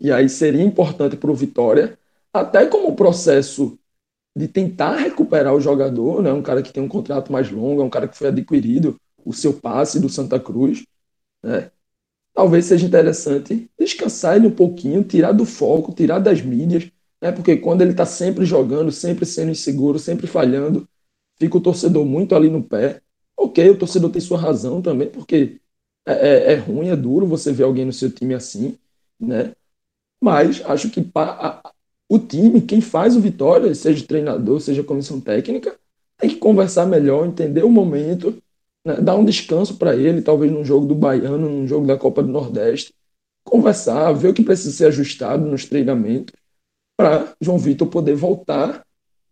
E 0.00 0.10
aí 0.12 0.28
seria 0.28 0.62
importante 0.62 1.16
para 1.16 1.30
o 1.30 1.34
Vitória, 1.34 1.98
até 2.32 2.66
como 2.66 2.96
processo 2.96 3.78
de 4.36 4.48
tentar 4.48 4.96
recuperar 4.96 5.54
o 5.54 5.60
jogador, 5.60 6.22
né? 6.22 6.32
um 6.32 6.42
cara 6.42 6.62
que 6.62 6.72
tem 6.72 6.82
um 6.82 6.88
contrato 6.88 7.32
mais 7.32 7.50
longo, 7.50 7.82
é 7.82 7.84
um 7.84 7.90
cara 7.90 8.08
que 8.08 8.16
foi 8.16 8.28
adquirido, 8.28 9.00
o 9.24 9.32
seu 9.32 9.54
passe 9.54 10.00
do 10.00 10.08
Santa 10.08 10.40
Cruz. 10.40 10.84
Né? 11.42 11.70
Talvez 12.34 12.64
seja 12.66 12.86
interessante 12.86 13.70
descansar 13.78 14.36
ele 14.36 14.48
um 14.48 14.50
pouquinho, 14.54 15.04
tirar 15.04 15.32
do 15.32 15.44
foco, 15.44 15.94
tirar 15.94 16.18
das 16.18 16.42
mídias, 16.42 16.90
né? 17.22 17.30
porque 17.32 17.56
quando 17.56 17.82
ele 17.82 17.92
está 17.92 18.04
sempre 18.04 18.44
jogando, 18.44 18.90
sempre 18.90 19.24
sendo 19.24 19.52
inseguro, 19.52 19.98
sempre 19.98 20.26
falhando, 20.26 20.88
fica 21.38 21.56
o 21.56 21.60
torcedor 21.60 22.04
muito 22.04 22.34
ali 22.34 22.50
no 22.50 22.62
pé. 22.62 23.00
Ok, 23.36 23.68
o 23.70 23.78
torcedor 23.78 24.10
tem 24.10 24.20
sua 24.20 24.38
razão 24.38 24.82
também, 24.82 25.08
porque 25.10 25.60
é, 26.06 26.12
é, 26.12 26.52
é 26.54 26.56
ruim, 26.56 26.88
é 26.88 26.96
duro 26.96 27.26
você 27.26 27.52
ver 27.52 27.64
alguém 27.64 27.84
no 27.84 27.92
seu 27.92 28.10
time 28.10 28.34
assim, 28.34 28.78
né? 29.20 29.54
Mas 30.20 30.62
acho 30.64 30.90
que 30.90 31.06
a, 31.14 31.72
o 32.08 32.18
time, 32.18 32.60
quem 32.62 32.80
faz 32.80 33.16
o 33.16 33.20
Vitória, 33.20 33.74
seja 33.74 34.06
treinador, 34.06 34.60
seja 34.60 34.82
comissão 34.84 35.20
técnica, 35.20 35.78
tem 36.18 36.30
que 36.30 36.36
conversar 36.36 36.86
melhor, 36.86 37.26
entender 37.26 37.64
o 37.64 37.70
momento, 37.70 38.42
né? 38.84 39.00
dar 39.00 39.16
um 39.16 39.24
descanso 39.24 39.76
para 39.76 39.96
ele, 39.96 40.22
talvez 40.22 40.50
num 40.52 40.64
jogo 40.64 40.86
do 40.86 40.94
Baiano, 40.94 41.48
num 41.48 41.66
jogo 41.66 41.86
da 41.86 41.96
Copa 41.96 42.22
do 42.22 42.28
Nordeste, 42.28 42.94
conversar, 43.44 44.12
ver 44.12 44.28
o 44.28 44.34
que 44.34 44.42
precisa 44.42 44.74
ser 44.74 44.86
ajustado 44.86 45.46
nos 45.46 45.64
treinamentos, 45.66 46.34
para 46.96 47.34
João 47.40 47.58
Vitor 47.58 47.88
poder 47.88 48.14
voltar 48.14 48.84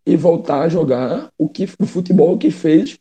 e 0.05 0.17
voltar 0.17 0.63
a 0.63 0.69
jogar 0.69 1.31
o 1.37 1.47
que 1.47 1.63
o 1.79 1.85
futebol 1.85 2.37
que 2.37 2.51
fez 2.51 2.99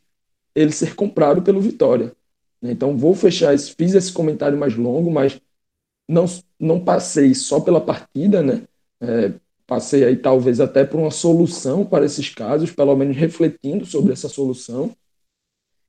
ele 0.54 0.72
ser 0.72 0.94
comprado 0.94 1.42
pelo 1.42 1.60
Vitória. 1.60 2.14
Então 2.62 2.96
vou 2.96 3.14
fechar, 3.14 3.54
esse, 3.54 3.74
fiz 3.74 3.94
esse 3.94 4.12
comentário 4.12 4.56
mais 4.56 4.76
longo, 4.76 5.10
mas 5.10 5.40
não, 6.08 6.26
não 6.58 6.78
passei 6.78 7.34
só 7.34 7.60
pela 7.60 7.80
partida, 7.80 8.42
né? 8.42 8.62
É, 9.00 9.32
passei 9.66 10.04
aí 10.04 10.16
talvez 10.16 10.60
até 10.60 10.84
por 10.84 11.00
uma 11.00 11.10
solução 11.10 11.84
para 11.84 12.04
esses 12.04 12.28
casos, 12.28 12.70
pelo 12.70 12.94
menos 12.94 13.16
refletindo 13.16 13.84
sobre 13.84 14.12
essa 14.12 14.28
solução. 14.28 14.94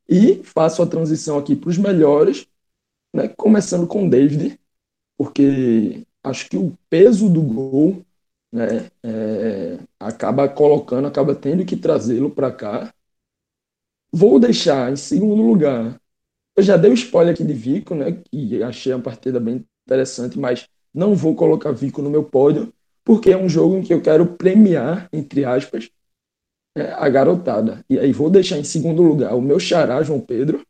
E 0.08 0.43
faço 0.43 0.82
a 0.82 0.88
transição 0.88 1.38
aqui 1.38 1.56
para 1.56 1.70
os 1.70 1.78
melhores, 1.78 2.47
né? 3.16 3.28
começando 3.30 3.88
com 3.88 4.08
o 4.08 4.10
David, 4.10 4.60
porque 5.18 6.06
acho 6.24 6.49
que 6.49 6.58
o 6.58 6.78
peso 6.89 7.30
do 7.30 7.41
gol 7.41 8.06
né, 8.51 8.91
é, 9.04 9.80
acaba 9.99 10.49
colocando, 10.49 11.08
acaba 11.08 11.36
tendo 11.36 11.66
que 11.66 11.78
trazê-lo 11.78 12.32
para 12.32 12.51
cá. 12.51 12.93
Vou 14.12 14.39
deixar 14.39 14.91
em 14.91 14.95
segundo 14.95 15.41
lugar. 15.41 15.99
Eu 16.56 16.64
já 16.64 16.78
dei 16.78 16.91
o 16.91 16.93
spoiler 16.93 17.34
aqui 17.34 17.43
de 17.43 17.54
Vico, 17.54 17.95
né, 17.95 18.12
que 18.12 18.64
achei 18.64 18.93
uma 18.93 19.01
partida 19.04 19.39
bem 19.39 19.66
interessante, 19.88 20.39
mas 20.39 20.68
não 20.93 21.16
vou 21.16 21.36
colocar 21.36 21.72
Vico 21.72 22.01
no 22.01 22.10
meu 22.10 22.24
pódio, 22.24 22.74
porque 23.04 23.32
é 23.32 23.38
um 23.38 23.49
jogo 23.49 23.78
em 23.78 23.84
que 23.84 23.93
eu 23.93 24.01
quero 24.01 24.26
premiar, 24.38 25.10
entre 25.14 25.45
aspas, 25.45 25.89
é, 26.76 26.91
a 26.93 27.09
garotada. 27.09 27.84
E 27.89 27.99
aí 27.99 28.11
vou 28.11 28.30
deixar 28.30 28.57
em 28.57 28.63
segundo 28.63 29.01
lugar 29.01 29.36
o 29.36 29.41
meu 29.41 29.59
xará, 29.59 30.01
João 30.03 30.19
Pedro. 30.19 30.65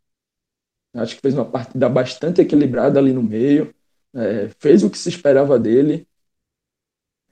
Acho 0.95 1.15
que 1.15 1.21
fez 1.21 1.33
uma 1.33 1.45
partida 1.45 1.89
bastante 1.89 2.41
equilibrada 2.41 2.99
ali 2.99 3.13
no 3.13 3.23
meio, 3.23 3.73
é, 4.13 4.49
fez 4.59 4.83
o 4.83 4.89
que 4.89 4.97
se 4.97 5.09
esperava 5.09 5.57
dele, 5.57 6.07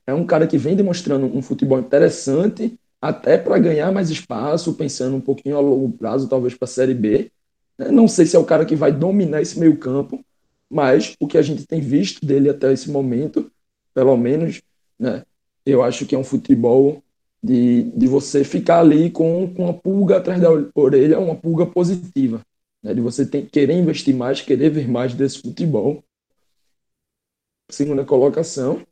é 0.06 0.14
um 0.14 0.26
cara 0.26 0.48
que 0.48 0.58
vem 0.58 0.76
demonstrando 0.76 1.26
um 1.26 1.42
futebol 1.42 1.80
interessante, 1.80 2.78
até 3.02 3.38
para 3.38 3.58
ganhar 3.58 3.92
mais 3.92 4.10
espaço, 4.10 4.74
pensando 4.74 5.16
um 5.16 5.22
pouquinho 5.22 5.58
a 5.58 5.60
longo 5.60 5.92
prazo, 5.98 6.28
talvez 6.28 6.54
para 6.54 6.66
a 6.66 6.68
Série 6.68 6.94
B. 6.94 7.32
Né? 7.78 7.90
Não 7.90 8.08
sei 8.08 8.26
se 8.26 8.36
é 8.36 8.40
o 8.40 8.46
cara 8.46 8.66
que 8.66 8.76
vai 8.76 8.92
dominar 8.92 9.42
esse 9.42 9.60
meio 9.60 9.78
campo, 9.78 10.24
mas 10.70 11.16
o 11.20 11.28
que 11.28 11.38
a 11.38 11.42
gente 11.42 11.66
tem 11.66 11.82
visto 11.82 12.26
dele 12.26 12.50
até 12.50 12.72
esse 12.72 12.90
momento, 12.90 13.52
pelo 13.94 14.16
menos, 14.18 14.62
né, 15.00 15.24
eu 15.66 15.84
acho 15.84 16.06
que 16.06 16.16
é 16.16 16.18
um 16.18 16.24
futebol 16.24 17.04
de, 17.44 17.84
de 17.84 18.08
você 18.08 18.44
ficar 18.44 18.80
ali 18.80 19.10
com, 19.10 19.52
com 19.54 19.64
uma 19.66 19.74
pulga 19.74 20.18
atrás 20.18 20.40
da 20.40 20.50
orelha, 20.76 21.20
uma 21.20 21.36
pulga 21.36 21.66
positiva. 21.66 22.42
Né, 22.84 22.94
de 22.94 23.02
você 23.02 23.26
querer 23.26 23.74
investir 23.74 24.16
mais, 24.16 24.42
querer 24.42 24.70
ver 24.70 24.88
mais 24.88 25.14
desse 25.14 25.42
futebol. 25.42 26.04
Segunda 27.70 28.04
colocação. 28.06 28.86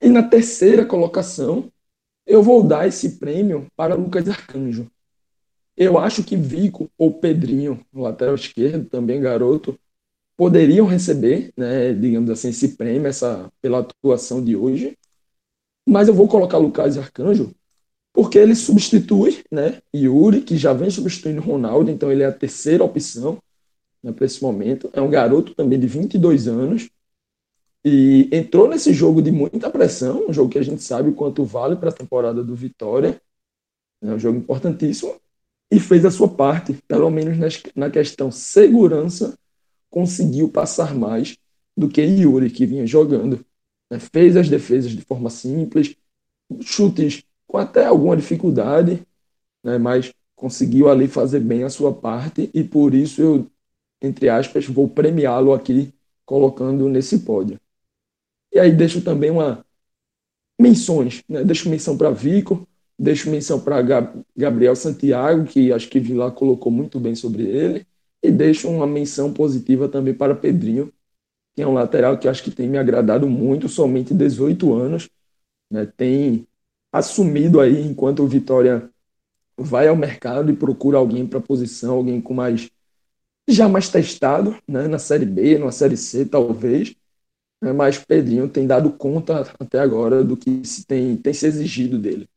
E 0.00 0.08
na 0.08 0.22
terceira 0.22 0.84
colocação, 0.84 1.70
eu 2.26 2.42
vou 2.42 2.62
dar 2.62 2.86
esse 2.86 3.18
prêmio 3.18 3.66
para 3.76 3.94
Lucas 3.94 4.28
Arcanjo. 4.28 4.90
Eu 5.76 5.98
acho 5.98 6.22
que 6.24 6.36
Vico 6.36 6.90
ou 6.98 7.14
Pedrinho, 7.14 7.84
lateral 7.92 8.34
esquerdo, 8.34 8.88
também 8.88 9.20
garoto, 9.20 9.78
poderiam 10.36 10.86
receber, 10.86 11.52
né, 11.56 11.92
digamos 11.92 12.30
assim, 12.30 12.48
esse 12.48 12.76
prêmio 12.76 13.06
essa, 13.06 13.50
pela 13.60 13.80
atuação 13.80 14.42
de 14.42 14.56
hoje. 14.56 14.96
Mas 15.86 16.08
eu 16.08 16.14
vou 16.14 16.28
colocar 16.28 16.58
Lucas 16.58 16.98
Arcanjo 16.98 17.54
porque 18.12 18.38
ele 18.38 18.54
substitui 18.54 19.42
né, 19.50 19.80
Yuri, 19.94 20.42
que 20.42 20.56
já 20.56 20.72
vem 20.72 20.90
substituindo 20.90 21.40
Ronaldo, 21.40 21.90
então 21.90 22.10
ele 22.10 22.22
é 22.22 22.26
a 22.26 22.32
terceira 22.32 22.84
opção 22.84 23.38
né, 24.02 24.12
para 24.12 24.26
esse 24.26 24.42
momento. 24.42 24.90
É 24.92 25.00
um 25.00 25.10
garoto 25.10 25.54
também 25.54 25.78
de 25.78 25.86
22 25.86 26.48
anos, 26.48 26.90
e 27.84 28.28
entrou 28.30 28.68
nesse 28.68 28.92
jogo 28.92 29.22
de 29.22 29.30
muita 29.30 29.70
pressão, 29.70 30.26
um 30.28 30.32
jogo 30.32 30.50
que 30.50 30.58
a 30.58 30.62
gente 30.62 30.82
sabe 30.82 31.08
o 31.08 31.14
quanto 31.14 31.44
vale 31.44 31.76
para 31.76 31.88
a 31.88 31.92
temporada 31.92 32.44
do 32.44 32.54
Vitória, 32.54 33.20
é 34.02 34.12
um 34.12 34.18
jogo 34.18 34.38
importantíssimo, 34.38 35.14
e 35.70 35.78
fez 35.78 36.04
a 36.04 36.10
sua 36.10 36.28
parte, 36.28 36.74
pelo 36.88 37.10
menos 37.10 37.38
na 37.74 37.90
questão 37.90 38.30
segurança, 38.30 39.38
conseguiu 39.88 40.50
passar 40.50 40.94
mais 40.94 41.36
do 41.76 41.88
que 41.88 42.02
Yuri, 42.02 42.50
que 42.50 42.66
vinha 42.66 42.86
jogando. 42.86 43.44
Né? 43.90 43.98
Fez 43.98 44.36
as 44.36 44.48
defesas 44.48 44.90
de 44.90 45.02
forma 45.02 45.30
simples, 45.30 45.94
chutes 46.60 47.22
com 47.50 47.58
até 47.58 47.84
alguma 47.84 48.16
dificuldade, 48.16 49.02
né? 49.64 49.76
mas 49.76 50.12
conseguiu 50.36 50.88
ali 50.88 51.08
fazer 51.08 51.40
bem 51.40 51.64
a 51.64 51.68
sua 51.68 51.92
parte, 51.92 52.48
e 52.54 52.62
por 52.62 52.94
isso 52.94 53.20
eu, 53.20 53.50
entre 54.00 54.28
aspas, 54.28 54.66
vou 54.66 54.88
premiá-lo 54.88 55.52
aqui, 55.52 55.92
colocando 56.24 56.88
nesse 56.88 57.18
pódio. 57.18 57.58
E 58.52 58.60
aí 58.60 58.70
deixo 58.70 59.02
também 59.02 59.32
uma 59.32 59.64
menções, 60.60 61.24
né? 61.28 61.42
deixo 61.42 61.68
menção 61.68 61.98
para 61.98 62.10
Vico, 62.10 62.68
deixo 62.96 63.28
menção 63.28 63.60
para 63.60 63.82
Gabriel 64.36 64.76
Santiago, 64.76 65.44
que 65.44 65.72
acho 65.72 65.88
que 65.88 65.98
Vilar 65.98 66.30
colocou 66.30 66.70
muito 66.70 67.00
bem 67.00 67.16
sobre 67.16 67.42
ele, 67.42 67.84
e 68.22 68.30
deixo 68.30 68.68
uma 68.70 68.86
menção 68.86 69.32
positiva 69.32 69.88
também 69.88 70.14
para 70.14 70.36
Pedrinho, 70.36 70.92
que 71.56 71.62
é 71.62 71.66
um 71.66 71.72
lateral 71.72 72.16
que 72.16 72.28
acho 72.28 72.44
que 72.44 72.52
tem 72.52 72.68
me 72.68 72.78
agradado 72.78 73.28
muito, 73.28 73.68
somente 73.68 74.14
18 74.14 74.72
anos, 74.72 75.10
né? 75.68 75.84
tem 75.96 76.46
assumido 76.92 77.60
aí, 77.60 77.80
enquanto 77.86 78.22
o 78.22 78.28
Vitória 78.28 78.90
vai 79.56 79.88
ao 79.88 79.96
mercado 79.96 80.50
e 80.50 80.56
procura 80.56 80.98
alguém 80.98 81.26
para 81.26 81.40
posição, 81.40 81.96
alguém 81.96 82.20
com 82.20 82.34
mais 82.34 82.70
já 83.48 83.68
mais 83.68 83.88
testado, 83.88 84.56
né, 84.66 84.86
na 84.86 84.98
Série 84.98 85.26
B, 85.26 85.58
na 85.58 85.72
Série 85.72 85.96
C, 85.96 86.24
talvez, 86.24 86.94
né, 87.62 87.72
mas 87.72 87.98
Pedrinho 87.98 88.48
tem 88.48 88.66
dado 88.66 88.92
conta 88.92 89.52
até 89.58 89.80
agora 89.80 90.22
do 90.22 90.36
que 90.36 90.64
se 90.64 90.86
tem, 90.86 91.16
tem 91.16 91.32
se 91.32 91.46
exigido 91.46 91.98
dele. 91.98 92.28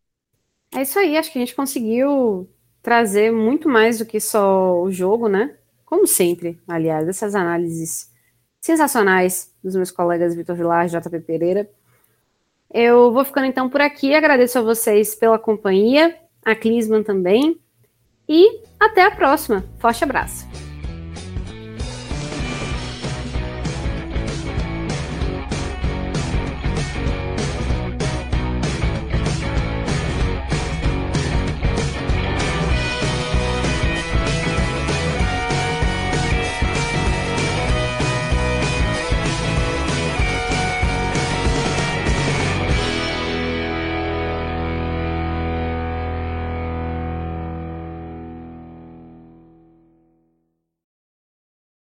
É 0.74 0.82
isso 0.82 0.98
aí, 0.98 1.16
acho 1.16 1.32
que 1.32 1.38
a 1.38 1.42
gente 1.42 1.56
conseguiu 1.56 2.50
trazer 2.82 3.32
muito 3.32 3.70
mais 3.70 4.00
do 4.00 4.06
que 4.06 4.20
só 4.20 4.82
o 4.82 4.92
jogo, 4.92 5.28
né? 5.30 5.56
Como 5.86 6.08
sempre, 6.08 6.60
aliás, 6.68 7.08
essas 7.08 7.36
análises 7.36 8.12
sensacionais 8.60 9.54
dos 9.64 9.76
meus 9.76 9.92
colegas 9.92 10.36
Vitor 10.36 10.56
Vilar 10.56 10.86
e 10.86 10.90
JP 10.90 11.20
Pereira. 11.20 11.70
Eu 12.74 13.12
vou 13.12 13.24
ficando 13.24 13.46
então 13.46 13.70
por 13.70 13.82
aqui, 13.82 14.16
agradeço 14.16 14.58
a 14.58 14.62
vocês 14.64 15.14
pela 15.14 15.38
companhia, 15.38 16.16
a 16.44 16.56
Clisman 16.56 17.04
também, 17.04 17.60
e 18.28 18.62
até 18.80 19.04
a 19.04 19.12
próxima. 19.12 19.64
Forte 19.80 20.04
abraço. 20.04 20.63